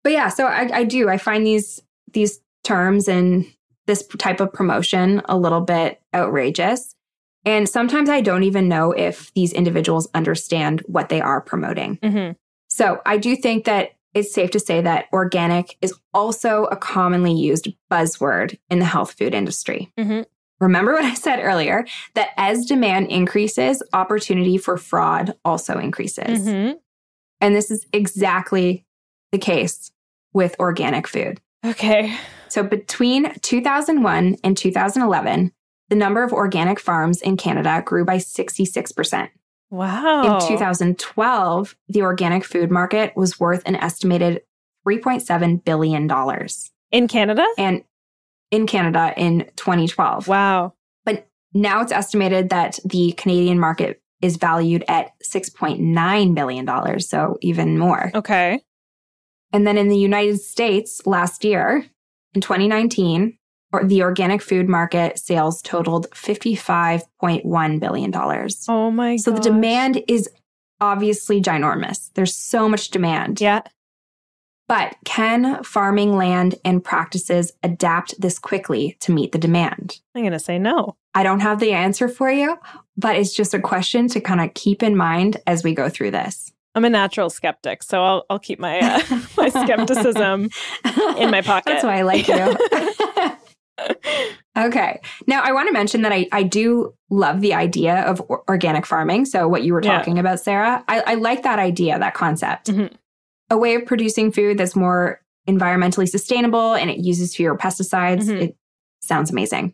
but 0.04 0.12
yeah, 0.12 0.30
so 0.30 0.46
I, 0.46 0.70
I 0.72 0.84
do. 0.84 1.10
I 1.10 1.18
find 1.18 1.46
these 1.46 1.82
these 2.14 2.42
terms 2.64 3.08
and 3.08 3.46
this 3.90 4.06
type 4.20 4.40
of 4.40 4.54
promotion 4.54 5.20
a 5.26 5.36
little 5.36 5.62
bit 5.62 6.00
outrageous. 6.14 6.96
And 7.44 7.68
sometimes 7.68 8.08
I 8.08 8.22
don't 8.22 8.44
even 8.44 8.68
know 8.68 8.92
if 8.92 9.34
these 9.34 9.52
individuals 9.52 10.08
understand 10.14 10.82
what 10.86 11.10
they 11.10 11.22
are 11.22 11.42
promoting. 11.42 11.98
Mhm. 11.98 12.36
So 12.70 13.02
I 13.04 13.18
do 13.18 13.36
think 13.36 13.66
that 13.66 13.94
it's 14.14 14.32
safe 14.32 14.52
to 14.52 14.60
say 14.60 14.82
that 14.82 15.06
organic 15.12 15.76
is 15.82 15.96
also 16.14 16.66
a 16.66 16.76
commonly 16.76 17.34
used 17.34 17.68
buzzword 17.92 18.60
in 18.70 18.78
the 18.78 18.86
health 18.86 19.16
food 19.18 19.34
industry. 19.34 19.92
Mhm. 19.98 20.26
Remember 20.60 20.94
what 20.94 21.06
I 21.06 21.16
said 21.16 21.40
earlier 21.40 21.86
that 22.14 22.30
as 22.38 22.68
demand 22.68 23.08
increases, 23.08 23.82
opportunity 23.92 24.60
for 24.60 24.78
fraud 24.78 25.34
also 25.44 25.80
increases. 25.80 26.48
Mhm. 26.48 26.78
And 27.42 27.56
this 27.56 27.72
is 27.72 27.88
exactly 27.92 28.86
the 29.32 29.40
case 29.40 29.92
with 30.32 30.56
organic 30.60 31.08
food. 31.08 31.42
Okay. 31.66 32.16
So 32.48 32.64
between 32.64 33.34
2001 33.40 34.38
and 34.44 34.58
2011, 34.58 35.52
the 35.90 35.96
number 35.96 36.24
of 36.24 36.34
organic 36.34 36.80
farms 36.80 37.22
in 37.22 37.38
Canada 37.38 37.82
grew 37.86 38.06
by 38.06 38.18
66%. 38.18 39.30
Wow. 39.72 40.40
In 40.40 40.48
2012, 40.48 41.76
the 41.90 42.02
organic 42.02 42.44
food 42.44 42.72
market 42.72 43.16
was 43.16 43.40
worth 43.40 43.62
an 43.66 43.76
estimated 43.76 44.42
$3.7 44.88 45.64
billion. 45.64 46.10
In 46.92 47.08
Canada? 47.08 47.46
And 47.58 47.84
in 48.52 48.66
Canada 48.66 49.14
in 49.16 49.50
2012. 49.56 50.28
Wow. 50.28 50.74
But 51.06 51.28
now 51.54 51.82
it's 51.82 51.92
estimated 51.92 52.50
that 52.50 52.80
the 52.84 53.12
Canadian 53.14 53.60
market 53.60 54.02
is 54.22 54.38
valued 54.38 54.84
at 54.88 55.12
$6.9 55.24 56.36
billion. 56.36 57.00
So 57.00 57.38
even 57.42 57.78
more. 57.78 58.12
Okay. 58.16 58.62
And 59.52 59.66
then 59.66 59.78
in 59.78 59.88
the 59.88 59.98
United 59.98 60.40
States 60.40 61.06
last 61.06 61.44
year, 61.44 61.86
in 62.34 62.42
2019, 62.42 63.38
or 63.72 63.84
the 63.84 64.02
organic 64.02 64.42
food 64.42 64.68
market 64.68 65.20
sales 65.20 65.62
totaled 65.62 66.10
$55.1 66.12 67.80
billion. 67.80 68.16
Oh 68.68 68.92
my 68.92 69.14
god. 69.14 69.20
so 69.20 69.32
the 69.32 69.40
demand 69.40 70.04
is 70.08 70.30
obviously 70.82 71.42
ginormous. 71.42 72.10
There's 72.14 72.36
so 72.36 72.68
much 72.68 72.90
demand. 72.90 73.42
Yeah. 73.42 73.62
But 74.68 74.96
can 75.04 75.64
farming 75.64 76.16
land 76.16 76.56
and 76.64 76.84
practices 76.84 77.52
adapt 77.64 78.20
this 78.22 78.38
quickly 78.38 78.98
to 79.00 79.12
meet 79.12 79.32
the 79.32 79.40
demand? 79.40 80.00
I'm 80.14 80.22
going 80.22 80.32
to 80.32 80.40
say 80.40 80.60
no. 80.60 80.96
I 81.16 81.24
don't 81.24 81.40
have 81.40 81.60
the 81.60 81.72
answer 81.72 82.08
for 82.08 82.30
you, 82.30 82.56
but 82.96 83.16
it's 83.16 83.34
just 83.34 83.56
a 83.56 83.60
question 83.60 84.08
to 84.10 84.22
kind 84.22 84.42
of 84.42 84.54
keep 84.54 84.84
in 84.84 84.96
mind 84.96 85.38
as 85.48 85.64
we 85.64 85.74
go 85.74 85.90
through 85.90 86.12
this. 86.12 86.52
I'm 86.76 86.86
a 86.86 86.90
natural 86.90 87.30
skeptic, 87.30 87.84
so 87.84 88.04
I'll 88.04 88.26
I'll 88.30 88.40
keep 88.40 88.60
my 88.60 88.80
uh, 88.80 89.02
my 89.38 89.50
skepticism 89.50 90.50
in 91.18 91.32
my 91.32 91.42
pocket. 91.42 91.66
That's 91.68 91.84
why 91.84 91.98
I 91.98 92.02
like 92.04 92.28
you. 92.28 92.58
okay. 94.58 95.00
Now, 95.28 95.42
I 95.44 95.52
want 95.52 95.68
to 95.68 95.74
mention 95.74 96.02
that 96.04 96.12
I, 96.12 96.28
I 96.32 96.44
do 96.44 96.94
love 97.10 97.42
the 97.42 97.54
idea 97.54 98.02
of 98.02 98.22
or- 98.28 98.44
organic 98.50 98.86
farming. 98.86 99.26
So, 99.26 99.48
what 99.48 99.64
you 99.64 99.74
were 99.74 99.82
Yeah. 99.84 99.98
talking 99.98 100.20
about, 100.20 100.40
Sarah, 100.40 100.84
I, 100.88 101.02
I 101.02 101.14
like 101.16 101.44
that 101.44 101.60
idea, 101.60 101.98
that 101.98 102.14
concept. 102.14 102.68
Mhm. 102.68 102.94
A 103.50 103.58
way 103.58 103.76
of 103.76 103.86
producing 103.86 104.32
food 104.32 104.58
that's 104.58 104.76
more 104.76 105.22
environmentally 105.50 106.08
sustainable 106.08 106.74
and 106.76 106.90
it 106.92 107.00
uses 107.00 107.36
fewer 107.36 107.58
pesticides. 107.58 108.26
Mhm. 108.26 108.42
It 108.42 108.56
sounds 109.02 109.32
amazing. 109.32 109.74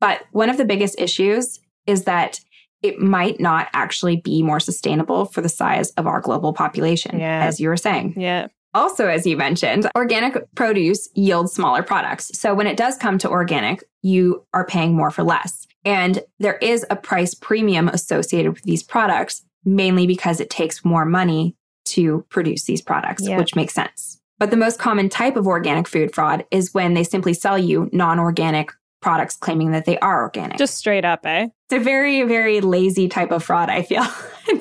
But 0.00 0.22
one 0.32 0.50
of 0.50 0.58
the 0.58 0.64
biggest 0.66 0.98
issues 1.00 1.58
is 1.86 2.04
that 2.04 2.40
it 2.82 3.00
might 3.00 3.40
not 3.40 3.68
actually 3.72 4.16
be 4.16 4.42
more 4.42 4.60
sustainable 4.60 5.24
for 5.26 5.40
the 5.40 5.48
size 5.48 5.90
of 5.92 6.06
our 6.06 6.20
global 6.20 6.52
population, 6.52 7.18
Yeah. 7.18 7.44
as 7.44 7.60
you 7.60 7.68
were 7.68 7.76
saying. 7.76 8.14
Yeah. 8.16 8.48
Also, 8.74 9.06
as 9.08 9.26
you 9.26 9.36
mentioned, 9.36 9.88
organic 9.96 10.36
produce 10.54 11.08
yields 11.14 11.52
smaller 11.52 11.82
products. 11.82 12.30
So 12.38 12.54
when 12.54 12.66
it 12.66 12.76
does 12.76 12.96
come 12.96 13.18
to 13.18 13.28
organic, 13.30 13.82
you 14.02 14.44
are 14.52 14.66
paying 14.66 14.94
more 14.94 15.10
for 15.10 15.22
less. 15.24 15.66
And 15.84 16.22
there 16.38 16.58
is 16.58 16.84
a 16.90 16.96
price 16.96 17.34
premium 17.34 17.88
associated 17.88 18.52
with 18.52 18.62
these 18.64 18.82
products, 18.82 19.42
mainly 19.64 20.06
because 20.06 20.38
it 20.40 20.50
takes 20.50 20.84
more 20.84 21.04
money 21.04 21.56
to 21.86 22.24
produce 22.28 22.64
these 22.64 22.82
products, 22.82 23.26
Yeah. 23.26 23.38
which 23.38 23.56
makes 23.56 23.74
sense. 23.74 24.20
But 24.38 24.50
the 24.50 24.56
most 24.56 24.78
common 24.78 25.08
type 25.08 25.36
of 25.36 25.46
organic 25.46 25.88
food 25.88 26.14
fraud 26.14 26.44
is 26.50 26.74
when 26.74 26.94
they 26.94 27.04
simply 27.04 27.32
sell 27.32 27.58
you 27.58 27.88
non 27.92 28.18
organic 28.20 28.70
products 29.00 29.36
claiming 29.36 29.72
that 29.72 29.84
they 29.84 29.98
are 29.98 30.22
organic. 30.22 30.58
Just 30.58 30.76
straight 30.76 31.04
up, 31.04 31.24
eh? 31.24 31.48
It's 31.70 31.80
a 31.80 31.84
very, 31.84 32.22
very 32.22 32.60
lazy 32.60 33.08
type 33.08 33.30
of 33.30 33.44
fraud, 33.44 33.70
I 33.70 33.82
feel. 33.82 34.04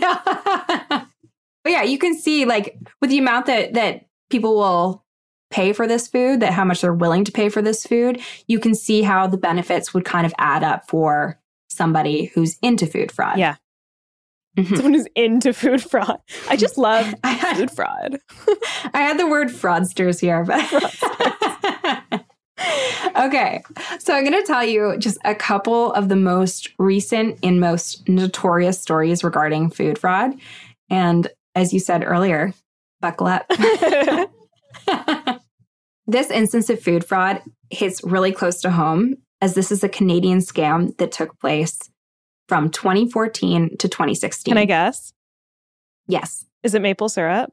but 1.63 1.71
yeah, 1.71 1.83
you 1.83 1.97
can 1.97 2.17
see 2.17 2.45
like 2.45 2.77
with 3.01 3.09
the 3.09 3.17
amount 3.19 3.47
that 3.47 3.73
that 3.73 4.05
people 4.29 4.55
will 4.55 5.03
pay 5.49 5.71
for 5.73 5.88
this 5.88 6.07
food, 6.07 6.41
that 6.41 6.53
how 6.53 6.65
much 6.65 6.81
they're 6.81 6.93
willing 6.93 7.23
to 7.23 7.31
pay 7.31 7.49
for 7.49 7.61
this 7.61 7.85
food, 7.85 8.19
you 8.47 8.59
can 8.59 8.75
see 8.75 9.01
how 9.01 9.27
the 9.27 9.38
benefits 9.38 9.93
would 9.93 10.03
kind 10.05 10.25
of 10.25 10.33
add 10.38 10.63
up 10.63 10.88
for 10.89 11.39
somebody 11.69 12.25
who's 12.33 12.57
into 12.61 12.85
food 12.85 13.11
fraud. 13.11 13.38
Yeah. 13.38 13.55
Mhm. 14.57 14.75
Someone 14.75 14.93
who's 14.95 15.07
into 15.15 15.53
food 15.53 15.83
fraud. 15.83 16.19
I 16.49 16.55
just 16.57 16.77
love 16.77 17.13
I 17.23 17.31
had, 17.31 17.57
food 17.57 17.71
fraud. 17.71 18.17
I 18.93 19.01
had 19.01 19.19
the 19.19 19.27
word 19.27 19.49
fraudsters 19.49 20.19
here, 20.19 20.43
but 20.43 20.59
okay. 23.16 23.64
So 23.99 24.14
I'm 24.14 24.24
going 24.24 24.39
to 24.39 24.47
tell 24.47 24.64
you 24.64 24.97
just 24.97 25.18
a 25.26 25.36
couple 25.36 25.93
of 25.93 26.10
the 26.10 26.16
most 26.16 26.70
recent 26.80 27.39
and 27.43 27.60
most 27.60 28.08
notorious 28.08 28.80
stories 28.80 29.24
regarding 29.24 29.70
food 29.70 29.97
fraud. 29.97 30.34
And 30.89 31.28
as 31.55 31.74
you 31.74 31.80
said 31.80 32.03
earlier, 32.03 32.53
buckle 33.01 33.28
up. 33.28 33.49
this 36.08 36.30
instance 36.32 36.70
of 36.70 36.82
food 36.82 37.05
fraud 37.05 37.41
hits 37.70 38.03
really 38.03 38.32
close 38.32 38.62
to 38.62 38.72
home, 38.72 39.16
as 39.41 39.53
this 39.53 39.72
is 39.72 39.84
a 39.84 39.89
Canadian 39.89 40.39
scam 40.39 40.95
that 40.97 41.12
took 41.12 41.38
place 41.39 41.80
from 42.47 42.70
2014 42.70 43.78
to 43.78 43.88
2016. 43.88 44.51
Can 44.51 44.58
I 44.58 44.66
guess? 44.66 45.14
Yes. 46.08 46.45
Is 46.64 46.74
it 46.74 46.82
maple 46.82 47.10
syrup? 47.10 47.51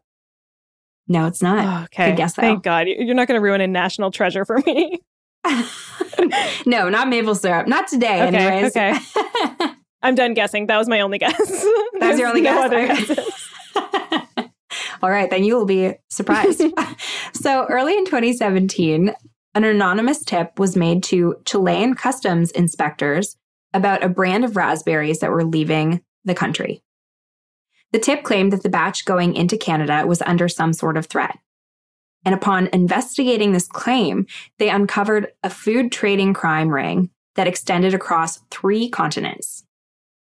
No, 1.08 1.26
it's 1.26 1.42
not. 1.42 1.64
Oh, 1.64 1.84
okay. 1.84 2.10
Good 2.10 2.16
guess, 2.16 2.34
though. 2.34 2.42
Thank 2.42 2.62
God. 2.62 2.88
You- 2.88 2.96
You're 2.98 3.14
not 3.14 3.28
going 3.28 3.38
to 3.38 3.42
ruin 3.44 3.60
a 3.60 3.66
national 3.66 4.10
treasure 4.10 4.44
for 4.44 4.58
me. 4.66 5.00
no, 6.66 6.88
not 6.88 7.08
maple 7.08 7.34
syrup. 7.34 7.66
Not 7.68 7.86
today, 7.88 8.26
Okay, 8.28 8.36
anyways. 8.36 8.76
okay. 8.76 8.94
I'm 10.02 10.14
done 10.14 10.32
guessing. 10.34 10.66
That 10.66 10.78
was 10.78 10.88
my 10.88 11.00
only 11.00 11.18
guess. 11.18 11.36
That 11.36 12.08
was 12.10 12.18
your 12.18 12.28
only 12.28 12.42
There's 12.42 12.70
guess? 13.08 13.10
other 13.18 13.22
All 15.02 15.10
right, 15.10 15.28
then 15.30 15.44
you 15.44 15.54
will 15.56 15.66
be 15.66 15.94
surprised. 16.10 16.62
so, 17.34 17.66
early 17.66 17.96
in 17.96 18.04
2017, 18.06 19.12
an 19.54 19.64
anonymous 19.64 20.24
tip 20.24 20.58
was 20.58 20.76
made 20.76 21.02
to 21.04 21.36
Chilean 21.44 21.94
customs 21.94 22.50
inspectors 22.52 23.36
about 23.74 24.02
a 24.02 24.08
brand 24.08 24.44
of 24.44 24.56
raspberries 24.56 25.20
that 25.20 25.30
were 25.30 25.44
leaving 25.44 26.00
the 26.24 26.34
country. 26.34 26.82
The 27.94 28.00
tip 28.00 28.24
claimed 28.24 28.52
that 28.52 28.64
the 28.64 28.68
batch 28.68 29.04
going 29.04 29.36
into 29.36 29.56
Canada 29.56 30.04
was 30.04 30.20
under 30.22 30.48
some 30.48 30.72
sort 30.72 30.96
of 30.96 31.06
threat. 31.06 31.38
And 32.24 32.34
upon 32.34 32.68
investigating 32.72 33.52
this 33.52 33.68
claim, 33.68 34.26
they 34.58 34.68
uncovered 34.68 35.28
a 35.44 35.48
food 35.48 35.92
trading 35.92 36.34
crime 36.34 36.70
ring 36.70 37.10
that 37.36 37.46
extended 37.46 37.94
across 37.94 38.40
three 38.50 38.88
continents. 38.88 39.62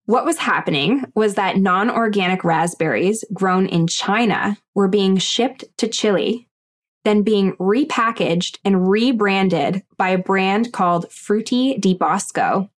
What 0.05 0.23
was 0.23 0.37
happening 0.37 1.05
was 1.15 1.33
that 1.33 1.57
non 1.57 1.89
organic 1.89 2.43
raspberries 2.43 3.25
grown 3.33 3.65
in 3.65 3.87
China 3.87 4.59
were 4.75 4.87
being 4.87 5.17
shipped 5.17 5.65
to 5.77 5.87
Chile, 5.87 6.47
then 7.05 7.23
being 7.23 7.53
repackaged 7.53 8.59
and 8.65 8.87
rebranded 8.87 9.81
by 9.97 10.09
a 10.09 10.19
brand 10.19 10.73
called 10.73 11.11
Frutti 11.11 11.79
di 11.79 11.95
Bosco. 11.95 12.69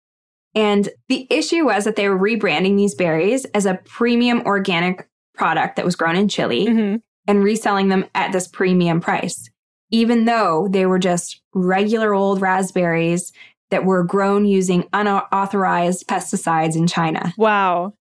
And 0.56 0.89
the 1.10 1.28
issue 1.30 1.66
was 1.66 1.86
that 1.86 1.95
they 1.95 2.10
were 2.10 2.18
rebranding 2.18 2.76
these 2.78 2.95
berries 2.95 3.45
as 3.54 3.66
a 3.66 3.80
premium 3.86 4.41
organic 4.45 5.08
product 5.36 5.76
that 5.76 5.86
was 5.86 5.95
grown 5.95 6.16
in 6.16 6.28
Chile 6.28 6.68
Mhm. 6.68 7.02
and 7.28 7.43
reselling 7.43 7.88
them 7.89 8.06
at 8.16 8.32
this 8.32 8.47
premium 8.47 9.00
price, 9.00 9.50
even 9.91 10.26
though 10.26 10.68
they 10.70 10.86
were 10.86 11.00
just 11.00 11.41
regular 11.54 12.14
old 12.14 12.41
raspberries 12.41 13.32
that 13.72 13.86
were 13.86 14.04
grown 14.04 14.45
using 14.45 14.86
unauthorized 14.93 16.08
pesticides 16.08 16.76
in 16.76 16.88
China. 16.88 17.34
Wow. 17.38 17.93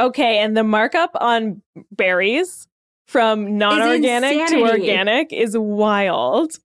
Okay. 0.00 0.38
And 0.38 0.56
the 0.56 0.64
markup 0.64 1.10
on 1.20 1.62
berries 1.92 2.66
from 3.06 3.56
non 3.56 3.80
organic 3.80 4.48
to 4.48 4.60
organic 4.62 5.32
is 5.32 5.56
wild. 5.56 6.58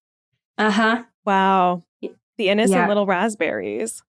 Uh 0.57 0.71
huh. 0.71 1.03
Wow. 1.25 1.83
The 2.01 2.49
innocent 2.49 2.79
Yeah. 2.79 2.87
little 2.87 3.05
raspberries. 3.05 4.01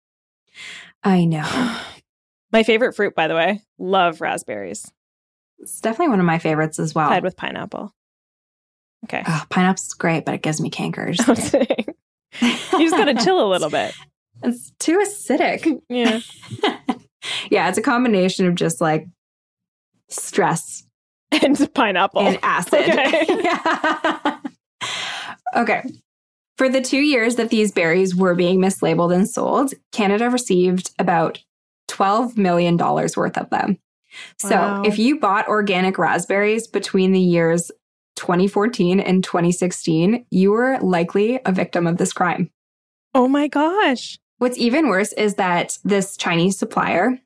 I 1.03 1.25
know. 1.25 1.43
My 2.53 2.63
favorite 2.63 2.95
fruit, 2.95 3.15
by 3.15 3.29
the 3.29 3.35
way. 3.35 3.61
Love 3.79 4.21
raspberries. 4.21 4.91
It's 5.59 5.81
definitely 5.81 6.09
one 6.11 6.21
of 6.21 6.25
my 6.27 6.39
favorites 6.39 6.79
as 6.79 6.95
well. 6.95 7.09
Tied 7.09 7.23
with 7.25 7.37
pineapple. 7.37 7.93
Okay. 9.05 9.23
Oh, 9.27 9.45
pineapple's 9.51 9.93
great, 9.95 10.25
but 10.25 10.35
it 10.35 10.41
gives 10.43 10.61
me 10.61 10.71
cankers. 10.71 11.19
I'm 11.29 11.35
saying. 11.37 11.85
You 12.81 12.89
just 12.89 12.97
got 12.97 13.07
to 13.07 13.15
chill 13.23 13.45
a 13.45 13.49
little 13.51 13.71
bit. 13.71 13.95
It's 14.41 14.71
too 14.79 14.99
acidic. 14.99 15.81
Yeah. 15.89 16.21
yeah, 17.51 17.69
it's 17.69 17.77
a 17.77 17.83
combination 17.83 18.47
of 18.47 18.55
just 18.55 18.81
like 18.81 19.09
stress 20.09 20.85
And 21.43 21.75
pineapple. 21.75 22.21
and 22.21 22.39
acid. 22.43 22.89
Okay. 22.89 23.27
Yeah. 23.43 24.39
okay. 25.57 25.83
For 26.59 26.69
the 26.69 26.81
two 26.81 26.99
years 27.01 27.37
that 27.37 27.51
these 27.51 27.71
berries 27.73 28.15
were 28.17 28.35
being 28.35 28.59
mislabeled 28.61 29.15
and 29.15 29.29
sold, 29.29 29.73
Canada 29.93 30.29
received 30.29 30.91
about 30.99 31.39
$12 31.89 32.37
million 32.37 32.77
worth 32.77 33.39
of 33.39 33.49
them. 33.51 33.79
So 34.39 34.51
Wow. 34.57 34.83
if 34.85 34.99
you 34.99 35.21
bought 35.21 35.47
organic 35.49 35.99
raspberries 35.99 36.67
between 36.67 37.13
the 37.13 37.21
years 37.21 37.71
2014 38.17 38.99
and 38.99 39.23
2016, 39.23 40.27
you 40.31 40.51
were 40.51 40.79
likely 40.81 41.39
a 41.47 41.53
victim 41.53 41.87
of 41.87 41.97
this 41.99 42.13
crime. 42.13 42.51
Oh 43.15 43.29
my 43.29 43.47
gosh. 43.47 44.19
What's 44.39 44.59
even 44.59 44.89
worse 44.89 45.13
is 45.13 45.37
that 45.37 45.79
this 45.85 46.17
Chinese 46.17 46.59
supplier 46.59 47.19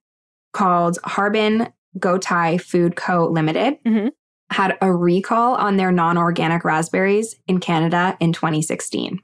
called 0.52 0.98
Harbin 1.04 1.72
Gotai 1.98 2.60
Food 2.60 2.96
Co. 2.96 3.26
Limited 3.26 3.78
Mhm. 3.86 4.10
Had 4.53 4.76
a 4.80 4.92
recall 4.92 5.55
on 5.55 5.76
their 5.76 5.92
non 5.92 6.16
organic 6.16 6.64
raspberries 6.64 7.36
in 7.46 7.61
Canada 7.61 8.16
in 8.20 8.32
2016. 8.32 9.18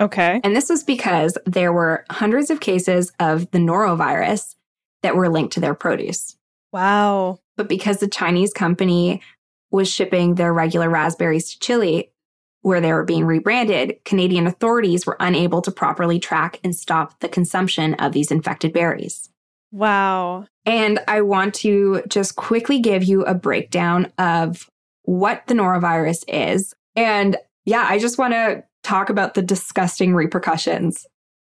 Okay. 0.00 0.40
And 0.44 0.54
this 0.54 0.68
was 0.68 0.84
because 0.84 1.38
there 1.46 1.72
were 1.72 2.04
hundreds 2.10 2.50
of 2.50 2.60
cases 2.60 3.12
of 3.18 3.50
the 3.50 3.58
norovirus 3.58 4.54
that 5.02 5.16
were 5.16 5.28
linked 5.28 5.54
to 5.54 5.60
their 5.60 5.74
produce. 5.74 6.36
Wow. 6.72 7.38
But 7.56 7.68
because 7.68 7.98
the 7.98 8.08
Chinese 8.08 8.52
company 8.52 9.22
was 9.70 9.90
shipping 9.90 10.34
their 10.34 10.52
regular 10.52 10.90
raspberries 10.90 11.52
to 11.52 11.58
Chile, 11.60 12.12
where 12.60 12.80
they 12.80 12.92
were 12.92 13.04
being 13.04 13.24
rebranded, 13.24 13.96
Canadian 14.04 14.46
authorities 14.46 15.06
were 15.06 15.16
unable 15.20 15.62
to 15.62 15.70
properly 15.70 16.18
track 16.18 16.60
and 16.62 16.74
stop 16.74 17.20
the 17.20 17.28
consumption 17.28 17.94
of 17.94 18.12
these 18.12 18.30
infected 18.30 18.72
berries. 18.72 19.30
Wow. 19.76 20.46
And 20.64 21.00
I 21.06 21.20
want 21.20 21.52
to 21.56 22.02
just 22.08 22.36
quickly 22.36 22.78
give 22.78 23.04
you 23.04 23.24
a 23.24 23.34
breakdown 23.34 24.10
of 24.16 24.70
what 25.02 25.46
the 25.46 25.54
norovirus 25.54 26.24
is. 26.28 26.74
And 26.96 27.36
yeah, 27.66 27.84
I 27.86 27.98
just 27.98 28.16
want 28.16 28.32
to 28.32 28.64
talk 28.82 29.10
about 29.10 29.34
the 29.34 29.42
disgusting 29.42 30.14
repercussions 30.14 31.06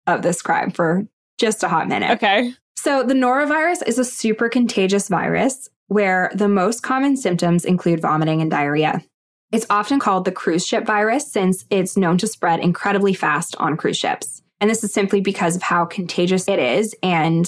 of 0.08 0.22
this 0.22 0.42
crime 0.42 0.72
for 0.72 1.06
just 1.38 1.62
a 1.62 1.68
hot 1.68 1.86
minute. 1.86 2.10
Okay. 2.10 2.52
So, 2.76 3.04
the 3.04 3.14
norovirus 3.14 3.86
is 3.86 3.98
a 3.98 4.04
super 4.04 4.48
contagious 4.48 5.08
virus 5.08 5.68
where 5.86 6.32
the 6.34 6.48
most 6.48 6.82
common 6.82 7.16
symptoms 7.16 7.64
include 7.64 8.02
vomiting 8.02 8.42
and 8.42 8.50
diarrhea. 8.50 9.04
It's 9.52 9.66
often 9.70 10.00
called 10.00 10.24
the 10.24 10.32
cruise 10.32 10.66
ship 10.66 10.84
virus 10.84 11.30
since 11.30 11.64
it's 11.70 11.96
known 11.96 12.18
to 12.18 12.26
spread 12.26 12.58
incredibly 12.58 13.14
fast 13.14 13.54
on 13.58 13.76
cruise 13.76 13.96
ships. 13.96 14.42
And 14.60 14.68
this 14.68 14.82
is 14.82 14.92
simply 14.92 15.20
because 15.20 15.54
of 15.54 15.62
how 15.62 15.84
contagious 15.84 16.48
it 16.48 16.58
is 16.58 16.94
and, 17.04 17.46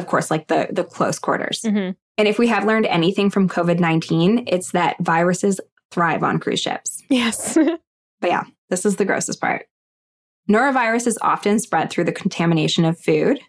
of 0.00 0.06
course, 0.06 0.30
like 0.30 0.48
the, 0.48 0.66
the 0.72 0.84
close 0.84 1.18
quarters. 1.18 1.62
Mhm. 1.62 1.94
And 2.18 2.28
if 2.28 2.38
we 2.38 2.48
have 2.48 2.64
learned 2.64 2.86
anything 2.86 3.30
from 3.30 3.48
COVID 3.48 3.78
19, 3.78 4.44
it's 4.46 4.72
that 4.72 4.96
viruses 5.00 5.60
thrive 5.90 6.22
on 6.22 6.38
cruise 6.38 6.60
ships. 6.60 7.02
Yes. 7.08 7.56
But 8.20 8.30
yeah, 8.30 8.44
this 8.68 8.84
is 8.84 8.96
the 8.96 9.06
grossest 9.06 9.40
part. 9.40 9.64
Norovirus 10.50 11.06
is 11.06 11.18
often 11.22 11.58
spread 11.58 11.88
through 11.90 12.04
the 12.04 12.12
contamination 12.12 12.84
of 12.84 13.00
food, 13.00 13.40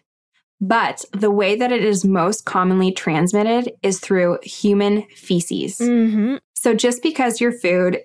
but 0.62 1.04
the 1.12 1.30
way 1.30 1.56
that 1.56 1.72
it 1.72 1.84
is 1.84 2.06
most 2.06 2.46
commonly 2.46 2.90
transmitted 2.90 3.72
is 3.82 4.00
through 4.00 4.38
human 4.42 5.02
feces. 5.14 5.76
hmm 5.76 6.36
So 6.54 6.74
just 6.74 7.02
because 7.02 7.38
your 7.38 7.52
food 7.52 7.98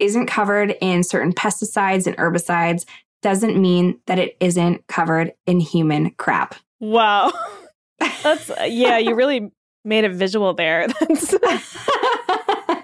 isn't 0.00 0.26
covered 0.26 0.76
in 0.80 1.04
certain 1.04 1.32
pesticides 1.32 2.08
and 2.08 2.16
herbicides 2.16 2.84
doesn't 3.22 3.60
mean 3.60 4.00
that 4.06 4.18
it 4.18 4.36
isn't 4.40 4.86
covered 4.88 5.32
in 5.46 5.60
human 5.60 6.10
crap. 6.18 6.56
Wow. 6.80 7.30
That's, 7.98 8.50
uh, 8.50 8.64
yeah, 8.68 8.98
you 8.98 9.14
really 9.14 9.50
made 9.84 10.04
it 10.04 10.12
visual 10.12 10.54
there. 10.54 10.86
That's 11.00 11.34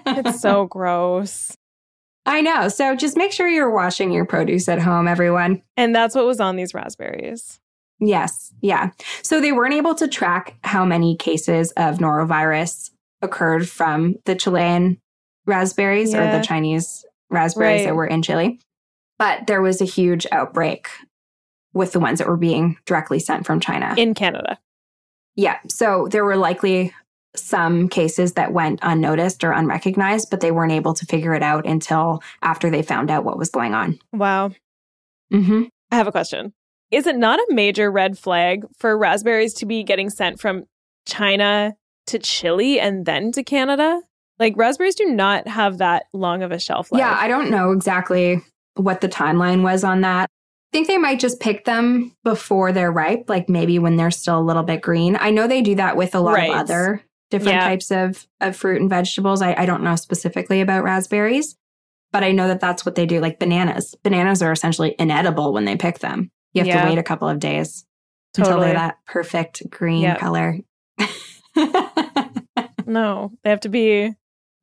it's 0.07 0.41
so 0.41 0.65
gross. 0.69 1.55
I 2.25 2.41
know. 2.41 2.69
So 2.69 2.95
just 2.95 3.17
make 3.17 3.31
sure 3.31 3.47
you're 3.47 3.69
washing 3.71 4.11
your 4.11 4.25
produce 4.25 4.67
at 4.67 4.79
home, 4.81 5.07
everyone. 5.07 5.61
And 5.77 5.93
that's 5.95 6.15
what 6.15 6.25
was 6.25 6.39
on 6.39 6.55
these 6.55 6.73
raspberries. 6.73 7.59
Yes. 7.99 8.51
Yeah. 8.61 8.91
So 9.21 9.39
they 9.39 9.51
weren't 9.51 9.75
able 9.75 9.93
to 9.95 10.07
track 10.07 10.57
how 10.63 10.85
many 10.85 11.15
cases 11.15 11.71
of 11.77 11.99
norovirus 11.99 12.89
occurred 13.21 13.69
from 13.69 14.15
the 14.25 14.33
Chilean 14.35 14.97
raspberries 15.45 16.15
or 16.15 16.31
the 16.31 16.41
Chinese 16.43 17.05
raspberries 17.29 17.81
Right. 17.81 17.85
that 17.85 17.95
were 17.95 18.07
in 18.07 18.21
Chile. 18.23 18.59
But 19.19 19.45
there 19.47 19.61
was 19.61 19.79
a 19.79 19.85
huge 19.85 20.25
outbreak 20.31 20.87
with 21.73 21.91
the 21.91 21.99
ones 21.99 22.17
that 22.19 22.27
were 22.27 22.37
being 22.37 22.77
directly 22.85 23.19
sent 23.19 23.45
from 23.45 23.59
China. 23.59 23.93
In 23.97 24.13
Canada. 24.15 24.57
Yeah. 25.35 25.59
So 25.67 26.07
there 26.09 26.25
were 26.25 26.37
likely 26.37 26.93
some 27.35 27.89
cases 27.89 28.33
that 28.33 28.53
went 28.53 28.79
unnoticed 28.81 29.43
or 29.43 29.51
unrecognized, 29.51 30.29
but 30.29 30.39
they 30.39 30.51
weren't 30.51 30.71
able 30.71 30.93
to 30.93 31.05
figure 31.05 31.33
it 31.33 31.43
out 31.43 31.65
until 31.65 32.21
after 32.41 32.69
they 32.69 32.81
found 32.81 33.11
out 33.11 33.25
what 33.25 33.37
was 33.37 33.49
going 33.49 33.73
on. 33.73 33.99
Wow. 34.13 34.51
Mm-hmm. 35.33 35.63
I 35.91 35.95
have 35.95 36.07
a 36.07 36.11
question. 36.11 36.53
Is 36.91 37.07
it 37.07 37.17
not 37.17 37.39
a 37.39 37.47
major 37.49 37.91
red 37.91 38.17
flag 38.17 38.65
for 38.77 38.97
raspberries 38.97 39.53
to 39.55 39.65
be 39.65 39.83
getting 39.83 40.09
sent 40.09 40.39
from 40.39 40.63
China 41.05 41.75
to 42.07 42.19
Chile 42.19 42.79
and 42.79 43.05
then 43.05 43.31
to 43.33 43.43
Canada? 43.43 44.01
Like 44.39 44.53
raspberries 44.55 44.95
do 44.95 45.05
not 45.05 45.47
have 45.47 45.79
that 45.79 46.05
long 46.13 46.43
of 46.43 46.51
a 46.51 46.59
shelf 46.59 46.91
life. 46.91 46.99
Yeah, 46.99 47.17
I 47.19 47.27
don't 47.27 47.49
know 47.49 47.71
exactly 47.71 48.41
what 48.75 49.01
the 49.01 49.09
timeline 49.09 49.63
was 49.63 49.83
on 49.83 50.01
that. 50.01 50.29
I 50.71 50.77
think 50.77 50.87
they 50.87 50.97
might 50.97 51.19
just 51.19 51.39
pick 51.39 51.63
them 51.65 52.15
before 52.23 52.71
they're 52.73 52.91
ripe, 52.91 53.25
like 53.29 53.47
maybe 53.47 53.79
when 53.79 53.95
they're 53.95 54.11
still 54.11 54.39
a 54.39 54.41
little 54.41 54.63
bit 54.63 54.81
green. 54.81 55.15
I 55.19 55.29
know 55.29 55.47
they 55.47 55.61
do 55.61 55.75
that 55.75 55.95
with 55.95 56.13
a 56.15 56.19
lot 56.19 56.33
Right. 56.33 56.49
of 56.49 56.57
other 56.57 57.01
different 57.31 57.55
Yeah. 57.55 57.67
types 57.67 57.91
of, 57.91 58.27
of 58.41 58.55
fruit 58.57 58.81
and 58.81 58.89
vegetables. 58.89 59.41
I, 59.41 59.53
I 59.57 59.65
don't 59.65 59.83
know 59.83 59.95
specifically 59.95 60.59
about 60.61 60.83
raspberries, 60.83 61.55
but 62.11 62.23
I 62.23 62.31
know 62.33 62.47
that 62.49 62.59
that's 62.59 62.85
what 62.85 62.95
they 62.95 63.05
do. 63.05 63.21
Like 63.21 63.39
bananas. 63.39 63.95
Bananas 64.03 64.41
are 64.41 64.51
essentially 64.51 64.95
inedible 64.99 65.53
when 65.53 65.63
they 65.65 65.77
pick 65.77 65.99
them. 65.99 66.29
You 66.53 66.59
have 66.61 66.67
Yeah. 66.67 66.81
to 66.83 66.89
wait 66.89 66.97
a 66.97 67.03
couple 67.03 67.29
of 67.29 67.39
days 67.39 67.85
until 68.37 68.59
they're 68.59 68.73
that 68.73 68.97
perfect 69.07 69.69
green 69.69 70.01
Yeah. 70.01 70.17
color. 70.17 70.57
No, 72.87 73.31
they 73.43 73.49
have 73.49 73.61
to 73.61 73.69
be 73.69 74.11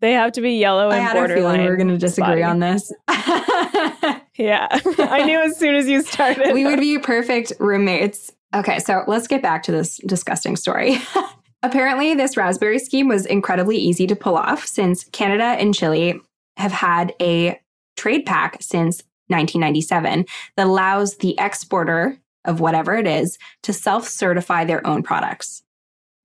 they 0.00 0.12
have 0.12 0.32
to 0.32 0.40
be 0.40 0.52
yellow 0.52 0.90
I 0.90 0.96
and 0.98 1.02
had 1.04 1.16
a 1.16 1.20
borderline. 1.20 1.36
feeling 1.56 1.60
we 1.62 1.68
were 1.70 1.76
going 1.76 1.88
to 1.88 1.98
disagree 1.98 2.42
on 2.42 2.60
this. 2.60 2.92
Yeah. 4.36 4.68
I 4.98 5.24
knew 5.24 5.40
as 5.40 5.56
soon 5.56 5.74
as 5.74 5.86
you 5.86 6.02
started. 6.02 6.54
we 6.54 6.64
would 6.64 6.80
be 6.80 6.98
perfect 6.98 7.52
roommates. 7.58 8.32
Okay, 8.54 8.78
so 8.78 9.04
let's 9.06 9.26
get 9.26 9.42
back 9.42 9.62
to 9.64 9.72
this 9.72 9.98
disgusting 10.06 10.56
story. 10.56 10.98
Apparently, 11.62 12.14
this 12.14 12.36
raspberry 12.36 12.78
scheme 12.78 13.08
was 13.08 13.24
incredibly 13.24 13.76
easy 13.76 14.06
to 14.06 14.16
pull 14.16 14.36
off 14.36 14.66
since 14.66 15.04
Canada 15.04 15.44
and 15.44 15.74
Chile 15.74 16.20
have 16.56 16.72
had 16.72 17.14
a 17.20 17.60
trade 17.96 18.26
pact 18.26 18.64
since 18.64 19.02
1997 19.28 20.26
that 20.56 20.66
allows 20.66 21.16
the 21.18 21.38
exporter 21.38 22.18
of 22.44 22.60
whatever 22.60 22.94
it 22.94 23.06
is 23.06 23.38
to 23.62 23.72
self 23.72 24.08
certify 24.08 24.64
their 24.64 24.84
own 24.86 25.02
products. 25.02 25.62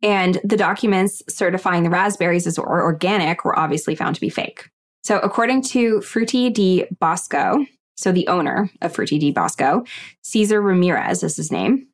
And 0.02 0.40
the 0.44 0.58
documents 0.58 1.24
certifying 1.30 1.84
the 1.84 1.90
raspberries 1.90 2.48
as 2.48 2.58
organic 2.60 3.46
were 3.46 3.58
obviously 3.58 3.96
found 3.96 4.16
to 4.16 4.22
be 4.22 4.30
fake. 4.30 4.70
So, 5.04 5.20
according 5.20 5.62
to 5.64 6.02
Frutti 6.02 6.50
di 6.50 6.86
Bosco, 7.00 7.66
so 7.98 8.12
the 8.12 8.28
owner 8.28 8.70
of 8.82 8.94
Frutti 8.94 9.20
di 9.20 9.32
Bosco, 9.32 9.84
Cesar 10.22 10.62
Ramirez 10.62 11.24
is 11.24 11.36
his 11.36 11.52
name. 11.52 11.88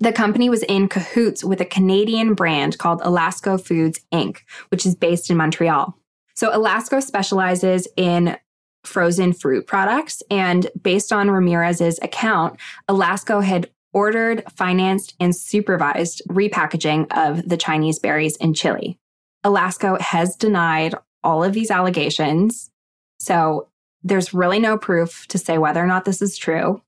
The 0.00 0.12
company 0.12 0.48
was 0.48 0.62
in 0.64 0.88
cahoots 0.88 1.44
with 1.44 1.60
a 1.60 1.64
Canadian 1.66 2.34
brand 2.34 2.78
called 2.78 3.00
Alasko 3.02 3.60
Foods 3.60 4.00
Inc., 4.12 4.38
which 4.68 4.86
is 4.86 4.94
based 4.94 5.30
in 5.30 5.36
Montreal. 5.36 5.96
So 6.34 6.50
Alasko 6.50 7.02
specializes 7.02 7.86
in 7.96 8.36
frozen 8.84 9.32
fruit 9.32 9.66
products. 9.66 10.22
And 10.30 10.70
based 10.82 11.12
on 11.12 11.30
Ramirez's 11.30 11.98
account, 12.02 12.58
Alasko 12.88 13.42
had 13.42 13.70
ordered, 13.92 14.42
financed, 14.56 15.14
and 15.20 15.34
supervised 15.34 16.22
repackaging 16.28 17.06
of 17.16 17.48
the 17.48 17.56
Chinese 17.56 17.98
berries 17.98 18.36
in 18.36 18.52
Chile. 18.52 18.98
Alasko 19.44 20.00
has 20.00 20.36
denied 20.36 20.94
all 21.22 21.44
of 21.44 21.52
these 21.52 21.70
allegations. 21.70 22.70
So 23.20 23.68
there's 24.04 24.34
really 24.34 24.60
no 24.60 24.78
proof 24.78 25.26
to 25.28 25.38
say 25.38 25.58
whether 25.58 25.82
or 25.82 25.86
not 25.86 26.04
this 26.04 26.22
is 26.22 26.36
true, 26.36 26.82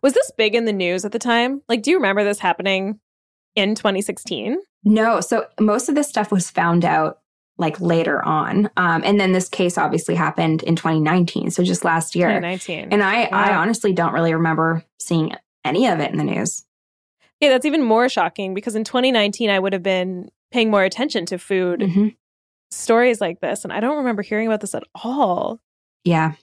Was 0.04 0.14
this 0.14 0.32
big 0.38 0.54
in 0.54 0.66
the 0.66 0.74
news 0.74 1.04
at 1.04 1.12
the 1.12 1.18
time? 1.20 1.62
Like, 1.68 1.82
do 1.82 1.90
you 1.90 1.98
remember 1.98 2.24
this 2.24 2.38
happening 2.40 3.00
in 3.56 3.74
2016? 3.74 4.58
No, 4.84 5.20
so 5.20 5.46
most 5.60 5.90
of 5.90 5.96
this 5.96 6.08
stuff 6.08 6.32
was 6.32 6.52
found 6.52 6.86
out 6.86 7.20
like 7.58 7.82
later 7.82 8.24
on, 8.24 8.70
um, 8.78 9.02
and 9.04 9.20
then 9.20 9.32
this 9.34 9.50
case 9.50 9.78
obviously 9.80 10.14
happened 10.16 10.62
in 10.64 10.76
2019, 10.76 11.50
so 11.50 11.64
just 11.64 11.84
last 11.84 12.16
year. 12.16 12.28
2019. 12.30 12.90
And 12.92 13.04
I, 13.04 13.24
I 13.24 13.56
honestly 13.56 13.92
don't 13.94 14.14
really 14.14 14.34
remember 14.34 14.84
seeing 15.00 15.34
any 15.66 15.88
of 15.88 16.00
it 16.00 16.12
in 16.12 16.18
the 16.18 16.24
news. 16.24 16.64
yeah, 17.42 17.50
that's 17.50 17.66
even 17.66 17.84
more 17.84 18.08
shocking 18.10 18.54
because 18.54 18.76
in 18.76 18.84
2019, 18.84 19.50
I 19.50 19.58
would 19.60 19.74
have 19.74 19.82
been 19.84 20.30
paying 20.52 20.70
more 20.70 20.84
attention 20.84 21.26
to 21.28 21.38
food 21.40 21.80
Mhm. 21.82 22.16
Stories 22.72 23.20
like 23.22 23.40
this. 23.42 23.64
And 23.64 23.74
I 23.74 23.80
don't 23.80 23.98
remember 23.98 24.22
hearing 24.22 24.48
about 24.48 24.62
this 24.62 24.76
at 24.76 24.84
all. 25.04 25.60
Yeah, 26.04 26.34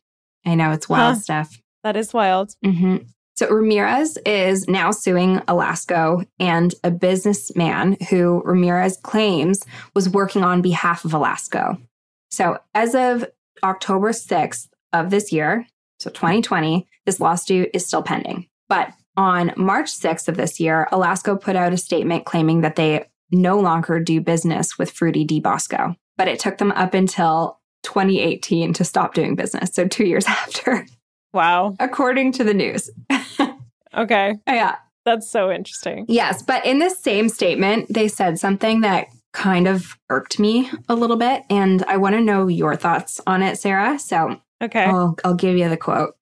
I 0.44 0.54
know 0.54 0.72
it's 0.72 0.88
wild 0.88 1.14
Huh. 1.16 1.20
stuff. 1.20 1.62
That 1.84 1.96
is 1.96 2.12
wild. 2.12 2.54
hmm 2.64 2.96
So 3.36 3.48
Ramirez 3.48 4.16
is 4.26 4.66
now 4.66 4.90
suing 4.90 5.38
Alasko 5.40 6.26
and 6.40 6.74
a 6.82 6.90
businessman 6.90 7.96
who 8.10 8.42
Ramirez 8.44 8.96
claims 9.02 9.62
was 9.94 10.08
working 10.08 10.42
on 10.42 10.62
behalf 10.62 11.04
of 11.04 11.12
Alasko. 11.12 11.80
So 12.30 12.58
as 12.74 12.94
of 12.94 13.24
October 13.62 14.10
6th 14.12 14.68
of 14.92 15.10
this 15.10 15.32
year, 15.32 15.66
so 16.00 16.10
2020, 16.10 16.86
this 17.06 17.20
lawsuit 17.20 17.70
is 17.72 17.86
still 17.86 18.02
pending. 18.02 18.46
But 18.68 18.90
on 19.16 19.52
March 19.56 19.90
6th 19.92 20.28
of 20.28 20.36
this 20.36 20.58
year, 20.60 20.88
Alasko 20.92 21.40
put 21.40 21.56
out 21.56 21.72
a 21.72 21.76
statement 21.78 22.26
claiming 22.26 22.60
that 22.62 22.76
they 22.76 23.06
no 23.30 23.58
longer 23.60 24.00
do 24.00 24.20
business 24.20 24.76
with 24.78 24.90
Frutti 24.90 25.24
di 25.24 25.40
Bosco. 25.40 25.94
But 26.16 26.28
it 26.28 26.38
took 26.38 26.58
them 26.58 26.72
up 26.72 26.94
until 26.94 27.60
2018 27.82 28.72
to 28.74 28.84
stop 28.84 29.14
doing 29.14 29.34
business. 29.34 29.70
So 29.72 29.86
two 29.86 30.04
years 30.04 30.26
after 30.28 30.86
Wow. 31.32 31.74
according 31.80 32.32
to 32.32 32.44
the 32.44 32.54
news. 32.54 32.90
Okay. 33.96 34.34
yeah. 34.46 34.76
That's 35.06 35.30
so 35.30 35.50
interesting. 35.50 36.04
Yes. 36.08 36.42
But 36.42 36.66
in 36.66 36.80
this 36.80 36.98
same 36.98 37.28
statement, 37.30 37.86
they 37.88 38.08
said 38.08 38.38
something 38.38 38.82
that 38.82 39.06
kind 39.32 39.66
of 39.68 39.96
irked 40.10 40.38
me 40.38 40.70
a 40.88 40.94
little 40.94 41.16
bit. 41.16 41.44
And 41.48 41.82
I 41.84 41.96
want 41.96 42.14
to 42.14 42.20
know 42.20 42.46
your 42.48 42.76
thoughts 42.76 43.20
on 43.26 43.42
it, 43.42 43.58
Sarah. 43.58 43.98
So 43.98 44.38
Okay. 44.62 44.84
I'll, 44.84 45.16
I'll 45.24 45.34
give 45.34 45.56
you 45.56 45.68
the 45.68 45.76
quote. 45.76 46.14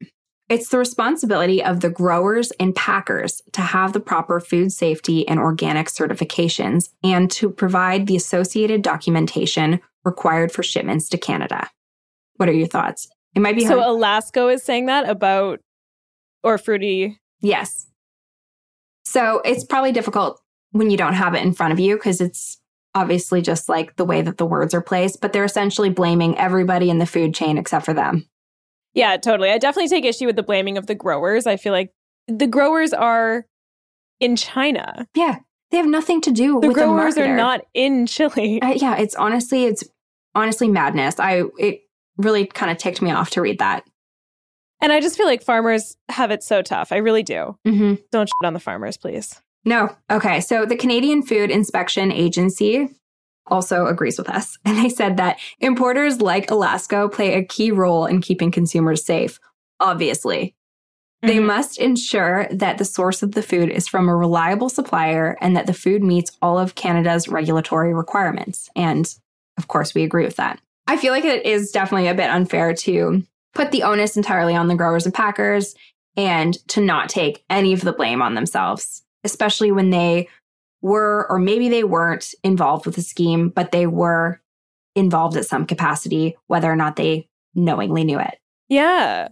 It's 0.48 0.68
the 0.68 0.78
responsibility 0.78 1.62
of 1.62 1.80
the 1.80 1.88
growers 1.88 2.52
and 2.60 2.74
packers 2.74 3.42
to 3.52 3.62
have 3.62 3.92
the 3.92 4.00
proper 4.00 4.40
food 4.40 4.72
safety 4.72 5.26
and 5.26 5.40
organic 5.40 5.86
certifications 5.86 6.90
and 7.02 7.30
to 7.32 7.48
provide 7.48 8.06
the 8.06 8.16
associated 8.16 8.82
documentation 8.82 9.80
required 10.04 10.52
for 10.52 10.62
shipments 10.62 11.08
to 11.08 11.18
Canada. 11.18 11.70
What 12.36 12.48
are 12.48 12.52
your 12.52 12.66
thoughts? 12.66 13.08
It 13.34 13.40
might 13.40 13.56
be 13.56 13.64
So 13.64 13.80
hard. 13.80 13.96
Alasko 13.96 14.52
is 14.52 14.62
saying 14.62 14.86
that 14.86 15.08
about 15.08 15.60
or 16.42 16.58
fruity. 16.58 17.18
Yes. 17.40 17.86
So 19.06 19.40
it's 19.44 19.64
probably 19.64 19.92
difficult 19.92 20.40
when 20.72 20.90
you 20.90 20.96
don't 20.96 21.14
have 21.14 21.34
it 21.34 21.42
in 21.42 21.54
front 21.54 21.72
of 21.72 21.80
you 21.80 21.96
because 21.96 22.20
it's 22.20 22.60
obviously 22.94 23.40
just 23.40 23.68
like 23.68 23.96
the 23.96 24.04
way 24.04 24.22
that 24.22 24.38
the 24.38 24.46
words 24.46 24.74
are 24.74 24.80
placed, 24.80 25.20
but 25.20 25.32
they're 25.32 25.44
essentially 25.44 25.90
blaming 25.90 26.36
everybody 26.36 26.90
in 26.90 26.98
the 26.98 27.06
food 27.06 27.34
chain 27.34 27.56
except 27.56 27.84
for 27.84 27.94
them. 27.94 28.28
Yeah, 28.94 29.16
totally. 29.16 29.50
I 29.50 29.58
definitely 29.58 29.88
take 29.88 30.04
issue 30.04 30.26
with 30.26 30.36
the 30.36 30.42
blaming 30.42 30.78
of 30.78 30.86
the 30.86 30.94
growers. 30.94 31.46
I 31.46 31.56
feel 31.56 31.72
like 31.72 31.92
the 32.28 32.46
growers 32.46 32.92
are 32.92 33.46
in 34.20 34.36
China. 34.36 35.06
Yeah. 35.14 35.38
They 35.70 35.78
have 35.78 35.86
nothing 35.86 36.20
to 36.22 36.30
do 36.30 36.60
The 36.60 36.68
with 36.68 36.76
growers 36.76 37.16
the 37.16 37.20
growers 37.22 37.30
are 37.30 37.36
not 37.36 37.62
in 37.74 38.06
Chile. 38.06 38.62
Uh, 38.62 38.74
yeah, 38.76 38.96
it's 38.96 39.16
honestly 39.16 39.64
it's 39.64 39.82
honestly 40.34 40.68
madness. 40.68 41.18
I 41.18 41.42
it 41.58 41.80
really 42.16 42.46
kind 42.46 42.70
of 42.70 42.78
ticked 42.78 43.02
me 43.02 43.10
off 43.10 43.30
to 43.30 43.40
read 43.40 43.58
that. 43.58 43.84
And 44.80 44.92
I 44.92 45.00
just 45.00 45.16
feel 45.16 45.26
like 45.26 45.42
farmers 45.42 45.96
have 46.10 46.30
it 46.30 46.44
so 46.44 46.62
tough. 46.62 46.92
I 46.92 46.98
really 46.98 47.22
do. 47.22 47.58
Mm-hmm. 47.66 47.94
Don't 48.12 48.28
shit 48.28 48.46
on 48.46 48.52
the 48.52 48.60
farmers, 48.60 48.96
please. 48.96 49.40
No. 49.64 49.96
Okay. 50.10 50.40
So 50.40 50.66
the 50.66 50.76
Canadian 50.76 51.22
Food 51.22 51.50
Inspection 51.50 52.12
Agency 52.12 52.90
also 53.46 53.86
agrees 53.86 54.18
with 54.18 54.28
us. 54.28 54.58
And 54.64 54.78
they 54.78 54.88
said 54.88 55.16
that 55.18 55.38
importers 55.60 56.20
like 56.20 56.48
Alasko 56.48 57.12
play 57.12 57.34
a 57.34 57.44
key 57.44 57.70
role 57.70 58.06
in 58.06 58.20
keeping 58.20 58.50
consumers 58.50 59.04
safe. 59.04 59.38
Obviously, 59.80 60.54
they 61.22 61.36
Mhm. 61.36 61.46
must 61.46 61.78
ensure 61.78 62.46
that 62.50 62.78
the 62.78 62.84
source 62.84 63.22
of 63.22 63.32
the 63.32 63.42
food 63.42 63.70
is 63.70 63.88
from 63.88 64.08
a 64.08 64.16
reliable 64.16 64.68
supplier 64.68 65.36
and 65.40 65.56
that 65.56 65.66
the 65.66 65.72
food 65.72 66.02
meets 66.02 66.32
all 66.42 66.58
of 66.58 66.74
Canada's 66.74 67.28
regulatory 67.28 67.94
requirements. 67.94 68.68
And 68.76 69.12
of 69.58 69.68
course, 69.68 69.94
we 69.94 70.02
agree 70.02 70.24
with 70.24 70.36
that. 70.36 70.60
I 70.86 70.96
feel 70.96 71.12
like 71.12 71.24
it 71.24 71.46
is 71.46 71.70
definitely 71.70 72.08
a 72.08 72.14
bit 72.14 72.28
unfair 72.30 72.74
to 72.74 73.22
put 73.54 73.70
the 73.70 73.84
onus 73.84 74.16
entirely 74.16 74.54
on 74.54 74.68
the 74.68 74.74
growers 74.74 75.06
and 75.06 75.14
packers 75.14 75.74
and 76.16 76.54
to 76.68 76.80
not 76.80 77.08
take 77.08 77.44
any 77.48 77.72
of 77.72 77.80
the 77.80 77.92
blame 77.92 78.20
on 78.20 78.34
themselves, 78.34 79.02
especially 79.24 79.72
when 79.72 79.90
they 79.90 80.28
were, 80.84 81.26
or 81.30 81.38
maybe 81.38 81.70
they 81.70 81.82
weren't 81.82 82.34
involved 82.44 82.84
with 82.84 82.94
the 82.94 83.00
scheme, 83.00 83.48
but 83.48 83.72
they 83.72 83.86
were 83.86 84.38
involved 84.94 85.34
at 85.34 85.46
some 85.46 85.64
capacity, 85.64 86.36
whether 86.46 86.70
or 86.70 86.76
not 86.76 86.96
they 86.96 87.26
knowingly 87.54 88.04
knew 88.04 88.20
it. 88.20 88.38
Yeah. 88.68 89.28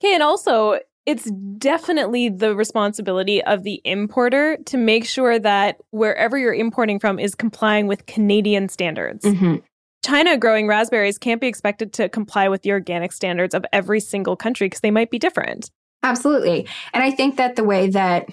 Okay. 0.00 0.14
And 0.14 0.22
also, 0.22 0.78
it's 1.04 1.28
definitely 1.58 2.28
the 2.28 2.54
responsibility 2.54 3.42
of 3.42 3.64
the 3.64 3.82
importer 3.84 4.56
to 4.66 4.76
make 4.76 5.04
sure 5.04 5.40
that 5.40 5.78
wherever 5.90 6.38
you're 6.38 6.54
importing 6.54 7.00
from 7.00 7.18
is 7.18 7.34
complying 7.34 7.88
with 7.88 8.06
Canadian 8.06 8.68
standards. 8.68 9.24
Mm-hmm. 9.24 9.56
China 10.04 10.38
growing 10.38 10.68
raspberries 10.68 11.18
can't 11.18 11.40
be 11.40 11.48
expected 11.48 11.92
to 11.94 12.08
comply 12.08 12.48
with 12.48 12.62
the 12.62 12.70
organic 12.70 13.10
standards 13.10 13.52
of 13.52 13.66
every 13.72 13.98
single 13.98 14.36
country 14.36 14.66
because 14.66 14.80
they 14.80 14.92
might 14.92 15.10
be 15.10 15.18
different. 15.18 15.70
Absolutely. 16.04 16.68
And 16.92 17.02
I 17.02 17.10
think 17.10 17.36
that 17.36 17.56
the 17.56 17.64
way 17.64 17.88
that 17.90 18.28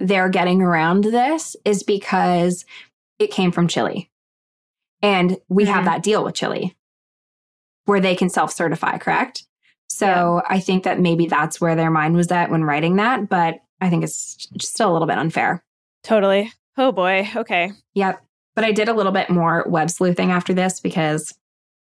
they're 0.00 0.28
getting 0.28 0.62
around 0.62 1.04
this 1.04 1.54
is 1.64 1.82
because 1.82 2.64
it 3.18 3.30
came 3.30 3.52
from 3.52 3.68
Chile. 3.68 4.10
And 5.02 5.36
we 5.48 5.64
have 5.66 5.82
Mhm. 5.82 5.86
that 5.86 6.02
deal 6.02 6.24
with 6.24 6.34
Chile 6.34 6.76
where 7.84 8.00
they 8.00 8.14
can 8.14 8.28
self 8.28 8.52
certify, 8.52 8.98
correct? 8.98 9.44
So 9.88 10.42
I 10.48 10.60
think 10.60 10.84
that 10.84 11.00
maybe 11.00 11.26
that's 11.26 11.60
where 11.60 11.74
their 11.76 11.90
mind 11.90 12.14
was 12.16 12.30
at 12.32 12.50
when 12.50 12.64
writing 12.64 12.96
that. 12.96 13.28
But 13.28 13.56
I 13.80 13.90
think 13.90 14.04
it's 14.04 14.36
just 14.56 14.72
still 14.72 14.90
a 14.90 14.94
little 14.94 15.08
bit 15.08 15.18
unfair. 15.18 15.62
Totally. 16.04 16.52
Oh 16.78 16.92
boy. 16.92 17.28
Okay. 17.36 17.72
Yep. 17.94 18.24
But 18.54 18.64
I 18.64 18.72
did 18.72 18.88
a 18.88 18.94
little 18.94 19.12
bit 19.12 19.28
more 19.30 19.64
web 19.68 19.90
sleuthing 19.90 20.30
after 20.30 20.54
this 20.54 20.80
because 20.80 21.34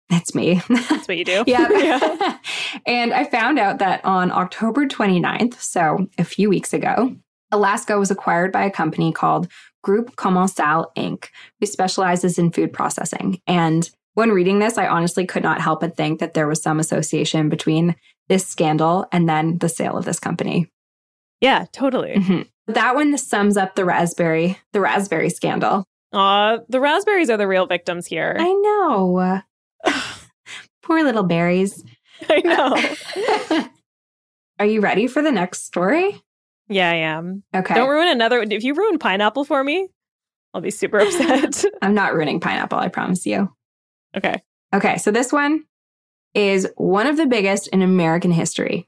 that's 0.10 0.34
me. 0.34 0.62
That's 0.70 1.08
what 1.08 1.18
you 1.18 1.26
do. 1.26 1.43
Yeah. 1.47 2.38
and 2.86 3.14
I 3.14 3.26
found 3.26 3.60
out 3.60 3.80
that 3.80 4.04
on 4.06 4.32
October 4.32 4.86
29th, 4.88 5.62
so 5.62 6.08
a 6.18 6.24
few 6.24 6.49
weeks 6.49 6.74
ago, 6.74 7.16
Alasko 7.52 7.99
was 7.99 8.12
acquired 8.12 8.52
by 8.52 8.64
a 8.64 8.72
company 8.72 9.12
called 9.12 9.47
Groupe 9.86 10.16
Commensal 10.16 10.91
Inc., 10.95 11.26
who 11.60 11.66
specializes 11.66 12.38
in 12.38 12.52
food 12.52 12.72
processing. 12.74 13.41
And 13.47 13.89
when 14.14 14.32
reading 14.32 14.60
this, 14.60 14.78
I 14.78 14.88
honestly 14.88 15.26
could 15.26 15.43
not 15.43 15.62
help 15.62 15.82
but 15.82 15.95
think 15.97 16.20
that 16.20 16.34
there 16.34 16.47
was 16.47 16.62
some 16.62 16.80
association 16.80 17.49
between 17.49 17.95
this 18.30 18.45
scandal 18.45 19.06
and 19.12 19.28
then 19.28 19.58
the 19.58 19.70
sale 19.70 19.97
of 19.97 20.06
this 20.06 20.20
company. 20.20 20.70
Yeah, 21.39 21.66
totally. 21.72 22.14
Mhm. 22.16 22.47
That 22.68 22.95
one 22.95 23.18
sums 23.18 23.58
up 23.58 23.76
the 23.76 23.86
raspberry, 23.86 24.58
the 24.74 24.82
raspberry 24.82 25.30
scandal. 25.30 25.86
Aw, 26.14 26.58
the 26.70 26.80
raspberries 26.80 27.30
are 27.30 27.38
the 27.38 27.47
real 27.47 27.66
victims 27.66 28.06
here. 28.06 28.36
I 28.39 28.52
know. 28.54 29.41
Poor 30.84 31.04
little 31.04 31.24
berries. 31.24 31.84
I 32.30 32.41
know. 32.41 33.68
Are 34.60 34.66
you 34.66 34.82
ready 34.82 35.08
for 35.08 35.22
the 35.22 35.32
next 35.32 35.66
story? 35.66 36.22
Yeah, 36.72 36.89
I 36.89 36.95
am. 36.95 37.43
Okay. 37.55 37.74
Don't 37.76 37.89
ruin 37.89 38.07
another. 38.07 38.41
If 38.41 38.63
you 38.63 38.74
ruin 38.74 38.97
pineapple 38.97 39.45
for 39.45 39.63
me, 39.63 39.88
I'll 40.53 40.61
be 40.61 40.72
super 40.72 40.99
upset. 41.01 41.63
I'm 41.82 41.93
not 41.93 42.13
ruining 42.13 42.39
pineapple, 42.39 42.80
I 42.80 42.88
promise 42.88 43.26
you. 43.26 43.53
okay. 44.15 44.41
Okay, 44.74 44.97
so 44.97 45.11
this 45.11 45.34
one 45.34 45.65
is 46.34 46.65
one 46.78 47.05
of 47.07 47.17
the 47.17 47.26
biggest 47.26 47.67
in 47.67 47.82
American 47.82 48.32
history, 48.32 48.88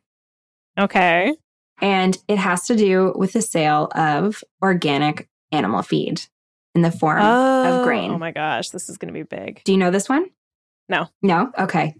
Okay. 0.79 1.36
and 1.81 2.17
it 2.29 2.38
has 2.38 2.67
to 2.67 2.75
do 2.77 3.11
with 3.17 3.34
the 3.34 3.41
sale 3.41 3.89
of 3.93 4.41
organic 4.61 5.27
animal 5.51 5.81
feed 5.81 6.21
in 6.73 6.84
the 6.84 6.91
form 6.91 7.19
of 7.19 7.81
oh, 7.81 7.84
grain. 7.84 8.11
Oh 8.11 8.17
my 8.17 8.31
gosh, 8.31 8.69
this 8.69 8.88
is 8.89 8.97
going 8.97 9.13
to 9.13 9.19
be 9.19 9.23
big. 9.23 9.61
Do 9.65 9.73
you 9.73 9.77
know 9.77 9.91
this 9.91 10.07
one? 10.07 10.25
No. 10.88 11.07
No? 11.21 11.51
Okay. 11.59 11.95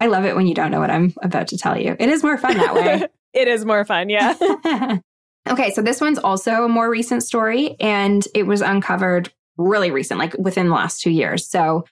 I 0.00 0.06
love 0.08 0.24
it 0.24 0.34
when 0.34 0.46
you 0.48 0.54
don't 0.54 0.72
know 0.72 0.80
what 0.80 0.90
I'm 0.90 1.14
about 1.22 1.48
to 1.48 1.56
tell 1.58 1.78
you. 1.80 1.94
It 1.98 2.08
is 2.08 2.22
more 2.24 2.36
fun 2.36 2.56
that 2.58 2.74
way. 2.74 3.06
it 3.36 3.48
is 3.48 3.64
more 3.64 3.84
fun. 3.84 4.08
Yeah. 4.08 4.34
okay, 5.48 5.70
so 5.72 5.82
this 5.82 6.00
one's 6.00 6.18
also 6.18 6.64
a 6.64 6.68
more 6.68 6.90
recent 6.90 7.22
story, 7.22 7.76
and 7.80 8.26
it 8.34 8.44
was 8.44 8.62
uncovered 8.62 9.32
really 9.56 9.90
recent, 9.90 10.18
like 10.18 10.34
within 10.38 10.68
the 10.68 10.74
last 10.74 11.00
two 11.00 11.10
years. 11.10 11.48
So, 11.48 11.84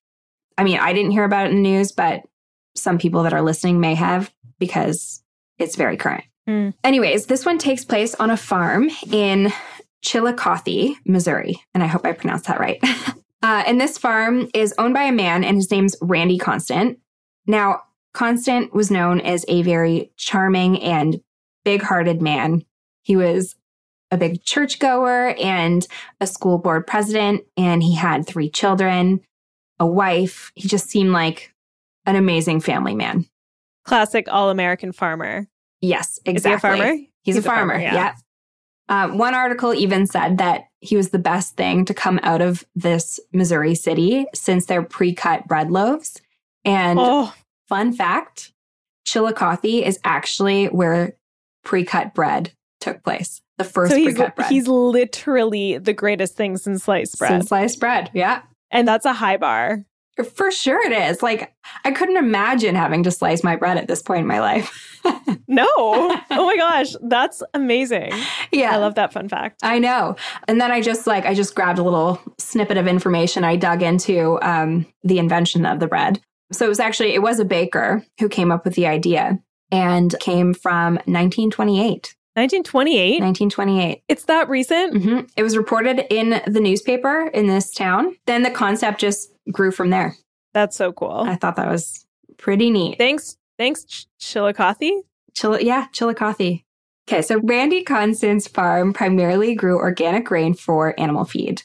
I 0.58 0.64
mean, 0.64 0.78
I 0.78 0.92
didn't 0.92 1.12
hear 1.12 1.24
about 1.24 1.46
it 1.46 1.50
in 1.50 1.56
the 1.56 1.62
news, 1.62 1.92
but 1.92 2.22
some 2.74 2.98
people 2.98 3.22
that 3.22 3.32
are 3.32 3.42
listening 3.42 3.80
may 3.80 3.94
have 3.94 4.32
because 4.58 5.22
it's 5.58 5.76
very 5.76 5.96
current. 5.96 6.24
Hmm. 6.46 6.70
Anyways, 6.82 7.26
this 7.26 7.46
one 7.46 7.58
takes 7.58 7.84
place 7.84 8.14
on 8.16 8.30
a 8.30 8.36
farm 8.36 8.90
in 9.10 9.52
Chillicothe, 10.02 10.96
Missouri. 11.06 11.62
And 11.72 11.82
I 11.82 11.86
hope 11.86 12.04
I 12.04 12.12
pronounced 12.12 12.46
that 12.46 12.60
right. 12.60 12.78
uh, 13.42 13.64
and 13.66 13.80
this 13.80 13.96
farm 13.96 14.48
is 14.52 14.74
owned 14.78 14.94
by 14.94 15.04
a 15.04 15.12
man, 15.12 15.44
and 15.44 15.56
his 15.56 15.70
name's 15.70 15.96
Randy 16.00 16.38
Constant. 16.38 16.98
Now, 17.46 17.82
Constant 18.12 18.72
was 18.72 18.90
known 18.90 19.20
as 19.20 19.44
a 19.48 19.62
very 19.62 20.12
charming 20.16 20.80
and 20.80 21.20
big 21.64 21.82
hearted 21.82 22.20
man. 22.22 22.64
He 23.02 23.16
was 23.16 23.56
a 24.10 24.16
big 24.16 24.42
churchgoer 24.44 25.34
and 25.40 25.86
a 26.20 26.26
school 26.26 26.58
board 26.58 26.86
president, 26.86 27.42
and 27.56 27.82
he 27.82 27.94
had 27.94 28.26
three 28.26 28.48
children, 28.50 29.20
a 29.78 29.86
wife. 29.86 30.52
He 30.54 30.68
just 30.68 30.88
seemed 30.88 31.10
like 31.10 31.52
an 32.06 32.16
amazing 32.16 32.60
family 32.60 32.94
man. 32.94 33.26
Classic 33.84 34.26
all 34.30 34.50
American 34.50 34.92
farmer. 34.92 35.46
Yes, 35.80 36.18
exactly. 36.24 36.34
Is 36.34 36.44
he 36.44 36.52
a 36.52 36.58
farmer? 36.58 37.00
He's, 37.22 37.36
a 37.36 37.42
farmer. 37.42 37.78
yeah. 37.78 38.14
Um, 38.88 39.16
one 39.18 39.34
article 39.34 39.72
even 39.74 40.06
said 40.06 40.38
that 40.38 40.64
he 40.80 40.96
was 40.96 41.08
the 41.10 41.18
best 41.18 41.56
thing 41.56 41.84
to 41.86 41.94
come 41.94 42.20
out 42.22 42.42
of 42.42 42.64
this 42.74 43.18
Missouri 43.32 43.74
city 43.74 44.26
since 44.34 44.66
their 44.66 44.82
pre-cut 44.82 45.46
bread 45.48 45.70
loaves. 45.70 46.20
And 46.66 46.98
Oh, 47.00 47.32
fun 47.68 47.92
fact, 47.94 48.52
Chillicothe 49.06 49.64
is 49.64 49.98
actually 50.04 50.66
where 50.66 51.16
pre-cut 51.64 52.14
bread 52.14 52.52
took 52.80 53.02
place. 53.02 53.40
The 53.58 53.64
first 53.64 53.92
so 53.92 53.96
he's 53.98 54.14
pre-cut 54.14 54.36
bread. 54.36 54.48
he's 54.50 54.68
literally 54.68 55.78
the 55.78 55.92
greatest 55.92 56.36
thing 56.36 56.56
since 56.56 56.84
sliced 56.84 57.18
bread, 57.18 57.30
Since 57.30 57.48
sliced 57.48 57.80
bread. 57.80 58.10
Yeah. 58.14 58.42
and 58.70 58.86
that's 58.86 59.04
a 59.06 59.12
high 59.12 59.36
bar. 59.36 59.84
For 60.36 60.50
sure 60.52 60.84
it 60.86 60.92
is. 60.92 61.22
Like 61.22 61.52
I 61.84 61.90
couldn't 61.90 62.16
imagine 62.18 62.74
having 62.76 63.02
to 63.04 63.10
slice 63.10 63.42
my 63.42 63.56
bread 63.56 63.78
at 63.78 63.88
this 63.88 64.00
point 64.02 64.20
in 64.20 64.26
my 64.26 64.40
life. 64.40 64.90
No, 65.46 65.68
oh 65.76 66.20
my 66.30 66.56
gosh, 66.56 66.94
that's 67.02 67.42
amazing. 67.52 68.10
yeah. 68.50 68.72
I 68.72 68.78
love 68.78 68.94
that 68.94 69.12
fun 69.12 69.28
fact. 69.28 69.60
I 69.62 69.78
know. 69.78 70.16
And 70.48 70.58
then 70.60 70.72
I 70.72 70.80
just 70.80 71.06
like, 71.06 71.26
I 71.26 71.34
just 71.34 71.54
grabbed 71.54 71.78
a 71.78 71.82
little 71.82 72.18
snippet 72.38 72.78
of 72.78 72.86
information. 72.88 73.44
I 73.44 73.54
dug 73.56 73.82
into 73.82 74.40
um, 74.40 74.86
the 75.04 75.18
invention 75.18 75.66
of 75.66 75.78
the 75.80 75.86
bread. 75.86 76.20
So 76.50 76.64
it 76.64 76.68
was 76.70 76.80
actually, 76.80 77.14
it 77.14 77.20
was 77.22 77.38
a 77.38 77.44
baker 77.44 78.02
who 78.18 78.28
came 78.30 78.50
up 78.50 78.64
with 78.64 78.74
the 78.74 78.86
idea 78.86 79.38
and 79.74 80.14
came 80.20 80.54
from 80.54 80.94
1928. 81.06 82.14
1928. 82.36 83.20
1928. 83.20 84.02
It's 84.08 84.24
that 84.24 84.48
recent. 84.48 85.02
hmm 85.02 85.20
It 85.36 85.42
was 85.42 85.56
reported 85.56 86.04
in 86.12 86.40
the 86.46 86.60
newspaper 86.60 87.28
in 87.28 87.46
this 87.46 87.70
town. 87.72 88.16
Then 88.26 88.42
the 88.42 88.50
concept 88.50 89.00
just 89.00 89.30
grew 89.52 89.70
from 89.70 89.90
there. 89.90 90.16
That's 90.52 90.76
so 90.76 90.92
cool. 90.92 91.22
I 91.26 91.36
thought 91.36 91.56
that 91.56 91.68
was 91.70 92.06
pretty 92.38 92.70
neat. 92.70 92.98
Thanks, 92.98 93.36
thanks, 93.58 93.84
Ch- 93.84 94.06
Chillicothe. 94.20 95.02
Chill, 95.34 95.60
yeah, 95.60 95.86
Chillicothe. 95.92 96.60
Okay, 97.08 97.22
so 97.22 97.40
Randy 97.40 97.82
Constant's 97.82 98.48
farm 98.48 98.92
primarily 98.92 99.54
grew 99.54 99.76
organic 99.78 100.24
grain 100.24 100.54
for 100.54 100.98
animal 100.98 101.24
feed, 101.24 101.62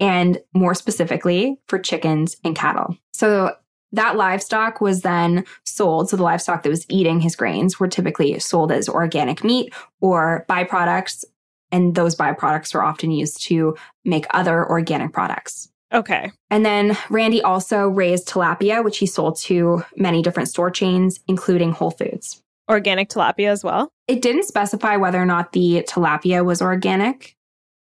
and 0.00 0.38
more 0.54 0.74
specifically 0.74 1.56
for 1.68 1.78
chickens 1.78 2.36
and 2.44 2.56
cattle. 2.56 2.96
So 3.12 3.54
that 3.92 4.16
livestock 4.16 4.80
was 4.80 5.02
then 5.02 5.44
sold. 5.64 6.10
So 6.10 6.16
the 6.16 6.22
livestock 6.22 6.62
that 6.62 6.70
was 6.70 6.86
eating 6.88 7.20
his 7.20 7.36
grains 7.36 7.78
were 7.78 7.88
typically 7.88 8.38
sold 8.38 8.72
as 8.72 8.88
organic 8.88 9.44
meat 9.44 9.72
or 10.00 10.46
byproducts, 10.48 11.24
and 11.70 11.94
those 11.94 12.16
byproducts 12.16 12.74
were 12.74 12.82
often 12.82 13.10
used 13.10 13.42
to 13.44 13.76
make 14.04 14.26
other 14.30 14.68
organic 14.68 15.12
products. 15.12 15.68
Okay. 15.92 16.32
And 16.50 16.64
then 16.64 16.96
Randy 17.10 17.42
also 17.42 17.88
raised 17.88 18.28
tilapia, 18.28 18.82
which 18.82 18.98
he 18.98 19.06
sold 19.06 19.38
to 19.40 19.84
many 19.96 20.22
different 20.22 20.48
store 20.48 20.70
chains, 20.70 21.20
including 21.28 21.72
Whole 21.72 21.90
Foods. 21.90 22.42
Organic 22.70 23.10
tilapia 23.10 23.48
as 23.48 23.62
well. 23.62 23.90
It 24.08 24.22
didn't 24.22 24.44
specify 24.44 24.96
whether 24.96 25.20
or 25.20 25.26
not 25.26 25.52
the 25.52 25.84
tilapia 25.86 26.44
was 26.44 26.62
organic. 26.62 27.36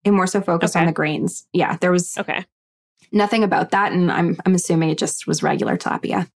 It 0.03 0.11
more 0.11 0.27
so 0.27 0.41
focused 0.41 0.75
on 0.75 0.85
the 0.85 0.91
grains. 0.91 1.47
Yeah, 1.53 1.77
there 1.77 1.91
was 1.91 2.17
Okay. 2.17 2.45
Nothing 3.11 3.43
about 3.43 3.71
that, 3.71 3.91
and 3.91 4.11
I'm 4.11 4.37
I'm 4.45 4.55
assuming 4.55 4.89
it 4.89 4.97
just 4.97 5.27
was 5.27 5.43
regular 5.43 5.77
tilapia. 5.77 6.29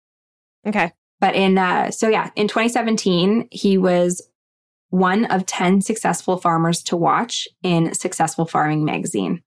Okay. 0.67 0.93
But 1.21 1.35
in, 1.35 1.59
uh, 1.59 1.91
so 1.91 2.09
yeah, 2.09 2.31
in 2.37 2.47
2017, 2.47 3.49
he 3.51 3.77
was 3.77 4.23
one 4.91 5.25
of 5.27 5.47
10 5.47 5.81
successful 5.81 6.37
farmers 6.37 6.83
to 6.85 6.97
watch 6.97 7.49
in 7.63 7.93
Successful 7.95 8.47
Farming 8.47 8.85
magazine. 8.85 9.43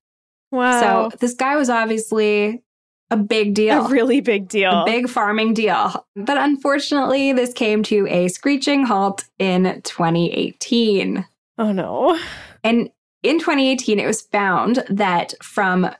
Wow. 0.50 1.08
So 1.08 1.16
this 1.18 1.34
guy 1.34 1.56
was 1.56 1.70
obviously 1.70 2.62
a 3.10 3.16
big 3.16 3.54
deal. 3.54 3.86
a 3.86 3.88
really 3.88 4.20
big 4.20 4.48
deal. 4.48 4.82
A 4.82 4.84
big 4.84 5.08
farming 5.08 5.54
deal. 5.54 6.06
But 6.14 6.36
unfortunately, 6.36 7.32
this 7.32 7.52
came 7.52 7.82
to 7.84 8.06
a 8.08 8.28
screeching 8.28 8.86
halt 8.86 9.24
in 9.38 9.80
2018. 9.82 11.26
oh 11.58 11.72
no. 11.72 12.18
And 12.62 12.90
in 13.22 13.38
2018, 13.38 13.98
it 13.98 14.06
was 14.06 14.22
found 14.22 14.84
that 14.88 15.34
from 15.42 15.90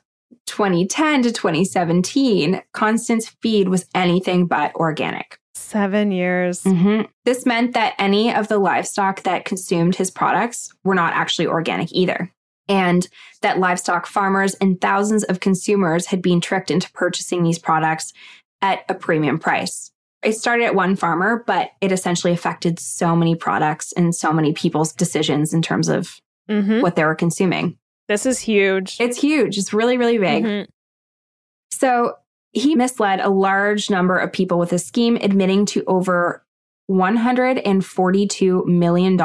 2010 0.45 1.23
to 1.23 1.31
2017, 1.31 2.61
Constant's 2.73 3.29
feed 3.41 3.69
was 3.69 3.85
anything 3.95 4.45
but 4.45 4.73
organic. 4.75 5.37
Seven 5.55 6.11
years. 6.11 6.63
Mhm. 6.63 7.07
This 7.25 7.45
meant 7.45 7.73
that 7.73 7.93
any 7.97 8.33
of 8.33 8.47
the 8.47 8.57
livestock 8.57 9.23
that 9.23 9.45
consumed 9.45 9.95
his 9.95 10.11
products 10.11 10.69
were 10.83 10.95
not 10.95 11.13
actually 11.13 11.47
organic 11.47 11.91
either. 11.91 12.31
And 12.67 13.07
that 13.41 13.59
livestock 13.59 14.05
farmers 14.05 14.53
and 14.55 14.79
thousands 14.79 15.23
of 15.23 15.39
consumers 15.39 16.07
had 16.07 16.21
been 16.21 16.41
tricked 16.41 16.71
into 16.71 16.91
purchasing 16.91 17.43
these 17.43 17.59
products 17.59 18.13
at 18.61 18.83
a 18.87 18.93
premium 18.93 19.39
price. 19.39 19.91
It 20.23 20.33
started 20.33 20.65
at 20.65 20.75
one 20.75 20.95
farmer, 20.95 21.43
but 21.45 21.71
it 21.81 21.91
essentially 21.91 22.31
affected 22.31 22.79
so 22.79 23.15
many 23.15 23.35
products 23.35 23.91
and 23.93 24.15
so 24.15 24.31
many 24.31 24.53
people's 24.53 24.93
decisions 24.93 25.53
in 25.53 25.61
terms 25.61 25.89
of 25.89 26.19
hmm 26.49 26.81
what 26.81 26.95
they 26.95 27.03
were 27.05 27.15
consuming. 27.15 27.77
This 28.07 28.25
is 28.25 28.39
huge. 28.39 28.97
It's 28.99 29.19
huge. 29.19 29.57
It's 29.57 29.73
really, 29.73 29.97
really 29.97 30.17
big. 30.17 30.43
Mhm. 30.43 30.67
So 31.71 32.13
he 32.51 32.75
misled 32.75 33.19
a 33.19 33.29
large 33.29 33.89
number 33.89 34.17
of 34.17 34.31
people 34.31 34.59
with 34.59 34.69
his 34.69 34.85
scheme, 34.85 35.17
admitting 35.21 35.65
to 35.67 35.83
over 35.87 36.43
$142 36.89 38.65
million 38.65 39.19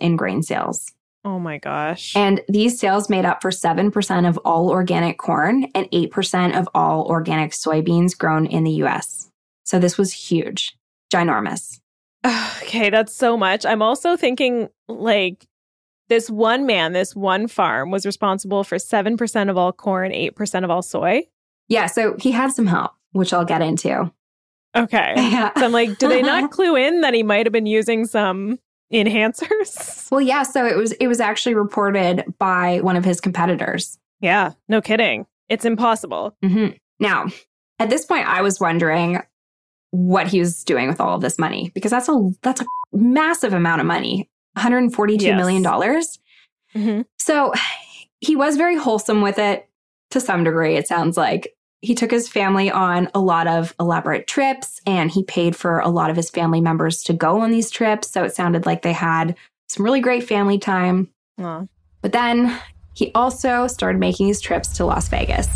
in 0.00 0.16
grain 0.16 0.42
sales. 0.42 0.92
Oh 1.24 1.38
my 1.38 1.58
gosh. 1.58 2.16
And 2.16 2.40
these 2.48 2.80
sales 2.80 3.10
made 3.10 3.26
up 3.26 3.42
for 3.42 3.50
7% 3.50 4.28
of 4.28 4.38
all 4.38 4.70
organic 4.70 5.18
corn 5.18 5.66
and 5.74 5.90
8% 5.90 6.58
of 6.58 6.68
all 6.74 7.04
organic 7.06 7.52
soybeans 7.52 8.16
grown 8.16 8.46
in 8.46 8.64
the 8.64 8.82
US. 8.84 9.30
So 9.64 9.78
this 9.78 9.98
was 9.98 10.12
huge, 10.12 10.76
ginormous. 11.12 11.80
okay, 12.62 12.88
that's 12.88 13.14
so 13.14 13.36
much. 13.36 13.66
I'm 13.66 13.82
also 13.82 14.16
thinking 14.16 14.68
like 14.88 15.46
this 16.10 16.28
one 16.28 16.66
man, 16.66 16.92
this 16.92 17.16
one 17.16 17.46
farm 17.48 17.90
was 17.90 18.04
responsible 18.04 18.62
for 18.64 18.76
7% 18.76 19.48
of 19.48 19.56
all 19.56 19.72
corn, 19.72 20.12
8% 20.12 20.64
of 20.64 20.68
all 20.70 20.82
soy. 20.82 21.22
Yeah, 21.68 21.86
so 21.86 22.16
he 22.20 22.32
had 22.32 22.52
some 22.52 22.66
help, 22.66 22.92
which 23.12 23.32
I'll 23.32 23.46
get 23.46 23.62
into. 23.62 24.12
Okay. 24.76 25.14
Yeah. 25.16 25.50
So 25.58 25.64
I'm 25.64 25.72
like, 25.72 25.96
do 25.98 26.08
they 26.08 26.20
not 26.22 26.50
clue 26.56 26.76
in 26.76 27.00
that 27.00 27.14
he 27.14 27.22
might 27.22 27.46
have 27.46 27.52
been 27.52 27.66
using 27.66 28.04
some 28.06 28.58
enhancers? 28.92 29.96
Well, 30.10 30.20
yeah, 30.20 30.42
so 30.42 30.66
it 30.66 30.76
was 30.76 30.90
it 30.92 31.06
was 31.06 31.20
actually 31.20 31.54
reported 31.54 32.24
by 32.40 32.80
one 32.80 32.96
of 32.96 33.04
his 33.04 33.20
competitors. 33.20 33.96
Yeah, 34.20 34.52
no 34.68 34.80
kidding. 34.80 35.26
It's 35.48 35.64
impossible. 35.64 36.36
hmm 36.42 36.68
Now, 36.98 37.26
at 37.78 37.90
this 37.90 38.04
point, 38.04 38.26
I 38.26 38.42
was 38.42 38.58
wondering 38.58 39.22
what 39.92 40.26
he 40.26 40.40
was 40.40 40.64
doing 40.64 40.88
with 40.88 41.00
all 41.00 41.14
of 41.14 41.20
this 41.20 41.38
money 41.38 41.70
because 41.74 41.92
that's 41.92 42.08
a 42.08 42.30
that's 42.42 42.60
a 42.60 42.64
massive 42.92 43.52
amount 43.52 43.80
of 43.80 43.86
money, 43.86 44.28
one 44.62 44.72
hundred 44.72 44.92
forty-two 44.94 45.26
Yes. 45.26 45.36
million 45.36 45.62
dollars. 45.62 46.18
Mhm. 46.74 47.04
So 47.18 47.52
he 48.20 48.36
was 48.36 48.56
very 48.56 48.76
wholesome 48.76 49.22
with 49.22 49.38
it 49.38 49.68
to 50.10 50.20
some 50.20 50.44
degree. 50.44 50.76
It 50.76 50.86
sounds 50.86 51.16
like 51.16 51.54
he 51.82 51.94
took 51.94 52.10
his 52.10 52.28
family 52.28 52.70
on 52.70 53.08
a 53.14 53.20
lot 53.20 53.46
of 53.46 53.74
elaborate 53.80 54.26
trips, 54.26 54.80
and 54.86 55.10
he 55.10 55.22
paid 55.24 55.56
for 55.56 55.78
a 55.78 55.88
lot 55.88 56.10
of 56.10 56.16
his 56.16 56.28
family 56.28 56.60
members 56.60 57.02
to 57.04 57.12
go 57.14 57.40
on 57.40 57.50
these 57.50 57.70
trips. 57.70 58.10
So 58.10 58.22
it 58.24 58.34
sounded 58.34 58.66
like 58.66 58.82
they 58.82 58.92
had 58.92 59.34
some 59.68 59.84
really 59.84 60.00
great 60.00 60.24
family 60.28 60.58
time. 60.58 61.08
Aw. 61.40 61.64
But 62.02 62.12
then 62.12 62.58
he 62.94 63.10
also 63.14 63.66
started 63.66 63.98
making 63.98 64.26
his 64.26 64.40
trips 64.42 64.76
to 64.76 64.84
Las 64.84 65.08
Vegas. 65.08 65.48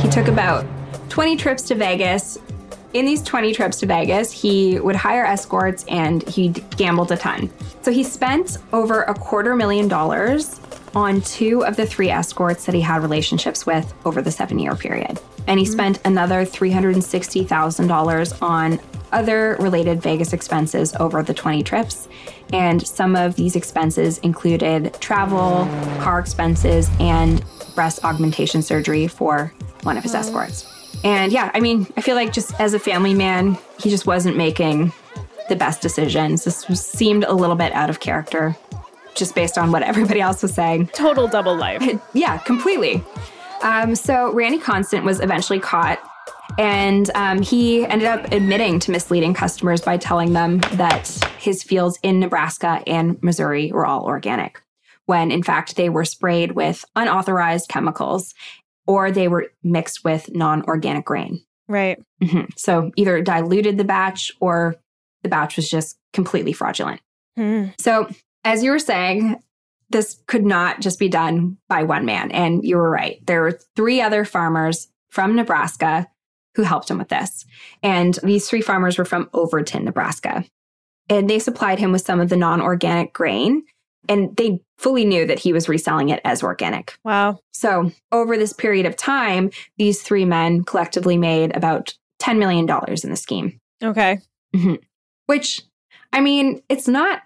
He 0.00 0.08
took 0.08 0.28
about 0.28 0.64
20 1.10 1.36
trips 1.36 1.62
to 1.64 1.74
Vegas. 1.74 2.38
In 2.96 3.04
these 3.04 3.22
20 3.22 3.52
trips 3.52 3.76
to 3.80 3.86
Vegas, 3.86 4.32
he 4.32 4.80
would 4.80 4.96
hire 4.96 5.26
escorts 5.26 5.84
and 5.86 6.26
he 6.26 6.48
gambled 6.48 7.12
a 7.12 7.18
ton. 7.18 7.50
So 7.82 7.92
he 7.92 8.02
spent 8.02 8.56
over 8.72 9.02
a 9.02 9.12
quarter 9.12 9.54
million 9.54 9.86
dollars 9.86 10.58
on 10.94 11.20
two 11.20 11.62
of 11.66 11.76
the 11.76 11.84
three 11.84 12.08
escorts 12.08 12.64
that 12.64 12.74
he 12.74 12.80
had 12.80 13.02
relationships 13.02 13.66
with 13.66 13.92
over 14.06 14.22
the 14.22 14.30
seven 14.30 14.58
year 14.58 14.74
period. 14.74 15.20
And 15.46 15.60
he 15.60 15.66
mm-hmm. 15.66 15.74
spent 15.74 16.00
another 16.06 16.46
$360,000 16.46 18.42
on 18.42 18.80
other 19.12 19.58
related 19.60 20.00
Vegas 20.00 20.32
expenses 20.32 20.94
over 20.94 21.22
the 21.22 21.34
20 21.34 21.62
trips. 21.64 22.08
And 22.54 22.80
some 22.86 23.14
of 23.14 23.36
these 23.36 23.56
expenses 23.56 24.16
included 24.20 24.94
travel, 25.00 25.66
car 26.00 26.18
expenses, 26.18 26.88
and 26.98 27.44
breast 27.74 28.02
augmentation 28.06 28.62
surgery 28.62 29.06
for 29.06 29.52
one 29.82 29.98
of 29.98 30.02
his 30.02 30.12
mm-hmm. 30.12 30.20
escorts. 30.20 30.75
And 31.04 31.32
yeah, 31.32 31.50
I 31.54 31.60
mean, 31.60 31.86
I 31.96 32.00
feel 32.00 32.14
like 32.14 32.32
just 32.32 32.58
as 32.60 32.74
a 32.74 32.78
family 32.78 33.14
man, 33.14 33.58
he 33.80 33.90
just 33.90 34.06
wasn't 34.06 34.36
making 34.36 34.92
the 35.48 35.56
best 35.56 35.80
decisions. 35.80 36.44
This 36.44 36.68
was, 36.68 36.84
seemed 36.84 37.24
a 37.24 37.32
little 37.32 37.56
bit 37.56 37.72
out 37.72 37.90
of 37.90 38.00
character, 38.00 38.56
just 39.14 39.34
based 39.34 39.58
on 39.58 39.72
what 39.72 39.82
everybody 39.82 40.20
else 40.20 40.42
was 40.42 40.54
saying. 40.54 40.88
Total 40.88 41.28
double 41.28 41.56
life. 41.56 41.82
Yeah, 42.14 42.38
completely. 42.38 43.04
Um, 43.62 43.94
so 43.94 44.32
Randy 44.32 44.58
Constant 44.58 45.04
was 45.04 45.20
eventually 45.20 45.60
caught, 45.60 45.98
and 46.58 47.10
um, 47.14 47.42
he 47.42 47.84
ended 47.86 48.08
up 48.08 48.32
admitting 48.32 48.78
to 48.80 48.90
misleading 48.90 49.34
customers 49.34 49.80
by 49.80 49.96
telling 49.96 50.32
them 50.32 50.58
that 50.72 51.08
his 51.38 51.62
fields 51.62 51.98
in 52.02 52.20
Nebraska 52.20 52.82
and 52.86 53.22
Missouri 53.22 53.70
were 53.72 53.86
all 53.86 54.04
organic, 54.04 54.62
when 55.04 55.30
in 55.30 55.42
fact 55.42 55.76
they 55.76 55.88
were 55.88 56.04
sprayed 56.04 56.52
with 56.52 56.84
unauthorized 56.96 57.68
chemicals 57.68 58.34
or 58.86 59.10
they 59.10 59.28
were 59.28 59.50
mixed 59.62 60.04
with 60.04 60.34
non 60.34 60.62
organic 60.64 61.04
grain. 61.04 61.40
Right. 61.68 61.98
Mhm. 62.22 62.56
So 62.56 62.90
either 62.96 63.20
diluted 63.22 63.78
the 63.78 63.84
batch 63.84 64.32
or 64.40 64.76
the 65.22 65.28
batch 65.28 65.56
was 65.56 65.68
just 65.68 65.98
completely 66.12 66.52
fraudulent. 66.52 67.00
Hmm. 67.36 67.66
So, 67.78 68.08
as 68.44 68.62
you 68.62 68.70
were 68.70 68.78
saying, 68.78 69.42
this 69.90 70.20
could 70.26 70.44
not 70.44 70.80
just 70.80 70.98
be 70.98 71.08
done 71.08 71.58
by 71.68 71.82
one 71.82 72.04
man. 72.04 72.30
And 72.30 72.64
you 72.64 72.76
were 72.76 72.90
right. 72.90 73.24
There 73.26 73.42
were 73.42 73.58
three 73.74 74.00
other 74.00 74.24
farmers 74.24 74.88
from 75.10 75.36
Nebraska 75.36 76.08
who 76.54 76.62
helped 76.62 76.90
him 76.90 76.98
with 76.98 77.08
this. 77.08 77.44
And 77.82 78.18
these 78.22 78.48
three 78.48 78.62
farmers 78.62 78.98
were 78.98 79.04
from 79.04 79.28
Overton, 79.32 79.84
Nebraska. 79.84 80.44
And 81.08 81.30
they 81.30 81.38
supplied 81.38 81.78
him 81.78 81.92
with 81.92 82.02
some 82.02 82.20
of 82.20 82.28
the 82.28 82.36
non 82.36 82.60
organic 82.60 83.12
grain. 83.12 83.62
And 84.08 84.36
they 84.36 84.60
fully 84.78 85.04
knew 85.04 85.26
that 85.26 85.38
he 85.38 85.52
was 85.52 85.68
reselling 85.68 86.08
it 86.10 86.20
as 86.24 86.42
organic. 86.42 86.96
Wow. 87.04 87.38
So, 87.52 87.90
over 88.12 88.36
this 88.36 88.52
period 88.52 88.86
of 88.86 88.96
time, 88.96 89.50
these 89.78 90.02
three 90.02 90.24
men 90.24 90.64
collectively 90.64 91.16
made 91.16 91.56
about 91.56 91.94
$10 92.22 92.38
million 92.38 92.68
in 92.68 93.10
the 93.10 93.16
scheme, 93.16 93.58
Okay. 93.82 94.18
Mm-hmm. 94.54 94.74
which, 95.26 95.62
I 96.12 96.20
mean, 96.20 96.62
it's 96.68 96.88
not 96.88 97.22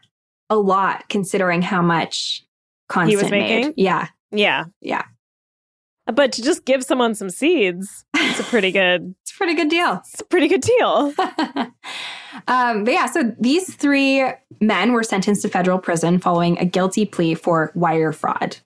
a 0.48 0.56
lot 0.56 1.08
considering 1.08 1.62
how 1.62 1.80
much 1.82 2.44
Constant 2.88 3.10
he 3.10 3.16
was 3.22 3.30
making? 3.30 3.66
made. 3.68 3.74
Yeah. 3.76 4.08
Yeah. 4.32 4.64
Yeah. 4.80 5.04
But 6.10 6.32
to 6.32 6.42
just 6.42 6.64
give 6.64 6.82
someone 6.84 7.14
some 7.14 7.30
seeds, 7.30 8.04
it's 8.14 8.40
a 8.40 8.44
pretty 8.44 8.70
good, 8.72 9.14
It's 9.22 9.32
a 9.32 9.36
pretty 9.36 9.54
good 9.54 9.68
deal. 9.70 9.94
it's 10.04 10.20
a 10.20 10.24
pretty 10.24 10.48
good 10.48 10.60
deal. 10.62 11.14
um, 12.48 12.84
but 12.84 12.92
yeah, 12.92 13.06
so 13.06 13.34
these 13.38 13.74
three 13.74 14.24
men 14.60 14.92
were 14.92 15.02
sentenced 15.02 15.42
to 15.42 15.48
federal 15.48 15.78
prison 15.78 16.18
following 16.18 16.58
a 16.58 16.64
guilty 16.64 17.04
plea 17.06 17.34
for 17.34 17.72
wire 17.74 18.12
fraud. 18.12 18.56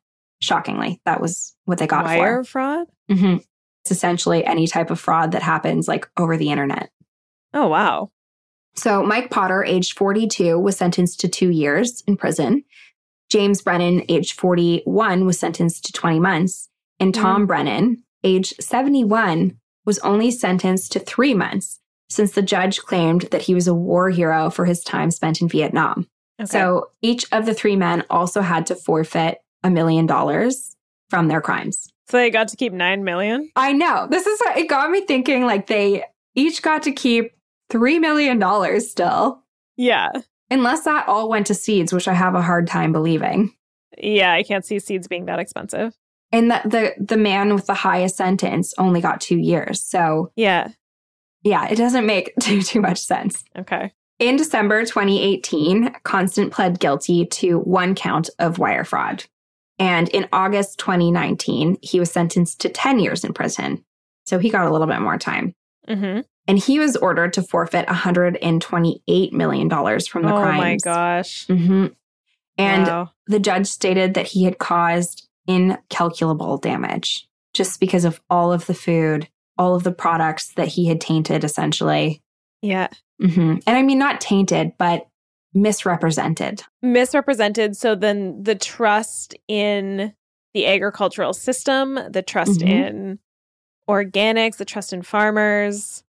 Shockingly, 0.40 1.01
that 1.07 1.20
was 1.20 1.55
what 1.64 1.78
they 1.78 1.86
got 1.86 2.05
Wire 2.05 2.45
for. 2.45 2.51
fraud? 2.51 2.86
Mhm. 3.11 3.42
It's 3.84 3.90
essentially 3.90 4.45
any 4.45 4.66
type 4.66 4.90
of 4.90 4.99
fraud 5.01 5.32
that 5.32 5.42
happens 5.42 5.88
like 5.88 6.09
over 6.18 6.36
the 6.36 6.51
internet. 6.51 6.90
Oh, 7.53 7.68
wow. 7.68 8.11
So 8.76 9.03
Mike 9.05 9.30
Potter, 9.30 9.62
aged 9.64 9.97
42, 9.97 10.59
was 10.59 10.76
sentenced 10.76 11.20
to 11.20 11.28
two 11.28 11.51
years 11.51 12.03
in 12.07 12.16
prison. 12.16 12.64
James 13.30 13.62
Brennan, 13.62 14.03
aged 14.09 14.38
41, 14.40 15.24
was 15.24 15.38
sentenced 15.38 15.84
to 15.86 15.92
20 15.92 16.18
months. 16.18 16.68
And 17.01 17.12
mm-hmm. 17.12 17.22
Tom 17.22 17.47
Brennan, 17.47 18.03
age 18.22 18.55
71, 18.61 19.59
was 19.84 19.99
only 20.01 20.30
sentenced 20.30 20.92
to 20.92 20.99
three 20.99 21.34
months 21.34 21.80
since 22.09 22.32
the 22.32 22.42
judge 22.42 22.80
claimed 22.80 23.22
that 23.30 23.42
he 23.42 23.55
was 23.55 23.66
a 23.66 23.74
war 23.74 24.11
hero 24.11 24.51
for 24.51 24.64
his 24.64 24.82
time 24.82 25.11
spent 25.11 25.40
in 25.40 25.49
Vietnam. 25.49 26.09
Okay. 26.40 26.47
So 26.47 26.90
each 27.03 27.26
of 27.32 27.47
the 27.47 27.55
three 27.55 27.76
men 27.76 28.05
also 28.11 28.40
had 28.40 28.66
to 28.66 28.74
forfeit 28.74 29.38
a 29.62 29.70
million 29.70 30.07
dollars 30.07 30.76
from 31.11 31.28
their 31.28 31.40
crimes. 31.40 31.88
So 32.09 32.18
they 32.18 32.30
got 32.30 32.49
to 32.49 32.57
keep 32.57 32.72
9 32.72 33.05
million? 33.05 33.51
I 33.57 33.72
know. 33.72 34.07
This 34.11 34.26
is 34.26 34.38
what 34.40 34.59
it 34.59 34.68
got 34.68 34.90
me 34.90 35.03
thinking 35.07 35.47
like 35.47 35.66
they 35.66 36.05
each 36.34 36.61
got 36.61 36.82
to 36.82 36.92
keep 36.92 37.32
$3 37.70 38.01
million 38.01 38.80
still. 38.80 39.42
Yeah. 39.76 40.11
Unless 40.51 40.84
that 40.84 41.09
all 41.09 41.28
went 41.28 41.47
to 41.47 41.55
seeds, 41.55 41.92
which 41.92 42.09
I 42.09 42.12
have 42.12 42.34
a 42.34 42.42
hard 42.42 42.66
time 42.66 42.92
believing. 42.92 43.55
Yeah. 43.97 44.32
I 44.32 44.42
can't 44.42 44.64
see 44.64 44.78
seeds 44.78 45.09
being 45.09 45.26
that 45.26 45.38
expensive. 45.38 45.95
And 46.35 46.51
the, 46.51 46.61
the 46.64 47.05
the 47.05 47.16
man 47.16 47.55
with 47.55 47.66
the 47.66 47.74
highest 47.74 48.16
sentence 48.16 48.74
only 48.78 49.01
got 49.01 49.20
two 49.20 49.39
years. 49.39 49.80
So 49.82 50.32
Yeah. 50.37 50.68
yeah, 51.43 51.68
it 51.68 51.76
doesn't 51.76 52.07
make 52.07 52.32
too 52.41 52.61
too 52.62 52.80
much 52.80 52.99
sense. 52.99 53.45
Okay. 53.57 53.93
In 54.18 54.37
December 54.37 54.85
2018, 54.85 55.95
Constant 56.05 56.53
pled 56.53 56.78
guilty 56.80 57.26
to 57.26 57.59
one 57.61 57.95
count 57.95 58.30
of 58.39 58.59
wire 58.59 58.85
fraud. 58.85 59.24
And 59.78 60.09
in 60.11 60.28
August 60.32 60.78
2019, 60.78 61.78
he 61.82 61.99
was 61.99 62.11
sentenced 62.12 62.61
to 62.61 62.68
10 62.68 63.01
years 63.01 63.24
in 63.24 63.32
prison. 63.32 63.85
So 64.24 64.39
he 64.39 64.51
got 64.51 64.66
a 64.66 64.70
little 64.72 64.87
bit 64.87 65.01
more 65.01 65.18
time. 65.18 65.55
Mm-hmm. 65.89 66.20
And 66.47 66.59
he 66.59 66.78
was 66.78 66.97
ordered 66.97 67.32
to 67.35 67.43
forfeit 67.43 67.87
$128 67.89 69.32
million 69.32 69.68
from 69.70 70.22
the 70.22 70.28
crimes. 70.28 70.30
oh 70.30 70.41
crimes. 70.43 70.59
my 70.61 70.76
gosh. 70.85 71.47
hmm 71.47 71.87
And 72.57 72.87
Wow. 72.87 73.11
the 73.26 73.41
judge 73.41 73.66
stated 73.66 74.14
that 74.14 74.28
he 74.28 74.45
had 74.45 74.59
caused 74.59 75.24
incalculable 75.47 76.59
damage 76.59 77.26
just 77.53 77.80
because 77.80 78.05
of 78.05 78.20
all 78.30 78.53
of 78.53 78.66
the 78.66 78.74
food, 78.74 79.28
all 79.59 79.74
of 79.74 79.84
the 79.84 79.92
products 79.92 80.53
that 80.55 80.68
he 80.68 80.86
had 80.86 81.01
tainted, 81.01 81.45
essentially. 81.45 82.22
Yeah. 82.62 82.88
hmm 83.20 83.57
And 83.66 83.76
I 83.76 83.82
mean, 83.82 83.99
not 83.99 84.20
tainted, 84.20 84.72
but 84.78 85.07
misrepresented. 85.53 86.62
Misrepresented. 86.82 87.76
So 87.76 87.95
then 87.95 88.42
the 88.42 88.55
trust 88.57 89.34
in 89.47 90.12
the 90.53 90.66
agricultural 90.66 91.32
system, 91.32 91.99
the 92.11 92.22
trust 92.22 92.61
Mhm. 92.61 92.68
in 92.68 93.18
organics, 93.88 94.57
the 94.57 94.64
trust 94.64 94.92
in 94.92 95.03
farmers. 95.03 96.03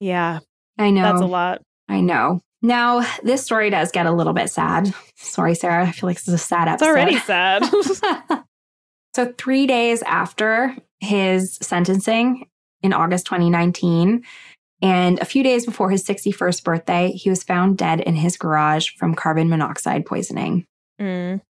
Yeah. 0.00 0.40
I 0.78 0.90
know. 0.90 1.02
That's 1.02 1.20
a 1.22 1.26
lot. 1.26 1.62
I 1.88 2.00
know. 2.00 2.40
Now, 2.64 3.06
this 3.22 3.44
story 3.44 3.68
does 3.68 3.92
get 3.92 4.06
a 4.06 4.10
little 4.10 4.32
bit 4.32 4.48
sad. 4.48 4.94
Sorry, 5.16 5.54
Sarah. 5.54 5.86
I 5.86 5.92
feel 5.92 6.08
like 6.08 6.16
this 6.16 6.28
is 6.28 6.34
a 6.34 6.38
sad 6.38 6.66
episode. 6.66 6.86
It's 6.86 6.90
already 6.90 7.18
sad. 7.18 8.42
so, 9.14 9.34
three 9.36 9.66
days 9.66 10.00
after 10.00 10.74
his 10.98 11.58
sentencing 11.60 12.48
in 12.82 12.94
August 12.94 13.26
2019, 13.26 14.24
and 14.80 15.18
a 15.18 15.26
few 15.26 15.42
days 15.42 15.66
before 15.66 15.90
his 15.90 16.06
61st 16.06 16.64
birthday, 16.64 17.10
he 17.10 17.28
was 17.28 17.42
found 17.42 17.76
dead 17.76 18.00
in 18.00 18.14
his 18.14 18.38
garage 18.38 18.88
from 18.96 19.14
carbon 19.14 19.50
monoxide 19.50 20.06
poisoning. 20.06 20.64
mm. 20.98 21.42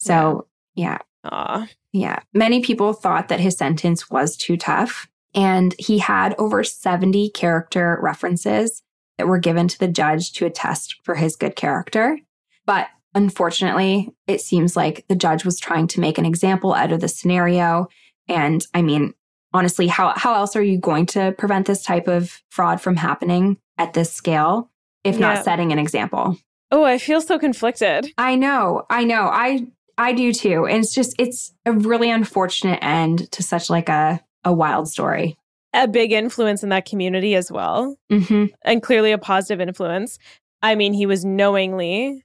So, 0.00 0.48
yeah, 0.74 0.98
Aw. 1.22 1.68
yeah. 1.92 2.18
Many 2.34 2.62
people 2.62 2.94
thought 2.94 3.28
that 3.28 3.38
his 3.38 3.56
sentence 3.56 4.10
was 4.10 4.36
too 4.36 4.56
tough. 4.56 5.06
And 5.36 5.72
he 5.78 5.98
had 5.98 6.34
over 6.36 6.64
70 6.64 7.30
character 7.30 7.96
references 8.02 8.82
that 9.18 9.26
were 9.28 9.38
given 9.38 9.68
to 9.68 9.78
the 9.78 9.88
judge 9.88 10.32
to 10.34 10.46
attest 10.46 10.96
for 11.04 11.14
his 11.14 11.36
good 11.36 11.56
character. 11.56 12.18
But 12.66 12.88
unfortunately, 13.14 14.10
it 14.26 14.40
seems 14.40 14.76
like 14.76 15.04
the 15.08 15.16
judge 15.16 15.44
was 15.44 15.58
trying 15.58 15.86
to 15.88 16.00
make 16.00 16.18
an 16.18 16.26
example 16.26 16.74
out 16.74 16.92
of 16.92 17.00
the 17.00 17.08
scenario. 17.08 17.88
And 18.28 18.64
I 18.74 18.82
mean, 18.82 19.14
honestly, 19.52 19.86
how, 19.86 20.12
how 20.16 20.34
else 20.34 20.54
are 20.56 20.62
you 20.62 20.78
going 20.78 21.06
to 21.06 21.32
prevent 21.32 21.66
this 21.66 21.82
type 21.84 22.08
of 22.08 22.40
fraud 22.50 22.80
from 22.80 22.96
happening 22.96 23.58
at 23.78 23.94
this 23.94 24.12
scale 24.12 24.70
if 25.04 25.14
Yeah. 25.16 25.34
not 25.34 25.44
setting 25.44 25.72
an 25.72 25.78
example? 25.78 26.36
Oh, 26.70 26.84
I 26.84 26.98
feel 26.98 27.20
so 27.20 27.38
conflicted. 27.38 28.12
I 28.16 28.36
know, 28.36 28.84
I 28.88 29.04
know. 29.04 29.22
I 29.30 29.66
I 29.98 30.14
do 30.14 30.32
too. 30.32 30.66
And 30.66 30.82
it's 30.82 30.94
just 30.94 31.14
it's 31.18 31.52
a 31.66 31.72
really 31.72 32.10
unfortunate 32.10 32.78
end 32.82 33.30
to 33.32 33.42
such 33.42 33.68
like 33.68 33.90
a 33.90 34.20
a 34.44 34.52
wild 34.52 34.88
story. 34.88 35.36
A 35.74 35.88
big 35.88 36.12
influence 36.12 36.62
in 36.62 36.68
that 36.68 36.84
community 36.84 37.34
as 37.34 37.50
well. 37.50 37.96
hmm 38.10 38.46
and 38.64 38.82
clearly 38.82 39.12
a 39.12 39.18
positive 39.18 39.60
influence. 39.60 40.18
I 40.62 40.74
mean, 40.74 40.92
he 40.92 41.06
was 41.06 41.24
knowingly 41.24 42.22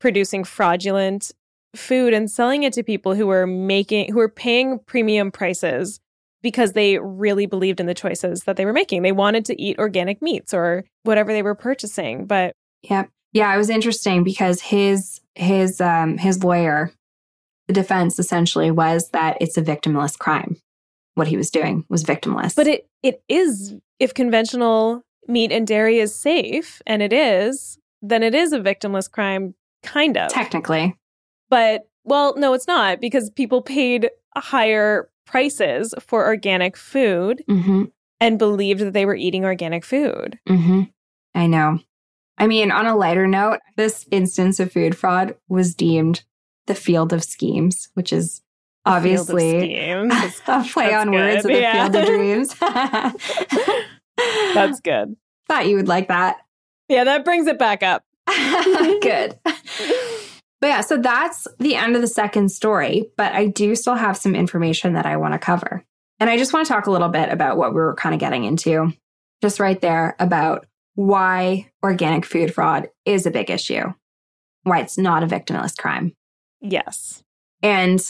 producing 0.00 0.44
fraudulent 0.44 1.32
food 1.76 2.14
and 2.14 2.30
selling 2.30 2.62
it 2.62 2.72
to 2.74 2.82
people 2.82 3.14
who 3.14 3.26
were 3.26 3.46
making 3.46 4.12
who 4.12 4.18
were 4.18 4.28
paying 4.28 4.78
premium 4.86 5.30
prices 5.30 6.00
because 6.42 6.72
they 6.72 6.98
really 6.98 7.46
believed 7.46 7.80
in 7.80 7.86
the 7.86 7.94
choices 7.94 8.44
that 8.44 8.56
they 8.56 8.64
were 8.64 8.72
making. 8.72 9.02
They 9.02 9.12
wanted 9.12 9.44
to 9.46 9.60
eat 9.60 9.78
organic 9.78 10.20
meats 10.22 10.52
or 10.52 10.84
whatever 11.02 11.32
they 11.32 11.42
were 11.42 11.54
purchasing, 11.54 12.26
but 12.26 12.52
Yep. 12.82 13.08
Yeah, 13.32 13.52
it 13.52 13.58
was 13.58 13.70
interesting 13.70 14.22
because 14.22 14.60
his 14.60 15.20
his 15.34 15.80
um 15.80 16.18
his 16.18 16.44
lawyer, 16.44 16.92
the 17.66 17.74
defense 17.74 18.18
essentially 18.18 18.70
was 18.70 19.10
that 19.10 19.38
it's 19.40 19.56
a 19.56 19.62
victimless 19.62 20.16
crime. 20.18 20.56
What 21.14 21.28
he 21.28 21.36
was 21.36 21.50
doing 21.50 21.84
was 21.88 22.02
victimless. 22.04 22.54
but 22.54 22.66
it 22.66 22.88
it 23.02 23.22
is 23.28 23.74
if 24.00 24.14
conventional 24.14 25.02
meat 25.28 25.52
and 25.52 25.66
dairy 25.66 25.98
is 25.98 26.14
safe 26.14 26.82
and 26.86 27.00
it 27.02 27.12
is, 27.12 27.78
then 28.02 28.22
it 28.22 28.34
is 28.34 28.52
a 28.52 28.58
victimless 28.60 29.10
crime 29.10 29.54
kind 29.82 30.16
of. 30.16 30.30
technically. 30.30 30.96
But 31.48 31.82
well, 32.04 32.34
no, 32.36 32.52
it's 32.52 32.66
not 32.66 33.00
because 33.00 33.30
people 33.30 33.62
paid 33.62 34.10
higher 34.36 35.08
prices 35.26 35.94
for 36.00 36.26
organic 36.26 36.76
food 36.76 37.42
hmm 37.48 37.84
and 38.20 38.38
believed 38.38 38.80
that 38.80 38.92
they 38.92 39.04
were 39.06 39.14
eating 39.16 39.44
organic 39.44 39.84
food. 39.84 40.38
hmm 40.48 40.82
I 41.34 41.46
know. 41.46 41.80
I 42.38 42.46
mean, 42.46 42.70
on 42.72 42.86
a 42.86 42.96
lighter 42.96 43.26
note, 43.26 43.60
this 43.76 44.06
instance 44.10 44.58
of 44.60 44.72
food 44.72 44.96
fraud 44.96 45.34
was 45.48 45.74
deemed 45.74 46.24
the 46.66 46.74
field 46.74 47.12
of 47.12 47.22
schemes, 47.24 47.88
which 47.94 48.12
is 48.12 48.40
obviously 48.86 49.90
of 49.90 50.10
a 50.10 50.10
play 50.72 50.90
That's 50.90 51.06
on 51.06 51.10
words 51.12 51.42
good. 51.42 51.50
of 51.50 51.56
the 51.56 51.60
Yeah. 51.60 51.88
field 51.88 51.96
of 51.96 52.06
dreams. 52.06 52.54
That's 54.54 54.80
good. 54.80 55.16
Thought 55.48 55.68
you 55.68 55.76
would 55.76 55.88
like 55.88 56.08
that. 56.08 56.38
Yeah, 56.88 57.04
that 57.04 57.24
brings 57.24 57.46
it 57.46 57.58
back 57.58 57.82
up. 57.82 58.04
good. 59.02 59.38
But 59.44 60.68
yeah, 60.68 60.80
so 60.80 60.96
that's 60.96 61.46
the 61.58 61.74
end 61.74 61.94
of 61.94 62.00
the 62.00 62.08
second 62.08 62.48
story, 62.50 63.10
but 63.18 63.34
I 63.34 63.48
do 63.48 63.76
still 63.76 63.96
have 63.96 64.16
some 64.16 64.34
information 64.34 64.94
that 64.94 65.04
I 65.04 65.18
want 65.18 65.34
to 65.34 65.38
cover. 65.38 65.84
And 66.20 66.30
I 66.30 66.38
just 66.38 66.54
want 66.54 66.66
to 66.66 66.72
talk 66.72 66.86
a 66.86 66.90
little 66.90 67.10
bit 67.10 67.30
about 67.30 67.58
what 67.58 67.74
we 67.74 67.80
were 67.80 67.94
kind 67.94 68.14
of 68.14 68.20
getting 68.20 68.44
into 68.44 68.92
just 69.42 69.60
right 69.60 69.78
there 69.78 70.16
about 70.18 70.64
why 70.94 71.70
organic 71.82 72.24
food 72.24 72.54
fraud 72.54 72.88
is 73.04 73.26
a 73.26 73.30
big 73.30 73.50
issue, 73.50 73.92
why 74.62 74.80
it's 74.80 74.96
not 74.96 75.22
a 75.22 75.26
victimless 75.26 75.76
crime. 75.76 76.14
Yes. 76.62 77.22
And 77.62 78.00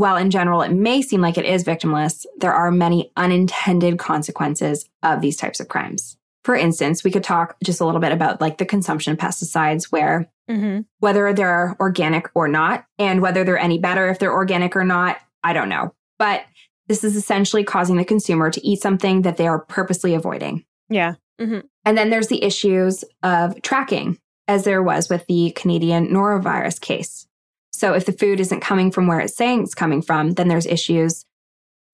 while 0.00 0.16
in 0.16 0.30
general 0.30 0.62
it 0.62 0.72
may 0.72 1.02
seem 1.02 1.20
like 1.20 1.36
it 1.36 1.44
is 1.44 1.62
victimless, 1.62 2.24
there 2.38 2.54
are 2.54 2.70
many 2.70 3.12
unintended 3.16 3.98
consequences 3.98 4.88
of 5.02 5.20
these 5.20 5.36
types 5.36 5.60
of 5.60 5.68
crimes. 5.68 6.16
For 6.42 6.56
instance, 6.56 7.04
we 7.04 7.10
could 7.10 7.22
talk 7.22 7.56
just 7.62 7.82
a 7.82 7.84
little 7.84 8.00
bit 8.00 8.10
about 8.10 8.40
like 8.40 8.56
the 8.56 8.64
consumption 8.64 9.12
of 9.12 9.18
pesticides 9.18 9.92
where 9.92 10.30
hmm 10.48 10.80
whether 10.98 11.32
they're 11.32 11.76
organic 11.78 12.28
or 12.34 12.48
not, 12.48 12.84
and 12.98 13.20
whether 13.20 13.44
they're 13.44 13.58
any 13.58 13.78
better 13.78 14.08
if 14.08 14.18
they're 14.18 14.32
organic 14.32 14.74
or 14.74 14.84
not, 14.84 15.18
I 15.44 15.52
don't 15.52 15.68
know. 15.68 15.94
But 16.18 16.44
this 16.88 17.04
is 17.04 17.14
essentially 17.14 17.62
causing 17.62 17.96
the 17.96 18.04
consumer 18.04 18.50
to 18.50 18.66
eat 18.66 18.80
something 18.80 19.22
that 19.22 19.36
they 19.36 19.46
are 19.46 19.60
purposely 19.60 20.14
avoiding. 20.14 20.64
Yeah. 20.88 21.14
hmm 21.38 21.60
And 21.84 21.96
then 21.96 22.10
there's 22.10 22.28
the 22.28 22.42
issues 22.42 23.04
of 23.22 23.60
tracking, 23.62 24.18
as 24.48 24.64
there 24.64 24.82
was 24.82 25.08
with 25.08 25.26
the 25.26 25.52
Canadian 25.52 26.08
norovirus 26.08 26.80
case. 26.80 27.26
So 27.80 27.94
if 27.94 28.04
the 28.04 28.12
food 28.12 28.40
isn't 28.40 28.60
coming 28.60 28.90
from 28.90 29.06
where 29.06 29.20
it's 29.20 29.34
saying 29.34 29.62
it's 29.62 29.74
coming 29.74 30.02
from, 30.02 30.34
then 30.34 30.48
there's 30.48 30.66
issues 30.66 31.24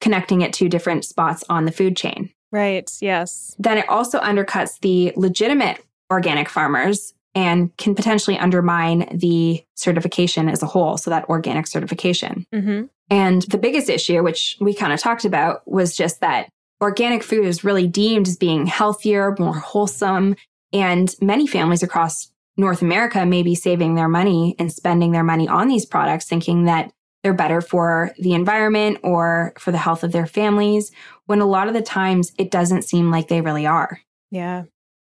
connecting 0.00 0.40
it 0.40 0.52
to 0.54 0.68
different 0.68 1.04
spots 1.04 1.44
on 1.48 1.64
the 1.64 1.70
food 1.70 1.96
chain. 1.96 2.30
Right. 2.50 2.90
Yes. 3.00 3.54
Then 3.60 3.78
it 3.78 3.88
also 3.88 4.18
undercuts 4.18 4.80
the 4.80 5.12
legitimate 5.14 5.80
organic 6.10 6.48
farmers 6.48 7.14
and 7.36 7.70
can 7.76 7.94
potentially 7.94 8.36
undermine 8.36 9.16
the 9.16 9.62
certification 9.76 10.48
as 10.48 10.60
a 10.60 10.66
whole. 10.66 10.98
So 10.98 11.10
that 11.10 11.28
organic 11.28 11.68
certification. 11.68 12.46
hmm 12.52 12.86
And 13.08 13.42
the 13.42 13.58
biggest 13.58 13.88
issue, 13.88 14.24
which 14.24 14.56
we 14.60 14.74
kind 14.74 14.92
of 14.92 14.98
talked 14.98 15.24
about, 15.24 15.70
was 15.70 15.96
just 15.96 16.20
that 16.20 16.48
organic 16.82 17.22
food 17.22 17.44
is 17.44 17.62
really 17.62 17.86
deemed 17.86 18.26
as 18.26 18.36
being 18.36 18.66
healthier, 18.66 19.36
more 19.38 19.54
wholesome. 19.54 20.34
And 20.72 21.14
many 21.22 21.46
families 21.46 21.84
across 21.84 22.28
North 22.56 22.82
America 22.82 23.24
may 23.26 23.42
be 23.42 23.54
saving 23.54 23.94
their 23.94 24.08
money 24.08 24.54
and 24.58 24.72
spending 24.72 25.12
their 25.12 25.24
money 25.24 25.46
on 25.48 25.68
these 25.68 25.84
products, 25.86 26.26
thinking 26.26 26.64
that 26.64 26.92
they're 27.22 27.34
better 27.34 27.60
for 27.60 28.12
the 28.18 28.34
environment 28.34 28.98
or 29.02 29.52
for 29.58 29.72
the 29.72 29.78
health 29.78 30.04
of 30.04 30.12
their 30.12 30.26
families, 30.26 30.92
when 31.26 31.40
a 31.40 31.46
lot 31.46 31.68
of 31.68 31.74
the 31.74 31.82
times 31.82 32.32
it 32.38 32.50
doesn't 32.50 32.82
seem 32.82 33.10
like 33.10 33.28
they 33.28 33.40
really 33.40 33.66
are. 33.66 34.00
Yeah. 34.30 34.64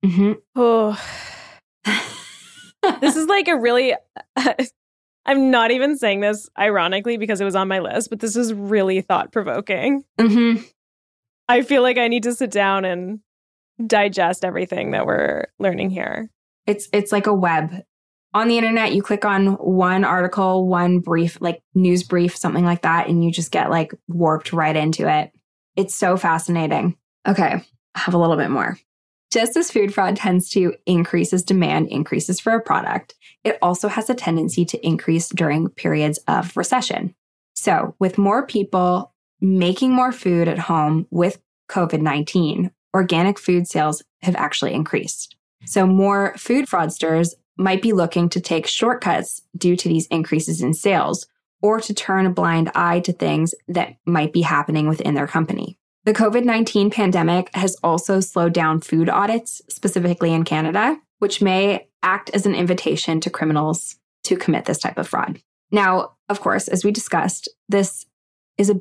hmm 0.05 0.33
Oh, 0.55 0.99
this 3.01 3.17
is 3.17 3.27
like 3.27 3.49
a 3.49 3.57
really. 3.57 3.95
I'm 5.27 5.51
not 5.51 5.71
even 5.71 5.97
saying 5.97 6.21
this 6.21 6.51
ironically 6.59 7.17
because 7.17 7.41
it 7.41 7.47
was 7.47 7.57
on 7.57 7.67
my 7.67 7.79
list, 7.79 8.11
but 8.11 8.21
this 8.21 8.37
is 8.37 8.53
really 8.53 9.01
thought 9.01 9.33
provoking. 9.33 10.05
hmm 10.21 10.57
I 11.49 11.63
feel 11.63 11.83
like 11.83 11.99
I 11.99 12.09
need 12.09 12.23
to 12.23 12.35
sit 12.35 12.51
down 12.51 12.85
and 12.85 13.21
digest 13.87 14.45
everything 14.45 14.93
that 14.93 15.05
we're 15.05 15.47
learning 15.59 15.91
here. 15.91 16.31
It's 16.67 16.89
it's 16.93 17.13
like 17.13 17.27
a 17.27 17.35
web. 17.35 17.85
On 18.33 18.49
the 18.49 18.59
internet, 18.59 18.93
you 18.93 19.03
click 19.03 19.25
on 19.25 19.53
one 19.55 20.05
article, 20.05 20.67
one 20.67 20.99
brief, 20.99 21.39
like 21.41 21.63
news 21.75 22.03
brief, 22.03 22.37
something 22.37 22.65
like 22.65 22.83
that, 22.83 23.09
and 23.09 23.25
you 23.25 23.31
just 23.31 23.53
get 23.53 23.71
like 23.71 23.95
warped 24.09 24.53
right 24.53 24.75
into 24.75 25.09
it. 25.09 25.31
It's 25.77 25.95
so 25.95 26.17
fascinating. 26.17 26.97
Okay, 27.27 27.63
I 27.95 27.99
have 27.99 28.15
a 28.15 28.19
little 28.19 28.37
bit 28.37 28.51
more. 28.51 28.77
Just 29.31 29.57
as 29.57 29.71
food 29.71 29.93
fraud 29.93 30.17
tends 30.17 30.49
to 30.51 30.75
increase 30.87 31.33
as 31.33 31.43
demand 31.43 31.89
increases 31.89 32.39
for 32.41 32.53
a 32.53 32.61
product, 32.61 33.15
it 33.43 33.59
also 33.61 33.89
has 33.89 34.09
a 34.09 34.15
tendency 34.15 34.65
to 34.65 34.87
increase 34.87 35.29
during 35.29 35.69
periods 35.69 36.19
of 36.29 36.57
recession. 36.57 37.15
So, 37.57 37.95
with 37.99 38.19
more 38.19 38.47
people 38.47 39.13
making 39.41 39.93
more 39.93 40.13
food 40.13 40.49
at 40.49 40.59
home 40.59 41.07
with 41.11 41.41
COVID 41.69 42.01
19, 42.01 42.71
organic 42.95 43.39
food 43.39 43.67
sales 43.67 44.03
have 44.23 44.37
actually 44.37 44.73
increased. 44.73 45.37
So, 45.67 45.87
more 45.87 46.35
food 46.37 46.67
fraudsters 46.67 47.35
might 47.57 47.83
be 47.83 47.93
looking 47.93 48.29
to 48.31 48.41
take 48.41 48.67
shortcuts 48.67 49.43
due 49.57 49.77
to 49.77 49.89
these 49.89 50.07
increases 50.09 50.61
in 50.61 50.75
sales 50.75 51.27
or 51.63 51.81
to 51.81 51.95
turn 51.95 52.27
a 52.27 52.31
blind 52.31 52.71
eye 52.75 53.01
to 53.01 53.13
things 53.13 53.55
that 53.69 53.97
might 54.05 54.33
be 54.33 54.43
happening 54.43 54.89
within 54.89 55.15
their 55.15 55.27
company. 55.27 55.79
The 56.05 56.13
COVID 56.13 56.45
19 56.45 56.91
pandemic 56.91 57.55
has 57.55 57.77
also 57.83 58.21
slowed 58.21 58.53
down 58.53 58.81
food 58.81 59.09
audits, 59.09 59.63
specifically 59.69 60.33
in 60.33 60.45
Canada, 60.45 60.99
which 61.19 61.41
may 61.41 61.89
act 62.03 62.29
as 62.31 62.45
an 62.45 62.55
invitation 62.55 63.21
to 63.21 63.31
criminals 63.31 63.97
to 64.25 64.37
commit 64.37 64.67
this 64.67 64.79
type 64.79 64.99
of 64.99 65.09
fraud. 65.09 65.41
Now, 65.71 66.13
of 66.29 66.41
course, 66.41 66.69
as 66.69 66.85
we 66.85 66.91
discussed, 66.91 67.49
this 67.69 68.05
is 68.59 68.69
a 68.69 68.81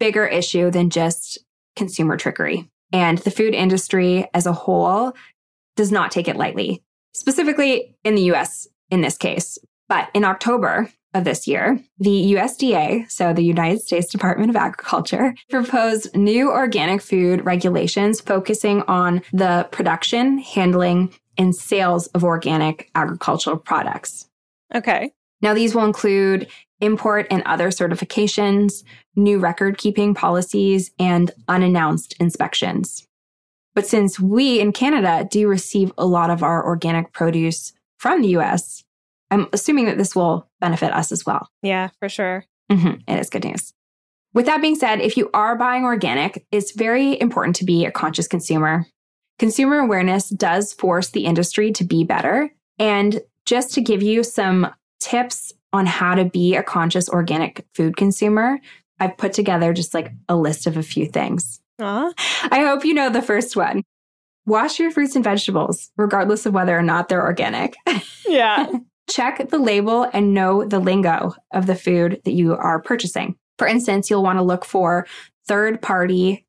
bigger 0.00 0.26
issue 0.26 0.70
than 0.70 0.90
just 0.90 1.38
consumer 1.76 2.16
trickery. 2.16 2.70
And 2.92 3.18
the 3.18 3.30
food 3.30 3.54
industry 3.54 4.28
as 4.34 4.46
a 4.46 4.52
whole 4.52 5.14
does 5.76 5.92
not 5.92 6.10
take 6.10 6.28
it 6.28 6.36
lightly, 6.36 6.82
specifically 7.14 7.96
in 8.04 8.14
the 8.14 8.30
US 8.32 8.66
in 8.90 9.00
this 9.00 9.16
case. 9.16 9.58
But 9.88 10.10
in 10.14 10.24
October 10.24 10.90
of 11.14 11.24
this 11.24 11.46
year, 11.46 11.78
the 11.98 12.32
USDA, 12.34 13.10
so 13.10 13.32
the 13.32 13.44
United 13.44 13.80
States 13.82 14.10
Department 14.10 14.50
of 14.50 14.56
Agriculture, 14.56 15.34
proposed 15.50 16.14
new 16.16 16.50
organic 16.50 17.02
food 17.02 17.44
regulations 17.44 18.20
focusing 18.20 18.82
on 18.82 19.22
the 19.32 19.68
production, 19.70 20.38
handling, 20.38 21.12
and 21.36 21.54
sales 21.54 22.06
of 22.08 22.24
organic 22.24 22.90
agricultural 22.94 23.58
products. 23.58 24.28
Okay. 24.74 25.12
Now, 25.42 25.54
these 25.54 25.74
will 25.74 25.84
include 25.84 26.48
import 26.80 27.26
and 27.30 27.42
other 27.44 27.68
certifications, 27.68 28.84
new 29.16 29.38
record 29.38 29.78
keeping 29.78 30.14
policies, 30.14 30.90
and 30.98 31.30
unannounced 31.48 32.14
inspections. 32.18 33.06
But 33.74 33.86
since 33.86 34.20
we 34.20 34.60
in 34.60 34.72
Canada 34.72 35.26
do 35.30 35.48
receive 35.48 35.92
a 35.96 36.06
lot 36.06 36.30
of 36.30 36.42
our 36.42 36.64
organic 36.64 37.12
produce 37.12 37.72
from 37.98 38.22
the 38.22 38.36
US, 38.36 38.84
I'm 39.30 39.48
assuming 39.52 39.86
that 39.86 39.96
this 39.96 40.14
will 40.14 40.48
benefit 40.60 40.92
us 40.92 41.10
as 41.10 41.24
well. 41.24 41.48
Yeah, 41.62 41.88
for 41.98 42.08
sure. 42.08 42.44
Mm-hmm. 42.70 43.00
It 43.10 43.18
is 43.18 43.30
good 43.30 43.44
news. 43.44 43.72
With 44.34 44.46
that 44.46 44.62
being 44.62 44.76
said, 44.76 45.00
if 45.00 45.16
you 45.16 45.30
are 45.34 45.56
buying 45.56 45.84
organic, 45.84 46.46
it's 46.50 46.72
very 46.72 47.20
important 47.20 47.56
to 47.56 47.64
be 47.64 47.84
a 47.84 47.90
conscious 47.90 48.26
consumer. 48.26 48.86
Consumer 49.38 49.78
awareness 49.78 50.28
does 50.28 50.72
force 50.72 51.10
the 51.10 51.24
industry 51.24 51.72
to 51.72 51.84
be 51.84 52.04
better. 52.04 52.50
And 52.78 53.20
just 53.46 53.74
to 53.74 53.80
give 53.80 54.02
you 54.02 54.22
some 54.22 54.68
tips 55.00 55.52
on 55.72 55.86
how 55.86 56.14
to 56.14 56.24
be 56.24 56.54
a 56.54 56.62
conscious 56.62 57.08
organic 57.08 57.66
food 57.74 57.96
consumer, 57.96 58.58
I've 59.00 59.16
put 59.16 59.32
together 59.32 59.72
just 59.72 59.94
like 59.94 60.12
a 60.28 60.36
list 60.36 60.66
of 60.66 60.76
a 60.76 60.82
few 60.82 61.06
things. 61.06 61.61
Aww. 61.80 62.12
I 62.50 62.60
hope 62.60 62.84
you 62.84 62.94
know 62.94 63.10
the 63.10 63.22
first 63.22 63.56
one. 63.56 63.82
Wash 64.46 64.78
your 64.78 64.90
fruits 64.90 65.14
and 65.14 65.24
vegetables, 65.24 65.90
regardless 65.96 66.46
of 66.46 66.54
whether 66.54 66.76
or 66.76 66.82
not 66.82 67.08
they're 67.08 67.24
organic. 67.24 67.74
Yeah. 68.28 68.70
Check 69.10 69.50
the 69.50 69.58
label 69.58 70.08
and 70.12 70.32
know 70.32 70.64
the 70.64 70.78
lingo 70.78 71.34
of 71.52 71.66
the 71.66 71.74
food 71.74 72.22
that 72.24 72.32
you 72.32 72.54
are 72.54 72.80
purchasing. 72.80 73.36
For 73.58 73.66
instance, 73.66 74.08
you'll 74.08 74.22
want 74.22 74.38
to 74.38 74.42
look 74.42 74.64
for 74.64 75.06
third 75.46 75.82
party 75.82 76.46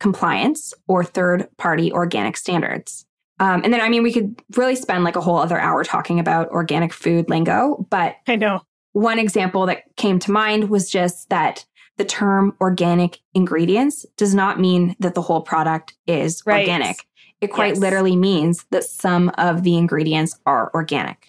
compliance 0.00 0.72
or 0.86 1.04
third 1.04 1.48
party 1.58 1.92
organic 1.92 2.36
standards. 2.36 3.04
Um, 3.40 3.62
and 3.62 3.72
then, 3.74 3.80
I 3.80 3.88
mean, 3.90 4.02
we 4.02 4.12
could 4.12 4.40
really 4.56 4.76
spend 4.76 5.04
like 5.04 5.16
a 5.16 5.20
whole 5.20 5.36
other 5.36 5.58
hour 5.60 5.84
talking 5.84 6.18
about 6.18 6.48
organic 6.50 6.92
food 6.94 7.28
lingo, 7.28 7.84
but 7.90 8.16
I 8.26 8.36
know. 8.36 8.62
one 8.92 9.18
example 9.18 9.66
that 9.66 9.82
came 9.96 10.18
to 10.20 10.32
mind 10.32 10.70
was 10.70 10.88
just 10.90 11.28
that 11.28 11.66
the 11.98 12.04
term 12.04 12.56
organic 12.60 13.20
ingredients 13.34 14.06
does 14.16 14.34
not 14.34 14.58
mean 14.58 14.96
that 15.00 15.14
the 15.14 15.22
whole 15.22 15.42
product 15.42 15.94
is 16.06 16.42
Right. 16.46 16.60
organic. 16.60 17.06
It 17.40 17.48
quite 17.48 17.74
Yes. 17.74 17.78
literally 17.78 18.16
means 18.16 18.64
that 18.70 18.84
some 18.84 19.30
of 19.36 19.62
the 19.62 19.76
ingredients 19.76 20.38
are 20.46 20.70
organic. 20.74 21.28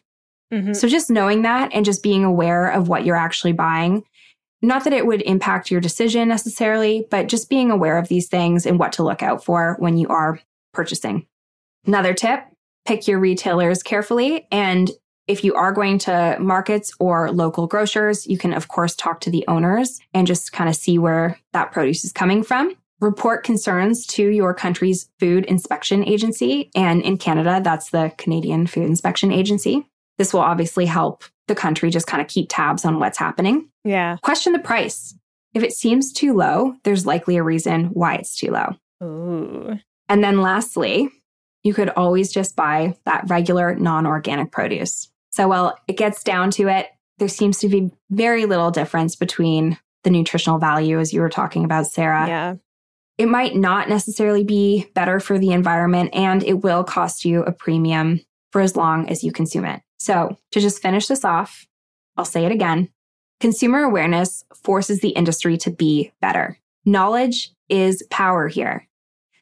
Mhm. 0.54 0.76
So 0.76 0.88
just 0.88 1.10
knowing 1.12 1.42
that 1.44 1.72
and 1.74 1.86
just 1.86 2.02
being 2.02 2.24
aware 2.24 2.68
of 2.70 2.88
what 2.88 3.06
you're 3.06 3.16
actually 3.16 3.52
buying, 3.54 4.04
not 4.62 4.84
that 4.84 4.94
it 4.94 5.06
would 5.06 5.22
impact 5.24 5.70
your 5.70 5.82
decision 5.82 6.28
necessarily, 6.28 7.06
but 7.12 7.28
just 7.28 7.50
being 7.50 7.70
aware 7.72 7.98
of 7.98 8.08
these 8.08 8.28
things 8.28 8.66
and 8.66 8.80
what 8.80 8.92
to 8.94 9.04
look 9.04 9.22
out 9.22 9.44
for 9.44 9.76
when 9.80 9.98
you 9.98 10.08
are 10.08 10.40
purchasing. 10.74 11.26
Another 11.86 12.14
tip 12.14 12.44
pick 12.86 13.08
your 13.08 13.20
retailers 13.20 13.84
carefully. 13.84 14.48
And 14.52 14.90
if 15.30 15.44
you 15.44 15.54
are 15.54 15.72
going 15.72 16.00
to 16.00 16.36
markets 16.40 16.92
or 17.00 17.32
local 17.32 17.68
grocers, 17.68 18.26
you 18.26 18.38
can, 18.38 18.52
of 18.52 18.68
course, 18.68 18.96
talk 18.96 19.22
to 19.22 19.30
the 19.30 19.46
owners 19.48 20.02
and 20.12 20.26
just 20.26 20.52
kind 20.52 20.68
of 20.68 20.76
see 20.76 20.98
where 20.98 21.40
that 21.54 21.72
produce 21.72 22.04
is 22.04 22.12
coming 22.12 22.42
from. 22.44 22.76
Report 23.00 23.44
concerns 23.44 24.08
to 24.08 24.28
your 24.28 24.56
country's 24.56 25.08
food 25.20 25.46
inspection 25.46 26.04
agency. 26.04 26.72
And 26.76 27.04
in 27.04 27.18
Canada, 27.18 27.62
that's 27.64 27.92
the 27.92 28.12
Canadian 28.18 28.66
Food 28.66 28.88
Inspection 28.88 29.32
Agency. 29.32 29.86
This 30.18 30.34
will 30.34 30.42
obviously 30.42 30.88
help 30.88 31.24
the 31.48 31.56
country 31.56 31.92
just 31.92 32.08
kind 32.08 32.22
of 32.22 32.28
keep 32.28 32.48
tabs 32.50 32.84
on 32.84 33.00
what's 33.00 33.20
happening. 33.20 33.70
Yeah. 33.84 34.18
Question 34.24 34.54
the 34.54 34.60
price. 34.60 35.14
If 35.54 35.62
it 35.62 35.74
seems 35.74 36.12
too 36.12 36.34
low, 36.34 36.76
there's 36.84 37.06
likely 37.06 37.38
a 37.38 37.44
reason 37.44 37.86
why 37.86 38.16
it's 38.16 38.36
too 38.36 38.52
low. 38.52 38.76
Ooh. 39.04 39.80
And 40.10 40.24
then 40.24 40.42
lastly, 40.42 41.12
you 41.64 41.74
could 41.76 41.90
always 41.90 42.32
just 42.32 42.56
buy 42.56 42.96
that 43.06 43.30
regular 43.30 43.76
non 43.76 44.08
organic 44.08 44.52
produce. 44.52 45.08
So, 45.32 45.48
while 45.48 45.78
it 45.88 45.98
gets 45.98 46.24
down 46.24 46.52
to 46.52 46.68
it, 46.68 46.88
there 47.18 47.28
seems 47.28 47.60
to 47.60 47.70
be 47.70 47.92
very 48.10 48.46
little 48.46 48.72
difference 48.72 49.16
between 49.16 49.78
the 50.04 50.10
nutritional 50.10 50.60
value, 50.60 51.00
as 51.00 51.14
you 51.14 51.22
were 51.22 51.30
talking 51.30 51.66
about, 51.66 51.88
Sarah. 51.88 52.28
Yeah. 52.28 52.56
It 53.18 53.28
might 53.28 53.56
not 53.56 53.90
necessarily 53.90 54.46
be 54.46 54.88
better 54.96 55.20
for 55.20 55.38
the 55.38 55.52
environment, 55.52 56.12
and 56.14 56.42
it 56.44 56.64
will 56.64 56.84
cost 56.84 57.26
you 57.26 57.44
a 57.44 57.52
premium 57.52 58.22
for 58.52 58.62
as 58.62 58.76
long 58.76 59.10
as 59.10 59.24
you 59.24 59.32
consume 59.32 59.66
it. 59.66 59.82
So, 60.00 60.38
to 60.52 60.60
just 60.60 60.82
finish 60.82 61.08
this 61.08 61.26
off, 61.26 61.68
I'll 62.18 62.26
say 62.26 62.46
it 62.46 62.52
again 62.52 62.90
consumer 63.40 63.84
awareness 63.84 64.44
forces 64.54 65.00
the 65.00 65.10
industry 65.10 65.58
to 65.58 65.72
be 65.72 66.12
better. 66.22 66.60
Knowledge 66.86 67.52
is 67.70 68.06
power 68.10 68.48
here. 68.48 68.88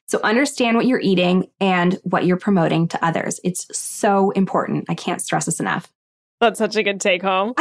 So, 0.08 0.20
understand 0.22 0.76
what 0.76 0.86
you're 0.86 1.00
eating 1.00 1.48
and 1.60 1.98
what 2.02 2.24
you're 2.24 2.38
promoting 2.38 2.88
to 2.88 3.04
others. 3.04 3.40
It's 3.44 3.66
so 3.76 4.30
important. 4.30 4.86
I 4.88 4.94
can't 4.94 5.20
stress 5.20 5.46
this 5.46 5.60
enough. 5.60 5.92
That's 6.40 6.58
such 6.58 6.76
a 6.76 6.82
good 6.82 7.00
take 7.00 7.22
home. 7.22 7.54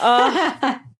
Uh, 0.00 0.78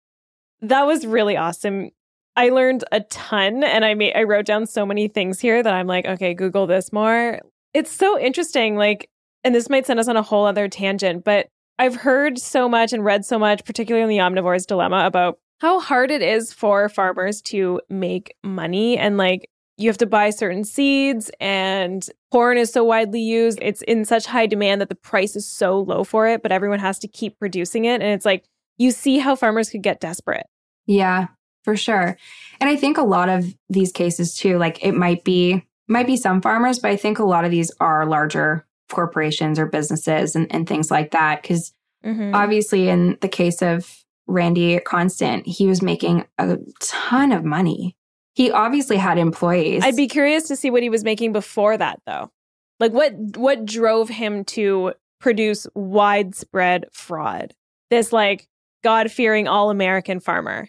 That 0.62 0.86
was 0.86 1.06
really 1.06 1.36
awesome. 1.36 1.90
I 2.36 2.50
learned 2.50 2.84
a 2.92 3.00
ton 3.00 3.64
and 3.64 3.84
I 3.84 3.94
made 3.94 4.14
I 4.14 4.24
wrote 4.24 4.46
down 4.46 4.66
so 4.66 4.86
many 4.86 5.08
things 5.08 5.40
here 5.40 5.62
that 5.62 5.72
I'm 5.72 5.86
like, 5.86 6.06
okay, 6.06 6.34
Google 6.34 6.66
this 6.66 6.92
more. 6.92 7.40
It's 7.74 7.90
so 7.90 8.18
interesting. 8.18 8.76
Like, 8.76 9.08
and 9.42 9.54
this 9.54 9.70
might 9.70 9.86
send 9.86 10.00
us 10.00 10.08
on 10.08 10.16
a 10.16 10.22
whole 10.22 10.46
other 10.46 10.68
tangent, 10.68 11.24
but 11.24 11.48
I've 11.78 11.96
heard 11.96 12.38
so 12.38 12.68
much 12.68 12.92
and 12.92 13.04
read 13.04 13.24
so 13.24 13.38
much, 13.38 13.64
particularly 13.64 14.02
in 14.02 14.10
the 14.10 14.22
omnivore's 14.22 14.66
dilemma, 14.66 15.06
about 15.06 15.38
how 15.60 15.80
hard 15.80 16.10
it 16.10 16.22
is 16.22 16.52
for 16.52 16.88
farmers 16.88 17.40
to 17.42 17.80
make 17.88 18.34
money 18.42 18.98
and 18.98 19.16
like 19.16 19.48
you 19.80 19.88
have 19.88 19.98
to 19.98 20.06
buy 20.06 20.30
certain 20.30 20.64
seeds 20.64 21.30
and 21.40 22.06
corn 22.30 22.58
is 22.58 22.70
so 22.70 22.84
widely 22.84 23.20
used. 23.20 23.58
It's 23.62 23.82
in 23.82 24.04
such 24.04 24.26
high 24.26 24.46
demand 24.46 24.80
that 24.80 24.88
the 24.88 24.94
price 24.94 25.36
is 25.36 25.48
so 25.48 25.80
low 25.80 26.04
for 26.04 26.26
it, 26.28 26.42
but 26.42 26.52
everyone 26.52 26.78
has 26.80 26.98
to 27.00 27.08
keep 27.08 27.38
producing 27.38 27.86
it. 27.86 28.02
And 28.02 28.12
it's 28.12 28.24
like 28.26 28.44
you 28.78 28.90
see 28.90 29.18
how 29.18 29.36
farmers 29.36 29.70
could 29.70 29.82
get 29.82 30.00
desperate. 30.00 30.46
Yeah, 30.86 31.28
for 31.64 31.76
sure. 31.76 32.16
And 32.60 32.68
I 32.70 32.76
think 32.76 32.98
a 32.98 33.02
lot 33.02 33.28
of 33.28 33.46
these 33.68 33.92
cases 33.92 34.34
too, 34.34 34.58
like 34.58 34.84
it 34.84 34.92
might 34.92 35.24
be 35.24 35.64
might 35.88 36.06
be 36.06 36.16
some 36.16 36.40
farmers, 36.40 36.78
but 36.78 36.90
I 36.90 36.96
think 36.96 37.18
a 37.18 37.24
lot 37.24 37.44
of 37.44 37.50
these 37.50 37.72
are 37.80 38.06
larger 38.06 38.66
corporations 38.90 39.58
or 39.58 39.66
businesses 39.66 40.36
and, 40.36 40.46
and 40.52 40.68
things 40.68 40.90
like 40.90 41.10
that. 41.12 41.42
Because 41.42 41.72
Mm-hmm. 42.02 42.34
obviously 42.34 42.88
in 42.88 43.18
the 43.20 43.28
case 43.28 43.60
of 43.60 43.86
Randy 44.26 44.80
Constant, 44.80 45.46
he 45.46 45.66
was 45.66 45.82
making 45.82 46.24
a 46.38 46.56
ton 46.80 47.30
of 47.30 47.44
money. 47.44 47.94
He 48.40 48.50
obviously 48.50 48.96
had 48.96 49.18
employees. 49.18 49.84
I'd 49.84 49.96
be 49.96 50.08
curious 50.08 50.48
to 50.48 50.56
see 50.56 50.70
what 50.70 50.82
he 50.82 50.88
was 50.88 51.04
making 51.04 51.34
before 51.34 51.76
that 51.76 52.00
though. 52.06 52.30
Like 52.78 52.90
what 52.90 53.12
what 53.36 53.66
drove 53.66 54.08
him 54.08 54.46
to 54.46 54.94
produce 55.20 55.66
widespread 55.74 56.86
fraud? 56.90 57.52
This 57.90 58.14
like 58.14 58.48
God-fearing 58.82 59.46
all-American 59.46 60.20
farmer. 60.20 60.68